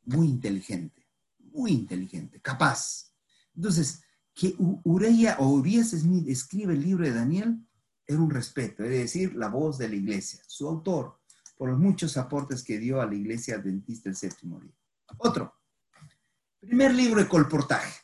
muy 0.04 0.28
inteligente, 0.28 1.08
muy 1.40 1.72
inteligente, 1.72 2.40
capaz. 2.40 3.12
Entonces, 3.56 4.04
que 4.34 4.54
Ureya 4.84 5.38
o 5.40 5.50
Urias 5.50 5.92
Smith 5.92 6.28
escribe 6.28 6.74
el 6.74 6.82
libro 6.82 7.06
de 7.06 7.14
Daniel 7.14 7.66
era 8.06 8.20
un 8.20 8.30
respeto, 8.30 8.84
es 8.84 8.92
decir, 8.92 9.36
la 9.36 9.48
voz 9.48 9.78
de 9.80 9.90
la 9.90 9.96
iglesia, 9.96 10.42
su 10.46 10.68
autor, 10.68 11.20
por 11.56 11.70
los 11.70 11.80
muchos 11.80 12.18
aportes 12.18 12.64
que 12.64 12.80
dio 12.80 13.02
a 13.02 13.06
la 13.06 13.16
iglesia 13.16 13.56
adventista 13.56 14.10
el 14.10 14.16
séptimo 14.16 14.60
día. 14.60 14.74
Otro, 15.18 15.54
primer 16.60 16.94
libro 16.94 17.22
de 17.22 17.28
colportaje. 17.28 18.02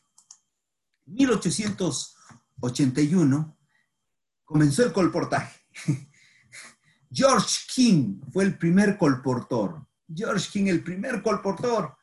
1881 1.06 3.58
comenzó 4.46 4.86
el 4.86 4.94
colportaje. 4.94 5.60
George 7.12 7.58
King 7.74 8.22
fue 8.32 8.44
el 8.46 8.58
primer 8.58 8.98
colportor. 8.98 9.86
George 10.14 10.50
King, 10.52 10.66
el 10.68 10.84
primer 10.84 11.22
colportor 11.22 11.96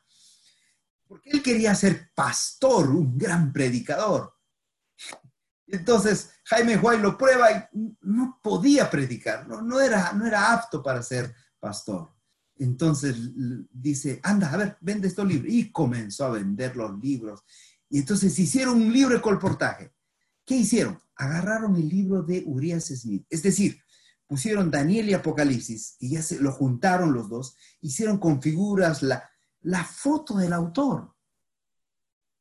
porque 1.09 1.31
él 1.31 1.41
quería 1.41 1.73
ser 1.73 2.11
pastor, 2.13 2.91
un 2.91 3.17
gran 3.17 3.51
predicador. 3.51 4.31
Entonces 5.71 6.31
Jaime 6.45 6.77
White 6.77 7.01
lo 7.01 7.17
prueba 7.17 7.51
y 7.51 7.95
no 8.01 8.39
podía 8.41 8.89
predicar, 8.89 9.47
no, 9.47 9.79
era, 9.79 10.13
no 10.13 10.25
era 10.25 10.51
apto 10.53 10.81
para 10.81 11.01
ser 11.03 11.33
pastor. 11.59 12.13
Entonces 12.57 13.15
dice, 13.71 14.19
anda, 14.23 14.51
a 14.51 14.57
ver, 14.57 14.77
vende 14.81 15.07
estos 15.07 15.25
libros. 15.25 15.51
Y 15.51 15.71
comenzó 15.71 16.25
a 16.25 16.31
vender 16.31 16.75
los 16.75 16.99
libros. 16.99 17.43
Y 17.89 17.99
entonces 17.99 18.37
hicieron 18.37 18.81
un 18.81 18.91
libro 18.91 19.15
de 19.15 19.21
colportaje. 19.21 19.93
¿Qué 20.45 20.55
hicieron? 20.57 20.99
Agarraron 21.15 21.75
el 21.75 21.87
libro 21.87 22.23
de 22.23 22.43
Urias 22.45 22.87
Smith. 22.87 23.25
Es 23.29 23.43
decir, 23.43 23.79
pusieron 24.29 24.69
Daniel 24.69 25.09
y 25.09 25.13
Apocalipsis 25.13 25.95
y 25.99 26.11
ya 26.11 26.21
se 26.21 26.39
lo 26.39 26.51
juntaron 26.51 27.13
los 27.13 27.29
dos, 27.29 27.55
hicieron 27.81 28.19
con 28.19 28.41
figuras 28.41 29.01
la, 29.01 29.27
la 29.61 29.83
foto 29.83 30.37
del 30.37 30.53
autor. 30.53 31.15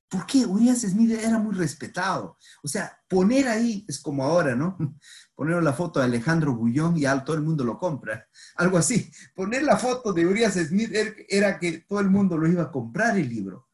¿Por 0.08 0.24
qué? 0.24 0.46
Urias 0.46 0.80
Smith 0.80 1.10
era 1.10 1.38
muy 1.38 1.54
respetado. 1.54 2.38
O 2.62 2.68
sea, 2.68 2.98
poner 3.08 3.46
ahí 3.46 3.84
es 3.86 4.00
como 4.00 4.24
ahora, 4.24 4.54
¿no? 4.54 4.76
Poner 5.34 5.62
la 5.62 5.72
foto 5.72 6.00
de 6.00 6.06
Alejandro 6.06 6.56
Bullón 6.56 6.96
y 6.96 7.02
todo 7.24 7.36
el 7.36 7.42
mundo 7.42 7.62
lo 7.62 7.78
compra. 7.78 8.26
Algo 8.56 8.78
así. 8.78 9.10
Poner 9.34 9.62
la 9.62 9.76
foto 9.76 10.12
de 10.12 10.26
Urias 10.26 10.54
Smith 10.54 10.92
er, 10.92 11.14
era 11.28 11.58
que 11.58 11.84
todo 11.86 12.00
el 12.00 12.10
mundo 12.10 12.36
lo 12.36 12.48
iba 12.48 12.64
a 12.64 12.72
comprar 12.72 13.16
el 13.18 13.28
libro. 13.28 13.68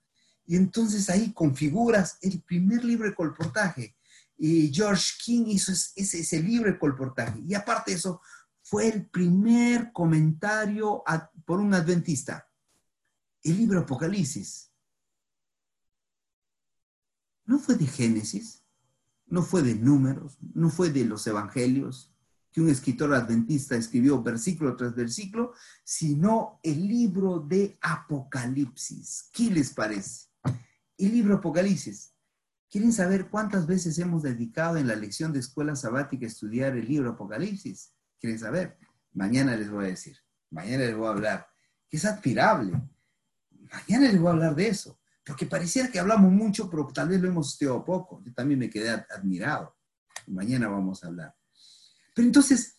Y 0.45 0.57
entonces 0.57 1.09
ahí 1.09 1.33
configuras 1.33 2.19
el 2.21 2.43
primer 2.43 2.85
libro 2.85 3.09
de 3.09 3.15
colportaje. 3.15 3.97
Y 4.37 4.71
George 4.75 5.13
King 5.25 5.45
hizo 5.47 5.73
ese, 5.73 6.43
libro 6.43 6.71
de 6.71 6.79
colportaje. 6.79 7.41
Y 7.47 7.55
aparte 7.55 7.93
de 7.93 7.97
eso, 7.97 8.21
fue 8.63 8.89
el 8.89 9.07
primer 9.07 9.93
comentario 9.93 11.03
por 11.47 11.61
un 11.61 11.73
adventista 11.73 12.47
el 13.45 13.59
libro 13.59 13.81
Apocalipsis 13.81 14.71
no 17.47 17.59
fue 17.59 17.77
de 17.77 17.87
Génesis, 17.87 18.63
no 19.27 19.43
fue 19.43 19.63
de 19.63 19.75
números, 19.75 20.39
no 20.55 20.71
fue 20.71 20.91
de 20.91 21.05
los 21.05 21.27
evangelios, 21.27 22.15
que 22.55 22.61
un 22.61 22.69
escritor 22.69 23.13
adventista 23.13 23.75
escribió 23.75 24.23
versículo 24.23 24.77
tras 24.77 24.95
versículo, 24.95 25.55
sino 25.83 26.61
el 26.63 26.87
libro 26.87 27.41
de 27.41 27.77
Apocalipsis. 27.81 29.29
¿Qué 29.33 29.51
les 29.51 29.73
parece? 29.73 30.29
El 30.97 31.13
libro 31.13 31.35
Apocalipsis. 31.35 32.13
¿Quieren 32.71 32.93
saber 32.93 33.29
cuántas 33.29 33.67
veces 33.67 33.99
hemos 33.99 34.23
dedicado 34.23 34.77
en 34.77 34.87
la 34.87 34.95
lección 34.95 35.33
de 35.33 35.41
escuela 35.41 35.75
sabática 35.75 36.27
a 36.27 36.29
estudiar 36.29 36.77
el 36.77 36.87
libro 36.87 37.11
Apocalipsis? 37.11 37.93
¿Quieren 38.21 38.39
saber? 38.39 38.79
Mañana 39.13 39.57
les 39.57 39.69
voy 39.69 39.87
a 39.87 39.89
decir, 39.89 40.17
mañana 40.51 40.85
les 40.85 40.97
voy 40.97 41.07
a 41.07 41.11
hablar, 41.11 41.49
que 41.89 41.97
es 41.97 42.05
admirable. 42.05 42.81
Mañana 43.73 44.13
les 44.13 44.21
voy 44.21 44.29
a 44.29 44.33
hablar 44.33 44.55
de 44.55 44.69
eso, 44.69 44.99
porque 45.25 45.47
pareciera 45.47 45.91
que 45.91 45.99
hablamos 45.99 46.31
mucho, 46.31 46.69
pero 46.69 46.87
tal 46.89 47.09
vez 47.09 47.21
lo 47.21 47.29
hemos 47.29 47.53
estudiado 47.53 47.85
poco. 47.85 48.23
Yo 48.25 48.33
también 48.35 48.61
me 48.61 48.69
quedé 48.69 48.91
admirado. 48.91 49.77
Mañana 50.27 50.69
vamos 50.69 51.03
a 51.03 51.07
hablar. 51.07 51.35
Pero 52.15 52.27
entonces, 52.27 52.77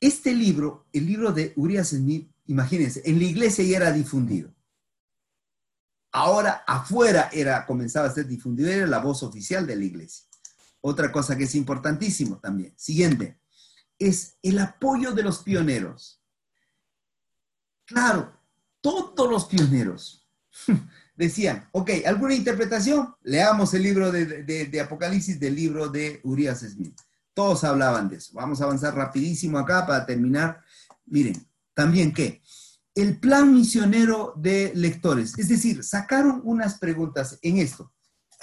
este 0.00 0.34
libro, 0.34 0.86
el 0.92 1.06
libro 1.06 1.32
de 1.32 1.52
Urias 1.56 1.88
Smith, 1.88 2.30
imagínense, 2.46 3.02
en 3.04 3.18
la 3.18 3.24
iglesia 3.24 3.64
ya 3.64 3.78
era 3.78 3.92
difundido. 3.92 4.54
Ahora 6.12 6.64
afuera 6.66 7.30
era, 7.32 7.66
comenzaba 7.66 8.08
a 8.08 8.14
ser 8.14 8.26
difundido, 8.26 8.70
era 8.70 8.86
la 8.86 8.98
voz 8.98 9.22
oficial 9.22 9.66
de 9.66 9.76
la 9.76 9.84
iglesia. 9.84 10.26
Otra 10.80 11.10
cosa 11.10 11.36
que 11.36 11.44
es 11.44 11.54
importantísimo 11.54 12.38
también. 12.38 12.72
Siguiente, 12.76 13.40
es 13.98 14.38
el 14.42 14.58
apoyo 14.58 15.12
de 15.12 15.22
los 15.22 15.42
pioneros. 15.42 16.22
Claro, 17.84 18.38
todos 18.80 19.30
los 19.30 19.46
pioneros, 19.46 20.27
decían, 21.16 21.68
ok, 21.72 21.90
¿alguna 22.06 22.34
interpretación? 22.34 23.14
Leamos 23.22 23.74
el 23.74 23.82
libro 23.82 24.12
de, 24.12 24.80
Apocalipsis 24.80 25.38
del 25.38 25.56
libro 25.56 25.88
de 25.88 26.20
Urias 26.24 26.60
Smith. 26.60 26.98
Todos 27.34 27.64
hablaban 27.64 28.08
de 28.08 28.16
eso. 28.16 28.32
Vamos 28.34 28.60
a 28.60 28.64
avanzar 28.64 28.94
rapidísimo 28.94 29.58
acá 29.58 29.86
para 29.86 30.06
terminar. 30.06 30.60
Miren, 31.06 31.46
también 31.74 32.12
qué? 32.12 32.42
El 32.94 33.18
plan 33.18 33.52
misionero 33.54 34.32
de 34.36 34.72
lectores. 34.74 35.38
Es 35.38 35.48
decir, 35.48 35.84
sacaron 35.84 36.40
unas 36.44 36.78
preguntas 36.78 37.38
en 37.42 37.58
esto. 37.58 37.92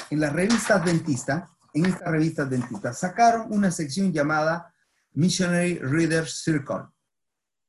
En 0.09 0.19
la 0.19 0.29
revista 0.29 0.75
Adventista, 0.75 1.49
en 1.73 1.85
esta 1.85 2.09
revista 2.09 2.43
Adventista, 2.43 2.93
sacaron 2.93 3.47
una 3.49 3.71
sección 3.71 4.13
llamada 4.13 4.73
Missionary 5.13 5.79
Reader 5.79 6.27
Circle. 6.27 6.87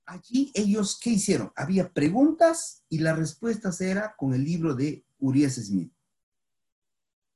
Allí 0.07 0.53
ellos, 0.55 0.99
¿qué 1.03 1.11
hicieron? 1.11 1.53
Había 1.57 1.93
preguntas 1.93 2.85
y 2.89 2.99
las 2.99 3.19
respuestas 3.19 3.81
era 3.81 4.15
con 4.17 4.33
el 4.35 4.45
libro 4.45 4.75
de 4.75 5.05
Urias 5.19 5.57
Smith. 5.57 5.93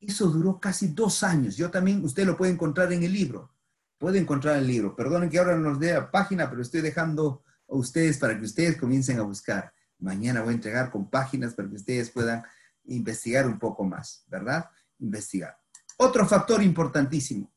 Eso 0.00 0.28
duró 0.28 0.60
casi 0.60 0.88
dos 0.88 1.22
años. 1.24 1.56
Yo 1.56 1.70
también, 1.70 2.04
usted 2.04 2.24
lo 2.24 2.36
puede 2.36 2.52
encontrar 2.52 2.92
en 2.92 3.02
el 3.02 3.12
libro. 3.12 3.52
Puede 3.98 4.18
encontrar 4.18 4.56
el 4.56 4.66
libro. 4.66 4.94
Perdonen 4.94 5.28
que 5.28 5.38
ahora 5.38 5.56
nos 5.56 5.78
dé 5.78 5.92
la 5.92 6.10
página, 6.10 6.48
pero 6.48 6.62
estoy 6.62 6.80
dejando 6.80 7.44
a 7.68 7.74
ustedes 7.74 8.18
para 8.18 8.38
que 8.38 8.44
ustedes 8.44 8.78
comiencen 8.78 9.18
a 9.18 9.22
buscar. 9.22 9.74
Mañana 9.98 10.40
voy 10.40 10.52
a 10.52 10.56
entregar 10.56 10.90
con 10.90 11.10
páginas 11.10 11.54
para 11.54 11.68
que 11.68 11.76
ustedes 11.76 12.10
puedan 12.10 12.42
investigar 12.84 13.46
un 13.46 13.58
poco 13.58 13.84
más, 13.84 14.24
¿verdad? 14.28 14.70
Investigar. 14.98 15.58
Otro 15.98 16.26
factor 16.26 16.62
importantísimo, 16.62 17.52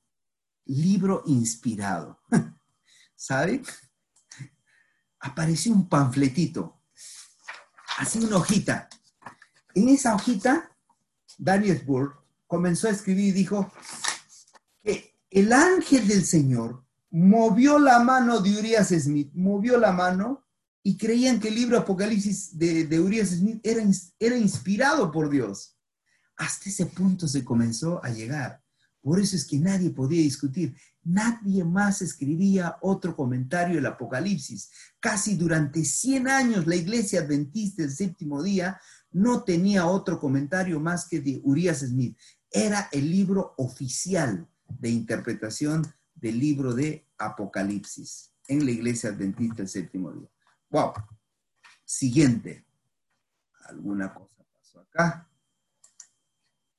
libro 0.66 1.24
inspirado. 1.28 2.20
¿Sabe? 3.16 3.61
Apareció 5.24 5.71
un 5.71 5.88
panfletito, 5.88 6.82
así 7.97 8.19
una 8.19 8.38
hojita. 8.38 8.89
En 9.74 9.88
esa 9.88 10.13
hojita, 10.13 10.69
Daniel 11.38 11.82
Burr 11.86 12.13
comenzó 12.45 12.88
a 12.88 12.91
escribir 12.91 13.30
y 13.30 13.32
dijo 13.32 13.71
que 14.84 15.17
el 15.30 15.53
ángel 15.53 16.09
del 16.09 16.26
Señor 16.26 16.86
movió 17.09 17.80
la 17.80 17.99
mano 17.99 18.41
de 18.41 18.59
Urias 18.59 18.89
Smith, 18.89 19.32
movió 19.34 19.78
la 19.78 19.93
mano 19.93 20.45
y 20.84 20.97
creían 20.97 21.39
que 21.39 21.47
el 21.47 21.55
libro 21.55 21.78
Apocalipsis 21.78 22.57
de, 22.57 22.86
de 22.86 22.99
Urias 22.99 23.30
Smith 23.30 23.61
era, 23.63 23.82
era 24.19 24.38
inspirado 24.38 25.09
por 25.09 25.30
Dios. 25.30 25.78
Hasta 26.36 26.69
ese 26.69 26.88
punto 26.88 27.30
se 27.30 27.45
comenzó 27.45 28.03
a 28.03 28.09
llegar. 28.09 28.61
Por 28.99 29.21
eso 29.21 29.38
es 29.38 29.45
que 29.45 29.57
nadie 29.57 29.89
podía 29.89 30.21
discutir. 30.21 30.76
Nadie 31.06 31.64
más 31.64 32.01
escribía 32.01 32.78
otro 32.82 33.16
comentario 33.16 33.76
del 33.76 33.86
Apocalipsis. 33.86 34.72
Casi 34.99 35.36
durante 35.36 35.84
100 35.84 36.28
años 36.28 36.68
la 36.68 36.76
iglesia 36.76 37.22
adventista 37.22 37.84
del 37.84 37.91
séptimo 37.91 38.41
día 38.41 38.80
no 39.12 39.43
tenía 39.43 39.86
otro 39.86 40.20
comentario 40.20 40.80
más 40.80 41.08
que 41.08 41.20
de 41.20 41.41
Urias 41.43 41.80
Smith. 41.80 42.18
Era 42.49 42.89
el 42.91 43.10
libro 43.12 43.54
oficial 43.58 44.47
de 44.68 44.89
interpretación 44.89 45.86
del 46.16 46.39
libro 46.39 46.74
de 46.74 47.06
Apocalipsis 47.18 48.32
en 48.47 48.66
la 48.66 48.72
iglesia 48.72 49.10
adventista 49.10 49.58
del 49.58 49.70
séptimo 49.70 50.12
día. 50.12 50.30
Wow. 50.70 50.93
Siguiente. 51.84 52.66
¿Alguna 53.66 54.14
cosa 54.14 54.43
pasó 54.54 54.80
acá? 54.80 55.30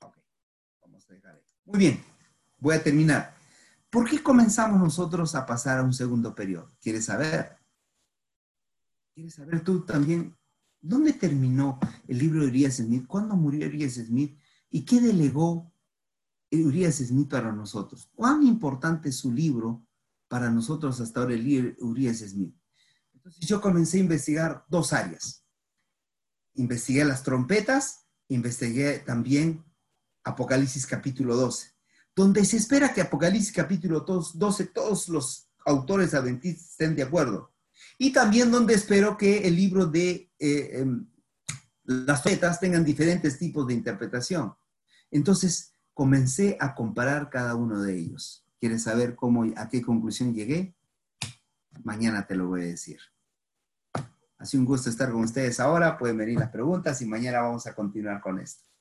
Ok. 0.00 0.16
Vamos 0.80 1.08
a 1.08 1.12
dejar 1.12 1.34
ahí. 1.34 1.42
Muy 1.66 1.78
bien. 1.78 2.04
Voy 2.58 2.74
a 2.74 2.82
terminar. 2.82 3.34
¿Por 3.94 4.10
qué 4.10 4.20
comenzamos 4.20 4.80
nosotros 4.80 5.36
a 5.36 5.46
pasar 5.46 5.78
a 5.78 5.84
un 5.84 5.94
segundo 5.94 6.34
periodo? 6.34 6.68
¿Quieres 6.80 7.04
saber? 7.04 7.56
¿Quieres 9.14 9.34
saber 9.34 9.62
tú 9.62 9.84
también 9.84 10.36
dónde 10.80 11.12
terminó 11.12 11.78
el 12.08 12.18
libro 12.18 12.40
de 12.40 12.48
Urias 12.48 12.78
Smith? 12.78 13.06
¿Cuándo 13.06 13.36
murió 13.36 13.68
Urias 13.68 13.92
Smith? 13.92 14.36
¿Y 14.68 14.84
qué 14.84 15.00
delegó 15.00 15.72
Urias 16.50 16.96
Smith 16.96 17.30
para 17.30 17.52
nosotros? 17.52 18.10
¿Cuán 18.16 18.42
importante 18.42 19.10
es 19.10 19.16
su 19.16 19.30
libro 19.30 19.86
para 20.26 20.50
nosotros 20.50 21.00
hasta 21.00 21.20
ahora 21.20 21.34
el 21.34 21.76
Urias 21.78 22.18
Smith? 22.18 22.52
Entonces 23.12 23.46
yo 23.46 23.60
comencé 23.60 23.98
a 23.98 24.00
investigar 24.00 24.64
dos 24.68 24.92
áreas. 24.92 25.46
Investigué 26.54 27.04
las 27.04 27.22
trompetas, 27.22 28.08
investigué 28.26 28.98
también 28.98 29.64
Apocalipsis 30.24 30.84
capítulo 30.84 31.36
12 31.36 31.73
donde 32.14 32.44
se 32.44 32.56
espera 32.56 32.92
que 32.92 33.00
Apocalipsis 33.00 33.52
capítulo 33.52 34.00
12, 34.00 34.66
todos 34.66 35.08
los 35.08 35.48
autores 35.66 36.14
adventistas 36.14 36.70
estén 36.70 36.94
de 36.94 37.02
acuerdo. 37.02 37.52
Y 37.98 38.12
también 38.12 38.50
donde 38.50 38.74
espero 38.74 39.16
que 39.16 39.46
el 39.46 39.56
libro 39.56 39.86
de 39.86 40.30
eh, 40.38 40.80
em, 40.80 41.06
las 41.84 42.22
fetas 42.22 42.60
tengan 42.60 42.84
diferentes 42.84 43.38
tipos 43.38 43.66
de 43.66 43.74
interpretación. 43.74 44.54
Entonces, 45.10 45.72
comencé 45.92 46.56
a 46.60 46.74
comparar 46.74 47.30
cada 47.30 47.54
uno 47.54 47.82
de 47.82 47.96
ellos. 47.96 48.44
¿Quieres 48.60 48.84
saber 48.84 49.14
cómo, 49.14 49.44
a 49.56 49.68
qué 49.68 49.82
conclusión 49.82 50.34
llegué? 50.34 50.74
Mañana 51.82 52.26
te 52.26 52.36
lo 52.36 52.48
voy 52.48 52.62
a 52.62 52.66
decir. 52.66 53.00
Ha 54.38 54.46
sido 54.46 54.62
un 54.62 54.66
gusto 54.66 54.90
estar 54.90 55.10
con 55.10 55.22
ustedes 55.22 55.60
ahora. 55.60 55.98
Pueden 55.98 56.16
venir 56.16 56.38
las 56.38 56.50
preguntas 56.50 57.00
y 57.02 57.06
mañana 57.06 57.40
vamos 57.40 57.66
a 57.66 57.74
continuar 57.74 58.20
con 58.20 58.38
esto 58.38 58.73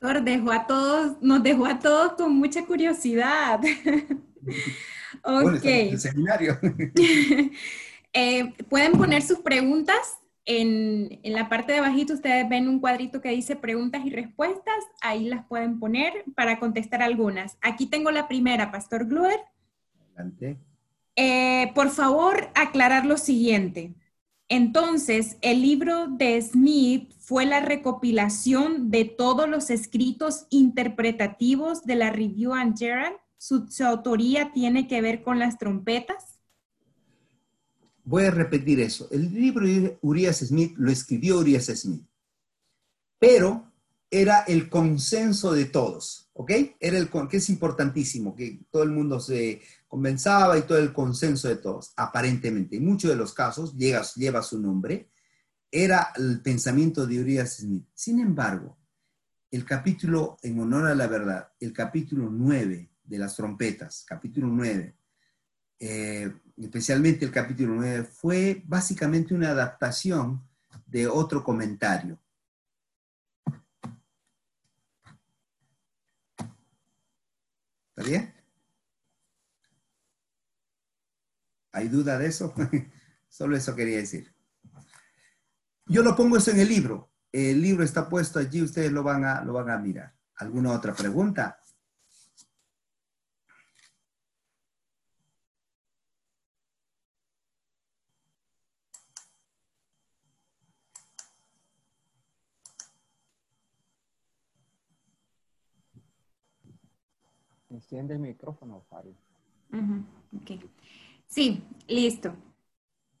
dejó 0.00 0.52
a 0.52 0.66
todos, 0.66 1.16
nos 1.20 1.42
dejó 1.42 1.66
a 1.66 1.78
todos 1.78 2.12
con 2.12 2.34
mucha 2.36 2.64
curiosidad. 2.64 3.60
ok. 5.24 5.64
el 5.64 6.00
seminario. 6.00 6.58
Eh, 8.14 8.54
pueden 8.70 8.92
poner 8.92 9.20
sus 9.20 9.40
preguntas 9.40 10.18
en, 10.46 11.20
en, 11.22 11.32
la 11.34 11.50
parte 11.50 11.72
de 11.72 11.78
abajito. 11.78 12.14
Ustedes 12.14 12.48
ven 12.48 12.66
un 12.66 12.80
cuadrito 12.80 13.20
que 13.20 13.28
dice 13.28 13.54
preguntas 13.54 14.00
y 14.04 14.10
respuestas. 14.10 14.82
Ahí 15.02 15.26
las 15.26 15.44
pueden 15.46 15.78
poner 15.78 16.24
para 16.34 16.58
contestar 16.58 17.02
algunas. 17.02 17.58
Aquí 17.60 17.86
tengo 17.86 18.10
la 18.10 18.26
primera, 18.26 18.72
Pastor 18.72 19.06
Gluer. 19.06 19.38
Adelante. 20.00 20.58
Eh, 21.16 21.70
por 21.74 21.90
favor, 21.90 22.48
aclarar 22.54 23.04
lo 23.04 23.18
siguiente. 23.18 23.94
Entonces, 24.48 25.36
el 25.42 25.60
libro 25.60 26.08
de 26.08 26.40
Smith 26.40 27.12
fue 27.18 27.44
la 27.44 27.60
recopilación 27.60 28.90
de 28.90 29.04
todos 29.04 29.46
los 29.48 29.68
escritos 29.68 30.46
interpretativos 30.48 31.84
de 31.84 31.96
la 31.96 32.10
Review 32.10 32.54
and 32.54 32.78
Gerald. 32.78 33.16
Su, 33.36 33.66
autoría 33.84 34.52
tiene 34.52 34.88
que 34.88 35.02
ver 35.02 35.22
con 35.22 35.38
las 35.38 35.58
trompetas. 35.58 36.40
Voy 38.04 38.24
a 38.24 38.30
repetir 38.30 38.80
eso. 38.80 39.06
El 39.10 39.34
libro 39.34 39.66
de 39.66 39.98
Urias 40.00 40.38
Smith 40.38 40.72
lo 40.78 40.90
escribió 40.90 41.38
Urias 41.38 41.66
Smith, 41.66 42.06
pero 43.18 43.70
era 44.10 44.40
el 44.40 44.70
consenso 44.70 45.52
de 45.52 45.66
todos, 45.66 46.30
¿ok? 46.32 46.52
Era 46.80 46.96
el 46.96 47.10
que 47.28 47.36
es 47.36 47.50
importantísimo, 47.50 48.34
que 48.34 48.60
todo 48.70 48.82
el 48.82 48.90
mundo 48.90 49.20
se 49.20 49.60
convenzaba 49.88 50.58
y 50.58 50.62
todo 50.62 50.78
el 50.78 50.92
consenso 50.92 51.48
de 51.48 51.56
todos, 51.56 51.92
aparentemente. 51.96 52.76
En 52.76 52.84
muchos 52.84 53.10
de 53.10 53.16
los 53.16 53.32
casos 53.32 53.74
llega, 53.74 54.02
lleva 54.14 54.42
su 54.42 54.60
nombre, 54.60 55.10
era 55.70 56.12
el 56.16 56.40
pensamiento 56.42 57.06
de 57.06 57.20
Urias 57.20 57.56
Smith. 57.56 57.86
Sin 57.94 58.20
embargo, 58.20 58.78
el 59.50 59.64
capítulo, 59.64 60.36
en 60.42 60.60
honor 60.60 60.86
a 60.86 60.94
la 60.94 61.06
verdad, 61.06 61.48
el 61.58 61.72
capítulo 61.72 62.28
9 62.30 62.90
de 63.02 63.18
las 63.18 63.34
trompetas, 63.34 64.04
capítulo 64.06 64.48
9, 64.48 64.94
eh, 65.80 66.32
especialmente 66.58 67.24
el 67.24 67.30
capítulo 67.30 67.74
9, 67.74 68.04
fue 68.04 68.62
básicamente 68.66 69.34
una 69.34 69.50
adaptación 69.50 70.46
de 70.86 71.06
otro 71.06 71.42
comentario. 71.42 72.18
¿Está 77.96 78.08
bien? 78.08 78.37
¿Hay 81.72 81.88
duda 81.88 82.18
de 82.18 82.26
eso? 82.26 82.54
Solo 83.28 83.56
eso 83.56 83.74
quería 83.74 83.98
decir. 83.98 84.32
Yo 85.86 86.02
lo 86.02 86.14
pongo 86.16 86.36
eso 86.36 86.50
en 86.50 86.60
el 86.60 86.68
libro. 86.68 87.10
El 87.32 87.60
libro 87.60 87.84
está 87.84 88.08
puesto 88.08 88.38
allí, 88.38 88.62
ustedes 88.62 88.90
lo 88.92 89.02
van 89.02 89.24
a, 89.24 89.44
lo 89.44 89.52
van 89.52 89.70
a 89.70 89.78
mirar. 89.78 90.14
¿Alguna 90.36 90.72
otra 90.72 90.94
pregunta? 90.94 91.60
Enciende 107.70 108.14
el 108.14 108.20
micrófono, 108.20 108.82
Fari. 108.90 109.14
Sí, 111.28 111.62
listo. 111.86 112.34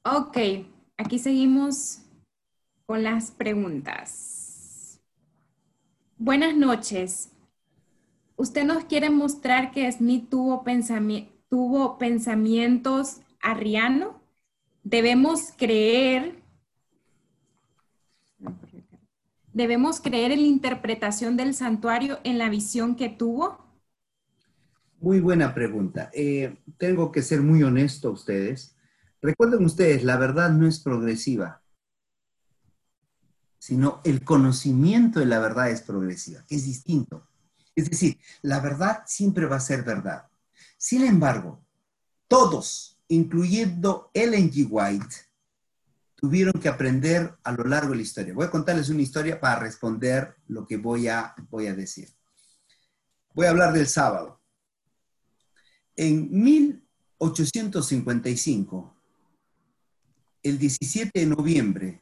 Ok, 0.02 0.38
aquí 0.96 1.18
seguimos 1.18 2.00
con 2.86 3.02
las 3.02 3.30
preguntas. 3.30 5.00
Buenas 6.16 6.56
noches. 6.56 7.30
Usted 8.36 8.64
nos 8.64 8.84
quiere 8.84 9.10
mostrar 9.10 9.70
que 9.70 9.90
Smith 9.92 10.28
tuvo, 10.30 10.64
tuvo 11.50 11.98
pensamientos 11.98 13.20
arriano. 13.40 14.20
Debemos 14.82 15.52
creer 15.56 16.42
¿Debemos 19.52 20.00
creer 20.00 20.30
en 20.30 20.42
la 20.42 20.46
interpretación 20.46 21.36
del 21.36 21.52
santuario 21.52 22.20
en 22.22 22.38
la 22.38 22.48
visión 22.48 22.94
que 22.94 23.08
tuvo? 23.08 23.67
Muy 25.00 25.20
buena 25.20 25.54
pregunta. 25.54 26.10
Eh, 26.12 26.56
tengo 26.76 27.12
que 27.12 27.22
ser 27.22 27.40
muy 27.40 27.62
honesto 27.62 28.08
a 28.08 28.12
ustedes. 28.12 28.74
Recuerden 29.22 29.64
ustedes, 29.64 30.02
la 30.02 30.16
verdad 30.16 30.50
no 30.50 30.66
es 30.66 30.80
progresiva, 30.80 31.62
sino 33.58 34.00
el 34.04 34.24
conocimiento 34.24 35.20
de 35.20 35.26
la 35.26 35.38
verdad 35.38 35.70
es 35.70 35.82
progresiva, 35.82 36.44
que 36.48 36.56
es 36.56 36.64
distinto. 36.64 37.28
Es 37.76 37.88
decir, 37.88 38.18
la 38.42 38.58
verdad 38.60 39.02
siempre 39.06 39.46
va 39.46 39.56
a 39.56 39.60
ser 39.60 39.84
verdad. 39.84 40.26
Sin 40.76 41.04
embargo, 41.04 41.64
todos, 42.26 43.00
incluyendo 43.06 44.10
Ellen 44.14 44.50
G. 44.50 44.66
White, 44.68 45.14
tuvieron 46.16 46.54
que 46.60 46.68
aprender 46.68 47.36
a 47.44 47.52
lo 47.52 47.64
largo 47.64 47.90
de 47.90 47.96
la 47.96 48.02
historia. 48.02 48.34
Voy 48.34 48.46
a 48.46 48.50
contarles 48.50 48.88
una 48.88 49.02
historia 49.02 49.38
para 49.38 49.60
responder 49.60 50.34
lo 50.48 50.66
que 50.66 50.76
voy 50.76 51.06
a, 51.06 51.34
voy 51.50 51.68
a 51.68 51.74
decir. 51.74 52.08
Voy 53.32 53.46
a 53.46 53.50
hablar 53.50 53.72
del 53.72 53.86
sábado. 53.86 54.37
En 56.00 56.30
1855, 56.30 58.94
el 60.44 60.56
17 60.56 61.10
de 61.12 61.26
noviembre, 61.26 62.00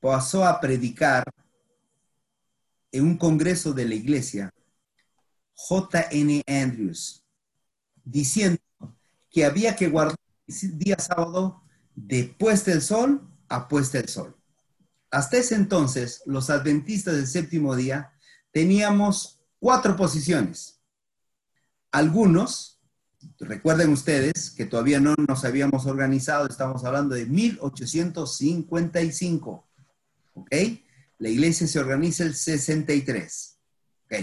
pasó 0.00 0.46
a 0.46 0.58
predicar 0.58 1.24
en 2.90 3.04
un 3.04 3.18
congreso 3.18 3.74
de 3.74 3.84
la 3.84 3.94
iglesia 3.94 4.50
J.N. 5.52 6.42
Andrews, 6.46 7.22
diciendo 8.02 8.62
que 9.30 9.44
había 9.44 9.76
que 9.76 9.88
guardar 9.88 10.16
el 10.48 10.78
día 10.78 10.96
sábado 10.98 11.62
de 11.94 12.34
puesta 12.38 12.80
sol 12.80 13.28
a 13.50 13.68
puesta 13.68 13.98
del 13.98 14.08
sol. 14.08 14.34
Hasta 15.10 15.36
ese 15.36 15.54
entonces, 15.54 16.22
los 16.24 16.48
adventistas 16.48 17.14
del 17.14 17.26
séptimo 17.26 17.76
día 17.76 18.14
teníamos 18.52 19.42
cuatro 19.58 19.96
posiciones. 19.96 20.79
Algunos, 21.92 22.80
recuerden 23.38 23.92
ustedes 23.92 24.50
que 24.50 24.66
todavía 24.66 24.98
no 25.00 25.14
nos 25.28 25.44
habíamos 25.44 25.86
organizado, 25.86 26.46
estamos 26.46 26.84
hablando 26.84 27.14
de 27.14 27.26
1855, 27.26 29.68
¿ok? 30.34 30.54
La 31.18 31.28
iglesia 31.28 31.66
se 31.66 31.78
organiza 31.78 32.24
el 32.24 32.34
63, 32.34 33.58
¿ok? 34.04 34.14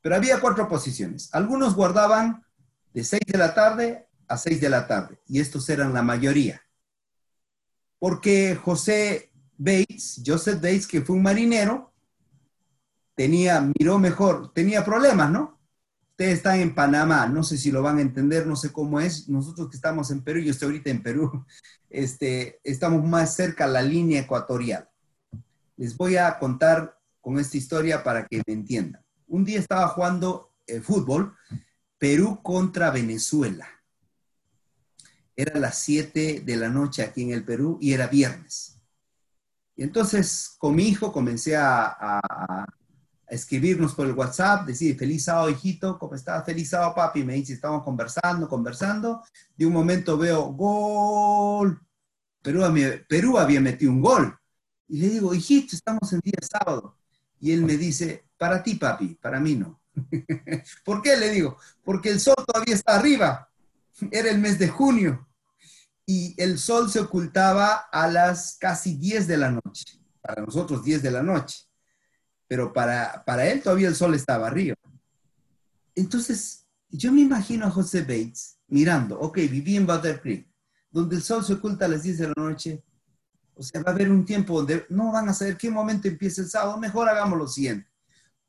Pero 0.00 0.14
había 0.14 0.40
cuatro 0.40 0.68
posiciones. 0.68 1.28
Algunos 1.32 1.74
guardaban 1.74 2.44
de 2.94 3.04
6 3.04 3.20
de 3.26 3.38
la 3.38 3.54
tarde 3.54 4.06
a 4.28 4.36
6 4.36 4.60
de 4.60 4.70
la 4.70 4.86
tarde, 4.86 5.18
y 5.26 5.40
estos 5.40 5.68
eran 5.68 5.92
la 5.92 6.02
mayoría 6.02 6.62
porque 7.98 8.56
José 8.56 9.32
Bates, 9.56 10.22
Joseph 10.24 10.56
Bates, 10.56 10.86
que 10.86 11.02
fue 11.02 11.16
un 11.16 11.22
marinero, 11.22 11.92
tenía, 13.14 13.60
miró 13.60 13.98
mejor, 13.98 14.52
tenía 14.52 14.84
problemas, 14.84 15.30
¿no? 15.30 15.57
Ustedes 16.18 16.38
están 16.38 16.58
en 16.58 16.74
Panamá, 16.74 17.28
no 17.28 17.44
sé 17.44 17.56
si 17.56 17.70
lo 17.70 17.80
van 17.80 17.98
a 17.98 18.00
entender, 18.00 18.44
no 18.44 18.56
sé 18.56 18.72
cómo 18.72 18.98
es. 18.98 19.28
Nosotros 19.28 19.70
que 19.70 19.76
estamos 19.76 20.10
en 20.10 20.24
Perú, 20.24 20.40
yo 20.40 20.50
estoy 20.50 20.66
ahorita 20.66 20.90
en 20.90 21.00
Perú, 21.00 21.46
este, 21.90 22.58
estamos 22.64 23.04
más 23.04 23.36
cerca 23.36 23.66
a 23.66 23.68
la 23.68 23.82
línea 23.82 24.22
ecuatorial. 24.22 24.88
Les 25.76 25.96
voy 25.96 26.16
a 26.16 26.36
contar 26.40 26.98
con 27.20 27.38
esta 27.38 27.56
historia 27.56 28.02
para 28.02 28.26
que 28.26 28.42
me 28.44 28.52
entiendan. 28.52 29.00
Un 29.28 29.44
día 29.44 29.60
estaba 29.60 29.86
jugando 29.86 30.56
el 30.66 30.82
fútbol, 30.82 31.36
Perú 31.98 32.40
contra 32.42 32.90
Venezuela 32.90 33.68
era 35.36 35.60
las 35.60 35.78
7 35.78 36.42
de 36.44 36.56
la 36.56 36.68
noche 36.68 37.00
aquí 37.00 37.22
en 37.22 37.30
el 37.30 37.44
Perú 37.44 37.78
y 37.80 37.92
era 37.92 38.08
viernes. 38.08 38.76
Y 39.76 39.84
entonces 39.84 40.56
con 40.58 40.74
mi 40.74 40.88
hijo 40.88 41.12
comencé 41.12 41.56
a, 41.56 42.66
escribirnos 43.28 43.94
por 43.94 44.06
el 44.06 44.12
WhatsApp, 44.12 44.66
decir, 44.66 44.98
feliz 44.98 45.24
sábado, 45.24 45.50
hijito, 45.50 45.98
¿cómo 45.98 46.14
estás? 46.14 46.44
Feliz 46.44 46.70
sábado, 46.70 46.94
papi. 46.94 47.24
Me 47.24 47.34
dice, 47.34 47.54
estamos 47.54 47.82
conversando, 47.82 48.48
conversando. 48.48 49.22
De 49.56 49.66
un 49.66 49.72
momento 49.72 50.16
veo, 50.16 50.52
gol. 50.52 51.80
Perú, 52.42 52.62
Perú 53.08 53.38
había 53.38 53.60
metido 53.60 53.92
un 53.92 54.00
gol. 54.00 54.38
Y 54.88 54.98
le 55.00 55.08
digo, 55.10 55.34
hijito, 55.34 55.76
estamos 55.76 56.12
en 56.12 56.20
día 56.20 56.38
sábado. 56.40 56.96
Y 57.40 57.52
él 57.52 57.62
me 57.62 57.76
dice, 57.76 58.24
para 58.36 58.62
ti, 58.62 58.74
papi, 58.74 59.14
para 59.20 59.38
mí 59.38 59.54
no. 59.54 59.80
¿Por 60.84 61.02
qué? 61.02 61.16
Le 61.16 61.30
digo, 61.30 61.58
porque 61.84 62.10
el 62.10 62.20
sol 62.20 62.36
todavía 62.46 62.74
está 62.74 62.96
arriba. 62.96 63.50
Era 64.10 64.30
el 64.30 64.38
mes 64.38 64.58
de 64.58 64.68
junio 64.68 65.28
y 66.06 66.34
el 66.42 66.58
sol 66.58 66.90
se 66.90 67.00
ocultaba 67.00 67.88
a 67.92 68.08
las 68.08 68.56
casi 68.58 68.96
10 68.96 69.26
de 69.26 69.36
la 69.36 69.50
noche. 69.50 70.00
Para 70.22 70.42
nosotros 70.42 70.82
10 70.82 71.02
de 71.02 71.10
la 71.10 71.22
noche. 71.22 71.67
Pero 72.48 72.72
para, 72.72 73.22
para 73.24 73.46
él 73.46 73.62
todavía 73.62 73.88
el 73.88 73.94
sol 73.94 74.14
estaba 74.14 74.48
arriba. 74.48 74.74
Entonces, 75.94 76.66
yo 76.88 77.12
me 77.12 77.20
imagino 77.20 77.66
a 77.66 77.70
José 77.70 78.00
Bates 78.00 78.58
mirando, 78.68 79.18
ok, 79.20 79.36
viví 79.36 79.76
en 79.76 79.86
Butter 79.86 80.20
Creek, 80.20 80.48
donde 80.90 81.16
el 81.16 81.22
sol 81.22 81.44
se 81.44 81.54
oculta 81.54 81.84
a 81.84 81.88
las 81.88 82.02
10 82.02 82.18
de 82.18 82.26
la 82.28 82.34
noche. 82.36 82.82
O 83.54 83.62
sea, 83.62 83.82
va 83.82 83.90
a 83.90 83.94
haber 83.94 84.10
un 84.10 84.24
tiempo 84.24 84.56
donde 84.56 84.86
no 84.88 85.12
van 85.12 85.28
a 85.28 85.34
saber 85.34 85.56
qué 85.56 85.70
momento 85.70 86.08
empieza 86.08 86.40
el 86.40 86.48
sábado. 86.48 86.78
Mejor 86.78 87.08
hagamos 87.08 87.38
lo 87.38 87.48
siguiente. 87.48 87.90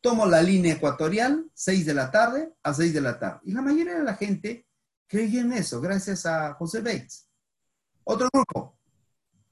Tomo 0.01 0.25
la 0.25 0.41
línea 0.41 0.73
ecuatorial, 0.73 1.49
6 1.53 1.85
de 1.85 1.93
la 1.93 2.09
tarde 2.11 2.53
a 2.63 2.73
6 2.73 2.93
de 2.93 3.01
la 3.01 3.19
tarde. 3.19 3.39
Y 3.43 3.51
la 3.51 3.61
mayoría 3.61 3.97
de 3.97 4.03
la 4.03 4.15
gente 4.15 4.65
creyó 5.07 5.41
en 5.41 5.53
eso, 5.53 5.81
gracias 5.81 6.25
a 6.25 6.53
José 6.53 6.81
Bates. 6.81 7.27
Otro 8.03 8.29
grupo, 8.31 8.77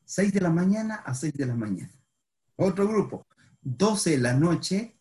6 0.06 0.32
de 0.34 0.42
la 0.42 0.50
mañana 0.50 0.96
a 0.98 1.14
6 1.14 1.34
de 1.34 1.46
la 1.46 1.56
mañana. 1.56 1.92
Otro 2.56 2.88
grupo, 2.88 3.28
12 3.62 4.12
de 4.12 4.18
la 4.18 4.34
noche 4.34 4.98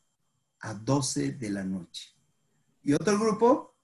a 0.60 0.74
12 0.74 1.32
de 1.32 1.50
la 1.50 1.64
noche. 1.64 2.14
Y 2.82 2.92
otro 2.92 3.18
grupo, 3.18 3.76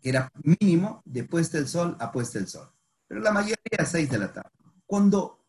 que 0.00 0.08
era 0.08 0.30
mínimo 0.42 1.02
de 1.04 1.24
puesta 1.24 1.58
del 1.58 1.68
sol 1.68 1.96
a 2.00 2.10
puesta 2.12 2.38
del 2.38 2.48
sol. 2.48 2.70
Pero 3.06 3.20
la 3.20 3.32
mayoría 3.32 3.78
a 3.78 3.84
6 3.84 4.10
de 4.10 4.18
la 4.18 4.32
tarde. 4.32 4.50
Cuando 4.86 5.44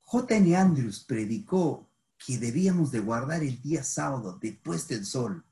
J.N. 0.00 0.56
Andrews 0.56 1.04
predicó 1.04 1.88
que 2.18 2.38
debíamos 2.38 2.92
de 2.92 3.00
guardar 3.00 3.42
el 3.42 3.60
día 3.60 3.82
sábado 3.82 4.38
de 4.38 4.52
puesta 4.52 4.94
del 4.94 5.06
sol 5.06 5.44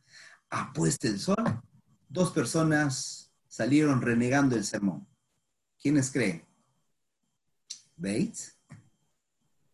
a 0.50 0.72
puesta 0.72 1.08
del 1.08 1.18
sol, 1.18 1.62
dos 2.08 2.30
personas 2.32 3.32
salieron 3.48 4.02
renegando 4.02 4.56
el 4.56 4.64
sermón. 4.64 5.06
¿Quiénes 5.80 6.10
creen? 6.10 6.44
Bates 7.96 8.59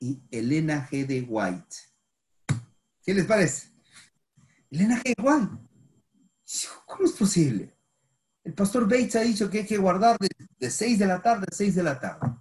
y 0.01 0.23
Elena 0.31 0.89
G. 0.89 1.07
de 1.07 1.23
White. 1.23 1.77
¿Qué 3.03 3.15
les 3.15 3.25
parece? 3.25 3.69
Elena 4.71 5.03
G. 5.03 5.15
de 5.17 5.23
White. 5.23 5.67
¿Cómo 6.87 7.05
es 7.05 7.13
posible? 7.13 7.77
El 8.45 8.55
pastor 8.55 8.85
Bates 8.85 9.17
ha 9.17 9.21
dicho 9.21 9.51
que 9.51 9.59
hay 9.59 9.67
que 9.67 9.79
guardar 9.79 10.17
de, 10.19 10.71
6 10.71 10.99
de 10.99 11.07
la 11.07 11.21
tarde 11.21 11.47
a 11.51 11.55
6 11.55 11.75
de 11.75 11.83
la 11.83 11.99
tarde. 11.99 12.37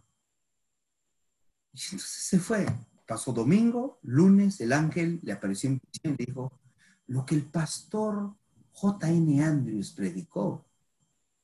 Y 1.74 1.82
entonces 1.84 2.10
se 2.10 2.40
fue. 2.40 2.66
Pasó 3.08 3.34
domingo, 3.34 4.00
lunes, 4.04 4.60
el 4.62 4.74
ángel 4.74 5.20
le 5.24 5.34
apareció 5.34 5.70
en 5.70 5.80
visión 5.80 6.16
y 6.18 6.26
dijo, 6.26 6.60
lo 7.08 7.26
que 7.26 7.36
el 7.36 7.44
pastor 7.44 8.36
J.N. 8.72 9.44
Andrews 9.44 9.92
predicó 9.92 10.66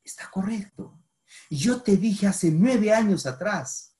está 0.03 0.29
correcto. 0.29 0.99
Yo 1.49 1.81
te 1.81 1.97
dije 1.97 2.27
hace 2.27 2.51
nueve 2.51 2.93
años 2.93 3.25
atrás, 3.25 3.95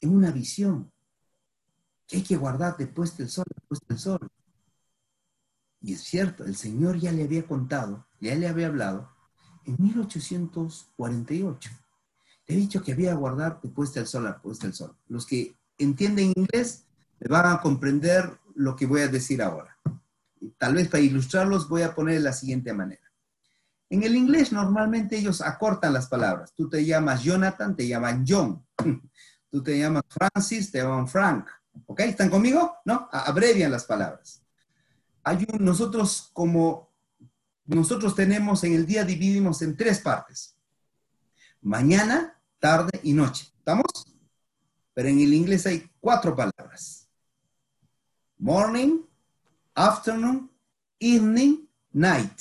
en 0.00 0.14
una 0.14 0.30
visión, 0.30 0.92
que 2.08 2.16
hay 2.16 2.22
que 2.22 2.36
guardar 2.36 2.76
después 2.76 3.16
del 3.16 3.28
sol, 3.28 3.44
después 3.54 3.80
del 3.86 3.98
sol. 3.98 4.28
Y 5.80 5.92
es 5.92 6.00
cierto, 6.00 6.44
el 6.44 6.56
Señor 6.56 6.98
ya 6.98 7.12
le 7.12 7.22
había 7.22 7.46
contado, 7.46 8.06
ya 8.18 8.34
le 8.34 8.48
había 8.48 8.66
hablado, 8.66 9.10
en 9.64 9.76
1848. 9.78 11.70
Le 12.46 12.54
he 12.54 12.58
dicho 12.58 12.82
que 12.82 12.92
había 12.92 13.10
que 13.10 13.16
guardar 13.16 13.60
después 13.62 13.92
del 13.92 14.06
sol, 14.06 14.24
después 14.24 14.58
del 14.58 14.72
sol. 14.72 14.96
Los 15.06 15.26
que 15.26 15.54
entienden 15.76 16.32
inglés 16.34 16.86
me 17.20 17.28
van 17.28 17.52
a 17.52 17.60
comprender 17.60 18.38
lo 18.54 18.74
que 18.74 18.86
voy 18.86 19.02
a 19.02 19.08
decir 19.08 19.42
ahora. 19.42 19.76
Tal 20.56 20.74
vez 20.74 20.88
para 20.88 21.02
ilustrarlos 21.02 21.68
voy 21.68 21.82
a 21.82 21.94
poner 21.94 22.14
de 22.14 22.20
la 22.20 22.32
siguiente 22.32 22.72
manera. 22.72 23.02
En 23.90 24.02
el 24.02 24.16
inglés 24.16 24.50
normalmente 24.50 25.16
ellos 25.16 25.42
acortan 25.42 25.92
las 25.92 26.08
palabras. 26.08 26.52
Tú 26.54 26.68
te 26.68 26.84
llamas 26.84 27.22
Jonathan, 27.22 27.76
te 27.76 27.86
llaman 27.86 28.24
John. 28.26 28.64
Tú 29.50 29.62
te 29.62 29.78
llamas 29.78 30.02
Francis, 30.08 30.70
te 30.70 30.78
llaman 30.78 31.08
Frank. 31.08 31.48
¿Ok? 31.86 32.00
¿Están 32.00 32.30
conmigo? 32.30 32.76
¿No? 32.84 33.08
Abrevian 33.12 33.70
las 33.70 33.84
palabras. 33.84 34.42
Hay 35.22 35.46
un, 35.52 35.64
nosotros 35.64 36.30
como, 36.32 36.90
nosotros 37.66 38.14
tenemos 38.14 38.64
en 38.64 38.74
el 38.74 38.86
día 38.86 39.04
dividimos 39.04 39.62
en 39.62 39.76
tres 39.76 40.00
partes. 40.00 40.56
Mañana, 41.60 42.40
tarde 42.58 43.00
y 43.02 43.12
noche. 43.12 43.52
¿Estamos? 43.58 43.84
Pero 44.94 45.08
en 45.08 45.20
el 45.20 45.34
inglés 45.34 45.66
hay 45.66 45.90
cuatro 46.00 46.34
palabras. 46.34 47.08
Morning, 48.38 49.02
afternoon, 49.74 50.50
evening, 50.98 51.66
night. 51.92 52.40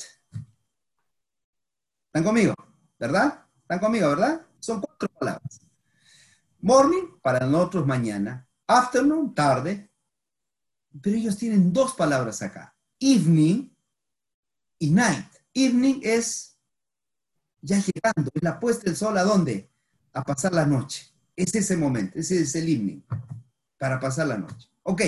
¿Están 2.07 2.23
conmigo? 2.23 2.53
¿Verdad? 2.97 3.45
¿Están 3.61 3.79
conmigo, 3.79 4.09
verdad? 4.09 4.41
Son 4.59 4.81
cuatro 4.81 5.09
palabras. 5.19 5.59
Morning, 6.61 7.19
para 7.21 7.45
nosotros 7.45 7.85
mañana. 7.85 8.46
Afternoon, 8.67 9.33
tarde. 9.33 9.89
Pero 11.01 11.15
ellos 11.15 11.37
tienen 11.37 11.71
dos 11.71 11.93
palabras 11.93 12.41
acá. 12.41 12.75
Evening 12.99 13.69
y 14.79 14.89
night. 14.91 15.25
Evening 15.53 15.99
es 16.03 16.57
ya 17.61 17.77
llegando, 17.77 18.31
es 18.33 18.43
la 18.43 18.59
puesta 18.59 18.83
del 18.85 18.95
sol 18.95 19.17
a 19.17 19.23
dónde? 19.23 19.69
A 20.13 20.23
pasar 20.23 20.53
la 20.53 20.65
noche. 20.65 21.07
Es 21.35 21.53
ese 21.53 21.77
momento, 21.77 22.17
ese 22.17 22.41
es 22.41 22.55
el 22.55 22.67
evening, 22.67 23.01
para 23.77 23.99
pasar 23.99 24.27
la 24.27 24.37
noche. 24.37 24.69
Ok, 24.83 25.01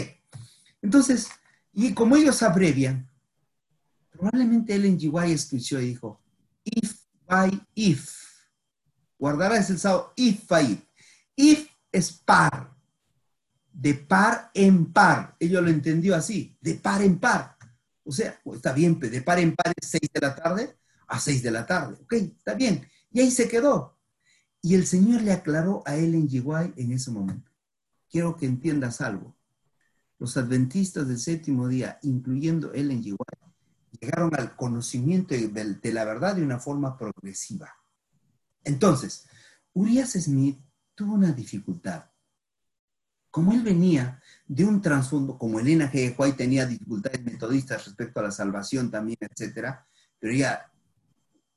entonces, 0.81 1.27
y 1.73 1.93
como 1.93 2.15
ellos 2.15 2.43
abrevian, 2.43 3.09
probablemente 4.11 4.75
Ellen 4.75 4.99
G. 4.99 5.09
White 5.11 5.33
escuchó 5.33 5.79
y 5.79 5.87
dijo, 5.87 6.21
if 6.63 6.99
by 7.25 7.65
if, 7.73 8.13
guardarás 9.17 9.69
el 9.69 9.79
sábado, 9.79 10.13
if 10.15 10.47
by 10.47 10.87
if. 11.35 11.69
es 11.91 12.11
par, 12.11 12.68
de 13.79 13.93
par 13.93 14.51
en 14.53 14.91
par. 14.91 15.35
Ellos 15.39 15.63
lo 15.63 15.69
entendió 15.69 16.15
así, 16.15 16.57
de 16.59 16.75
par 16.75 17.01
en 17.01 17.17
par. 17.17 17.57
O 18.03 18.11
sea, 18.11 18.39
está 18.53 18.73
bien, 18.73 18.99
de 18.99 19.21
par 19.21 19.39
en 19.39 19.55
par 19.55 19.73
es 19.79 19.87
6 19.87 20.01
de 20.13 20.19
la 20.19 20.35
tarde 20.35 20.75
a 21.07 21.19
6 21.19 21.43
de 21.43 21.51
la 21.51 21.65
tarde. 21.65 21.97
Ok, 22.03 22.13
está 22.13 22.55
bien. 22.55 22.85
Y 23.11 23.21
ahí 23.21 23.31
se 23.31 23.47
quedó. 23.47 23.97
Y 24.61 24.75
el 24.75 24.85
Señor 24.85 25.21
le 25.21 25.31
aclaró 25.31 25.81
a 25.85 25.95
Ellen 25.95 26.27
G. 26.27 26.41
White 26.43 26.81
en 26.81 26.91
ese 26.91 27.11
momento. 27.11 27.49
Quiero 28.09 28.35
que 28.35 28.45
entiendas 28.45 28.99
algo. 28.99 29.37
Los 30.17 30.35
adventistas 30.35 31.07
del 31.07 31.17
séptimo 31.17 31.69
día, 31.69 31.99
incluyendo 32.01 32.73
Ellen 32.73 33.01
G. 33.01 33.11
White, 33.11 33.55
llegaron 34.01 34.35
al 34.35 34.57
conocimiento 34.57 35.33
de, 35.33 35.93
la 35.93 36.03
verdad 36.03 36.35
de 36.35 36.43
una 36.43 36.59
forma 36.59 36.97
progresiva. 36.97 37.73
Entonces, 38.65 39.25
Urias 39.73 40.11
Smith 40.11 40.59
tuvo 40.95 41.13
una 41.13 41.31
dificultad. 41.31 42.08
Como 43.31 43.53
él 43.53 43.61
venía 43.61 44.21
de 44.47 44.65
un 44.65 44.81
trasfondo, 44.81 45.37
como 45.37 45.59
Elena 45.59 45.91
G. 45.91 46.15
White 46.17 46.37
tenía 46.37 46.65
dificultades 46.65 47.23
metodistas 47.23 47.85
respecto 47.85 48.19
a 48.19 48.23
la 48.23 48.31
salvación 48.31 48.89
también, 48.89 49.19
etcétera, 49.21 49.85
pero 50.19 50.33
ella 50.33 50.71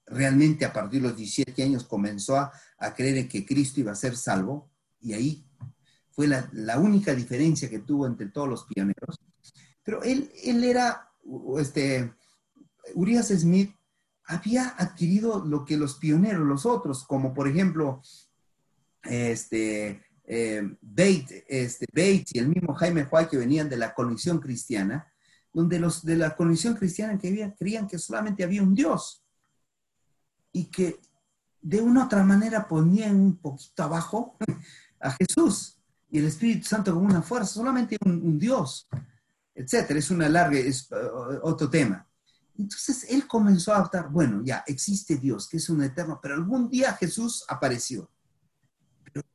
realmente 0.07 0.65
a 0.65 0.73
partir 0.73 1.01
de 1.01 1.09
los 1.09 1.17
17 1.17 1.63
años 1.63 1.85
comenzó 1.85 2.37
a, 2.37 2.53
creer 2.95 3.17
en 3.17 3.29
que 3.29 3.47
Cristo 3.47 3.81
iba 3.81 3.93
a 3.93 3.97
ser 3.97 4.17
salvo, 4.17 4.71
y 5.01 5.15
ahí 5.15 5.47
fue 6.11 6.27
la, 6.29 6.79
única 6.79 7.15
diferencia 7.15 7.71
que 7.71 7.79
tuvo 7.79 8.07
entre 8.07 8.29
todos 8.29 8.49
los 8.49 8.65
pioneros. 8.67 9.19
Pero 9.83 10.03
él, 10.03 10.31
él 10.45 10.63
era, 10.65 11.11
este, 11.59 12.13
Urias 12.95 13.29
Smith 13.29 13.75
había 14.25 14.69
adquirido 14.69 15.45
lo 15.45 15.65
que 15.65 15.77
los 15.77 15.95
pioneros, 15.97 16.47
los 16.47 16.67
otros, 16.67 17.05
como 17.05 17.33
por 17.33 17.49
ejemplo, 17.49 18.03
este, 19.03 20.03
eh, 20.25 20.63
Bates, 20.81 21.45
este, 21.49 21.87
Bates 21.93 22.35
y 22.35 22.39
el 22.39 22.49
mismo 22.49 22.75
Jaime 22.75 23.07
White 23.11 23.31
que 23.31 23.37
venían 23.37 23.69
de 23.69 23.77
la 23.77 23.95
conexión 23.95 24.39
cristiana, 24.39 25.13
donde 25.53 25.79
los 25.79 26.05
de 26.05 26.17
la 26.17 26.35
conexión 26.37 26.75
cristiana 26.75 27.19
que 27.19 27.53
creían 27.59 27.87
que 27.87 27.99
solamente 27.99 28.45
había 28.45 28.63
un 28.63 28.75
Dios 28.75 29.23
y 30.53 30.67
que 30.67 31.01
de 31.61 31.81
una 31.81 32.03
u 32.03 32.05
otra 32.07 32.25
manera 32.25 32.67
ponían 32.67 33.17
un 33.17 33.37
poquito 33.37 33.83
abajo 33.83 34.37
a 35.01 35.11
Jesús 35.13 35.79
y 36.13 36.19
el 36.19 36.27
Espíritu 36.27 36.67
Santo 36.67 36.93
como 36.93 37.07
una 37.07 37.23
fuerza, 37.23 37.55
solamente 37.55 37.97
un, 38.05 38.39
Dios, 38.39 38.87
etcétera. 39.55 39.99
Es 39.99 40.11
una 40.11 40.29
larga, 40.29 40.59
uh, 40.61 41.39
otro 41.43 41.71
tema. 41.71 42.07
Entonces 42.59 43.07
él 43.09 43.27
comenzó 43.27 43.73
a 43.73 43.77
adaptar, 43.77 44.11
bueno, 44.11 44.43
ya 44.45 44.63
existe 44.67 45.17
Dios, 45.17 45.49
que 45.49 45.57
es 45.57 45.71
un 45.71 45.83
eterno, 45.83 46.21
pero 46.23 46.35
algún 46.35 46.69
día 46.69 46.93
Jesús 46.93 47.45
apareció. 47.49 48.11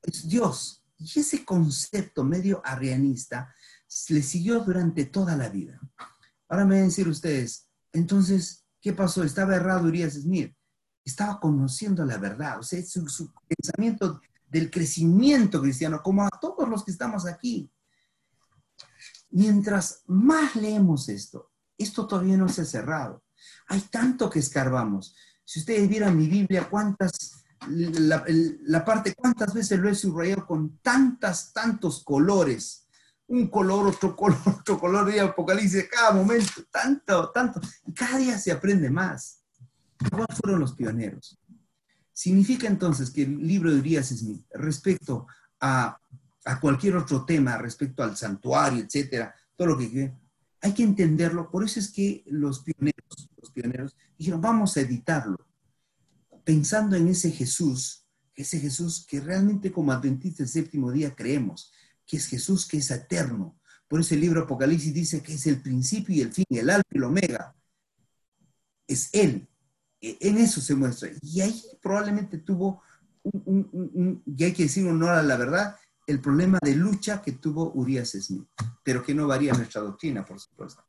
Es 0.04 0.28
Dios. 0.28 0.84
Y 0.98 1.20
ese 1.20 1.46
concepto 1.46 2.24
medio 2.24 2.62
arrianista 2.66 3.54
le 4.10 4.22
siguió 4.22 4.62
durante 4.62 5.06
toda 5.06 5.36
la 5.36 5.50
vida. 5.50 5.80
Ahora 6.50 6.66
me 6.66 6.76
van 6.76 6.84
a 6.84 6.88
decir 6.88 7.08
ustedes, 7.08 7.68
entonces, 7.92 8.66
¿qué 8.82 8.94
pasó? 8.94 9.24
¿Estaba 9.24 9.56
errado 9.56 9.88
Urias 9.88 10.14
Smith? 10.14 10.54
Estaba 11.04 11.40
conociendo 11.40 12.06
la 12.06 12.18
verdad, 12.18 12.60
o 12.60 12.64
sea, 12.64 12.84
su, 12.86 13.08
su 13.08 13.32
pensamiento 13.48 14.22
del 14.48 14.72
crecimiento 14.72 15.62
cristiano, 15.62 16.02
como 16.02 16.24
a 16.24 16.30
todos 16.30 16.68
los 16.68 16.84
que 16.84 16.92
estamos 16.92 17.26
aquí. 17.26 17.72
Mientras 19.30 20.04
más 20.08 20.56
leemos 20.56 21.10
esto, 21.10 21.52
esto 21.78 22.08
todavía 22.08 22.38
no 22.38 22.50
se 22.50 22.62
ha 22.62 22.66
cerrado. 22.66 23.24
Hay 23.68 23.82
tanto 23.82 24.30
que 24.30 24.40
escarbamos. 24.40 25.16
Si 25.44 25.60
ustedes 25.60 25.88
vieran 25.88 26.18
mi 26.18 26.28
Biblia, 26.28 26.70
cuántas, 26.70 27.12
la, 27.68 28.86
parte, 28.86 29.14
cuántas 29.16 29.54
veces 29.54 29.80
lo 29.80 29.90
he 29.90 29.96
subrayado 29.96 30.46
con 30.46 30.78
tantas, 30.80 31.54
tantos 31.54 32.04
colores. 32.04 32.88
Un 33.28 33.48
color, 33.48 33.88
otro 33.88 34.16
color, 34.16 34.38
otro 34.60 34.80
color 34.80 35.12
de 35.12 35.20
Apocalipsis, 35.20 35.90
cada 35.90 36.12
momento, 36.12 36.64
tanto, 36.72 37.30
tanto. 37.32 37.60
Y 37.86 37.94
cada 37.94 38.18
día 38.18 38.38
se 38.38 38.52
aprende 38.52 38.90
más. 38.90 39.42
¿Cuáles 40.10 40.38
fueron 40.42 40.62
los 40.62 40.74
pioneros? 40.74 41.38
Significa 42.14 42.68
entonces 42.68 43.10
que 43.10 43.24
el 43.24 43.46
libro 43.46 43.72
de 43.72 43.80
Urias 43.80 44.08
Smith, 44.08 44.46
respecto 44.52 45.28
a, 45.60 46.00
a 46.46 46.60
cualquier 46.60 46.96
otro 46.96 47.26
tema, 47.26 47.58
respecto 47.58 48.04
al 48.04 48.16
santuario, 48.16 48.84
etcétera, 48.84 49.36
todo 49.56 49.70
lo 49.70 49.78
que 49.78 50.14
hay 50.62 50.74
que 50.74 50.84
entenderlo. 50.84 51.50
Por 51.50 51.64
eso 51.64 51.80
es 51.80 51.92
que 51.92 52.24
los 52.28 52.60
pioneros, 52.62 53.30
los 53.42 53.52
pioneros 53.52 53.96
dijeron, 54.18 54.42
vamos 54.42 54.78
a 54.78 54.82
editarlo, 54.82 55.38
pensando 56.48 56.96
en 56.96 57.10
ese 57.10 57.30
Jesús, 57.30 58.06
ese 58.34 58.62
Jesús 58.62 59.06
que 59.06 59.20
realmente 59.20 59.70
como 59.70 59.92
adventistas 59.92 60.54
del 60.54 60.64
séptimo 60.64 60.94
día 60.94 61.14
creemos, 61.14 61.74
que 62.06 62.16
es 62.16 62.26
Jesús 62.26 62.66
que 62.66 62.78
es 62.78 62.90
eterno. 62.90 63.60
Por 63.86 64.00
eso 64.00 64.16
el 64.16 64.22
libro 64.22 64.44
Apocalipsis 64.44 64.94
dice 64.94 65.22
que 65.22 65.34
es 65.34 65.46
el 65.46 65.62
principio 65.62 66.16
y 66.16 66.22
el 66.22 66.32
fin, 66.32 66.46
el 66.52 66.70
alfa 66.70 66.88
y 66.90 66.98
el 67.00 67.04
omega. 67.04 67.54
Es 68.88 69.10
Él. 69.12 69.50
E, 70.00 70.18
en 70.22 70.38
eso 70.38 70.62
se 70.62 70.74
muestra. 70.74 71.10
Y 71.22 71.42
ahí 71.42 71.62
probablemente 71.82 72.38
tuvo, 72.38 72.82
un, 73.24 74.24
y 74.26 74.44
hay 74.46 74.54
que 74.54 74.64
decir 74.64 74.88
honor 74.88 75.10
a 75.10 75.24
la 75.24 75.36
verdad, 75.36 75.76
el 76.06 76.22
problema 76.22 76.60
de 76.62 76.78
lucha 76.78 77.22
que 77.22 77.34
tuvo 77.34 77.74
Urias 77.74 78.12
Smith, 78.12 78.48
pero 78.84 79.04
que 79.04 79.14
no 79.14 79.28
varía 79.28 79.52
nuestra 79.52 79.82
doctrina, 79.82 80.26
por 80.26 80.40
supuesto, 80.40 80.82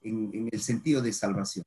en, 0.00 0.48
el 0.52 0.60
sentido 0.60 1.02
de 1.02 1.12
salvación. 1.12 1.66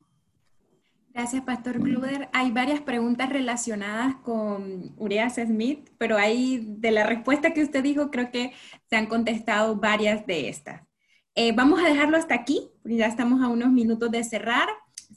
Gracias, 1.15 1.43
Pastor 1.43 1.79
Gluder. 1.79 2.27
Hay 2.33 2.51
varias 2.51 2.81
preguntas 2.81 3.29
relacionadas 3.29 4.17
con 4.17 4.93
Urias 4.97 5.35
Smith, 5.35 5.89
pero 5.97 6.17
ahí 6.17 6.75
de 6.77 6.91
la 6.91 7.05
respuesta 7.05 7.53
que 7.53 7.63
usted 7.63 7.81
dijo, 7.81 8.11
creo 8.11 8.31
que 8.31 8.51
se 8.89 8.97
han 8.97 9.05
contestado 9.05 9.77
varias 9.77 10.27
de 10.27 10.49
estas. 10.49 10.81
Eh, 11.33 11.53
vamos 11.53 11.79
a 11.79 11.87
dejarlo 11.87 12.17
hasta 12.17 12.35
aquí, 12.35 12.69
porque 12.81 12.97
ya 12.97 13.05
estamos 13.05 13.41
a 13.41 13.47
unos 13.47 13.71
minutos 13.71 14.11
de 14.11 14.25
cerrar. 14.25 14.67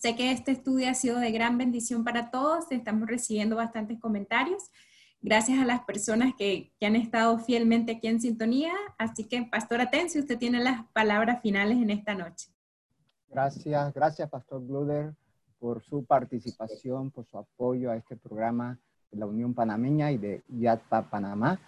Sé 0.01 0.15
que 0.15 0.31
este 0.31 0.53
estudio 0.53 0.89
ha 0.89 0.95
sido 0.95 1.19
de 1.19 1.33
gran 1.33 1.59
bendición 1.59 2.05
para 2.05 2.31
todos, 2.31 2.71
estamos 2.71 3.09
recibiendo 3.09 3.57
bastantes 3.57 3.99
comentarios 3.99 4.71
gracias 5.21 5.59
a 5.59 5.65
las 5.65 5.81
personas 5.81 6.33
que, 6.39 6.73
han 6.81 6.95
estado 6.95 7.41
fielmente 7.41 7.97
aquí 7.97 8.07
en 8.07 8.21
sintonía. 8.21 8.73
Así 8.99 9.25
que, 9.25 9.43
Pastor 9.43 9.81
Atencio, 9.81 10.21
usted 10.21 10.39
tiene 10.39 10.63
las 10.63 10.87
palabras 10.93 11.43
finales 11.43 11.79
en 11.79 11.91
esta 11.91 12.15
noche. 12.15 12.51
Gracias, 13.27 13.93
gracias, 13.93 14.31
Pastor 14.31 14.65
Gluder, 14.65 15.13
por 15.59 15.83
su 15.83 16.05
participación, 16.05 17.11
por 17.11 17.27
su 17.27 17.39
apoyo 17.39 17.91
a 17.91 17.97
este 17.97 18.17
programa 18.17 18.79
de 19.11 19.19
la 19.19 19.27
Unión 19.27 19.55
Panameña 19.55 20.11
y 20.13 20.19
de 20.19 20.43
YATPA 20.49 21.11
Panamá. 21.11 21.59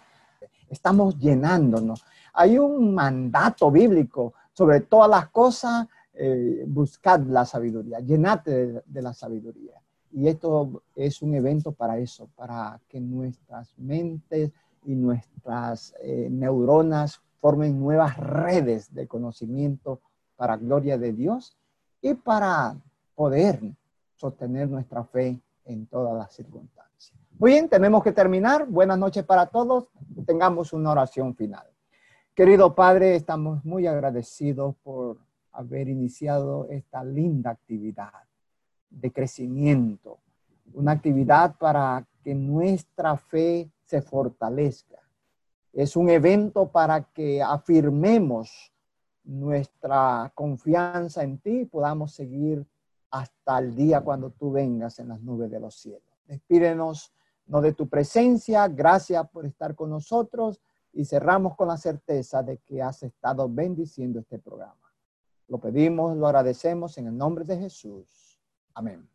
Estamos 0.69 1.17
llenándonos. 1.17 2.03
Hay 2.33 2.57
un 2.57 2.93
mandato 2.93 3.69
bíblico 3.69 4.33
sobre 4.53 4.81
todas 4.81 5.09
las 5.09 5.29
cosas, 5.29 5.87
eh, 6.13 6.63
buscad 6.67 7.21
la 7.21 7.45
sabiduría, 7.45 7.99
llenate 7.99 8.83
de 8.85 9.01
la 9.01 9.13
sabiduría. 9.13 9.81
Y 10.11 10.27
esto 10.27 10.83
es 10.95 11.21
un 11.21 11.35
evento 11.35 11.71
para 11.71 11.97
eso, 11.97 12.29
para 12.35 12.79
que 12.87 12.99
nuestras 12.99 13.73
mentes 13.77 14.51
y 14.85 14.95
nuestras 14.95 15.93
eh, 16.01 16.27
neuronas 16.29 17.21
formen 17.39 17.79
nuevas 17.79 18.17
redes 18.17 18.93
de 18.93 19.07
conocimiento 19.07 19.99
para 20.35 20.57
gloria 20.57 20.97
de 20.97 21.13
Dios 21.13 21.57
y 22.01 22.13
para 22.13 22.75
poder 23.15 23.61
sostener 24.21 24.69
nuestra 24.69 25.03
fe 25.03 25.41
en 25.65 25.87
todas 25.87 26.15
las 26.15 26.31
circunstancias. 26.31 27.19
Muy 27.39 27.53
bien, 27.53 27.67
tenemos 27.67 28.03
que 28.03 28.11
terminar. 28.11 28.67
Buenas 28.67 28.99
noches 28.99 29.23
para 29.23 29.47
todos. 29.47 29.87
Tengamos 30.27 30.73
una 30.73 30.91
oración 30.91 31.35
final. 31.35 31.65
Querido 32.35 32.75
Padre, 32.75 33.15
estamos 33.15 33.65
muy 33.65 33.87
agradecidos 33.87 34.75
por 34.83 35.17
haber 35.51 35.89
iniciado 35.89 36.67
esta 36.69 37.03
linda 37.03 37.49
actividad 37.49 38.13
de 38.91 39.11
crecimiento, 39.11 40.19
una 40.73 40.91
actividad 40.91 41.55
para 41.57 42.05
que 42.23 42.35
nuestra 42.35 43.17
fe 43.17 43.71
se 43.85 44.03
fortalezca. 44.03 44.99
Es 45.73 45.95
un 45.95 46.09
evento 46.09 46.67
para 46.67 47.01
que 47.05 47.41
afirmemos 47.41 48.71
nuestra 49.23 50.31
confianza 50.35 51.23
en 51.23 51.39
ti 51.39 51.61
y 51.61 51.65
podamos 51.65 52.13
seguir 52.13 52.67
hasta 53.11 53.59
el 53.59 53.75
día 53.75 54.01
cuando 54.01 54.31
tú 54.31 54.51
vengas 54.51 54.99
en 54.99 55.09
las 55.09 55.21
nubes 55.21 55.51
de 55.51 55.59
los 55.59 55.75
cielos. 55.75 56.01
Despídenos 56.25 57.13
no 57.45 57.61
de 57.61 57.73
tu 57.73 57.87
presencia, 57.89 58.67
gracias 58.67 59.29
por 59.29 59.45
estar 59.45 59.75
con 59.75 59.89
nosotros. 59.89 60.61
y 60.93 61.05
cerramos 61.05 61.55
con 61.55 61.69
la 61.69 61.77
certeza 61.77 62.43
de 62.43 62.57
que 62.57 62.81
has 62.81 63.01
estado 63.03 63.47
bendiciendo 63.47 64.19
este 64.19 64.39
programa. 64.39 64.75
Lo 65.47 65.57
pedimos, 65.57 66.17
lo 66.17 66.27
agradecemos 66.27 66.97
en 66.97 67.07
el 67.07 67.17
nombre 67.17 67.45
de 67.45 67.57
Jesús. 67.57 68.37
Amén. 68.73 69.07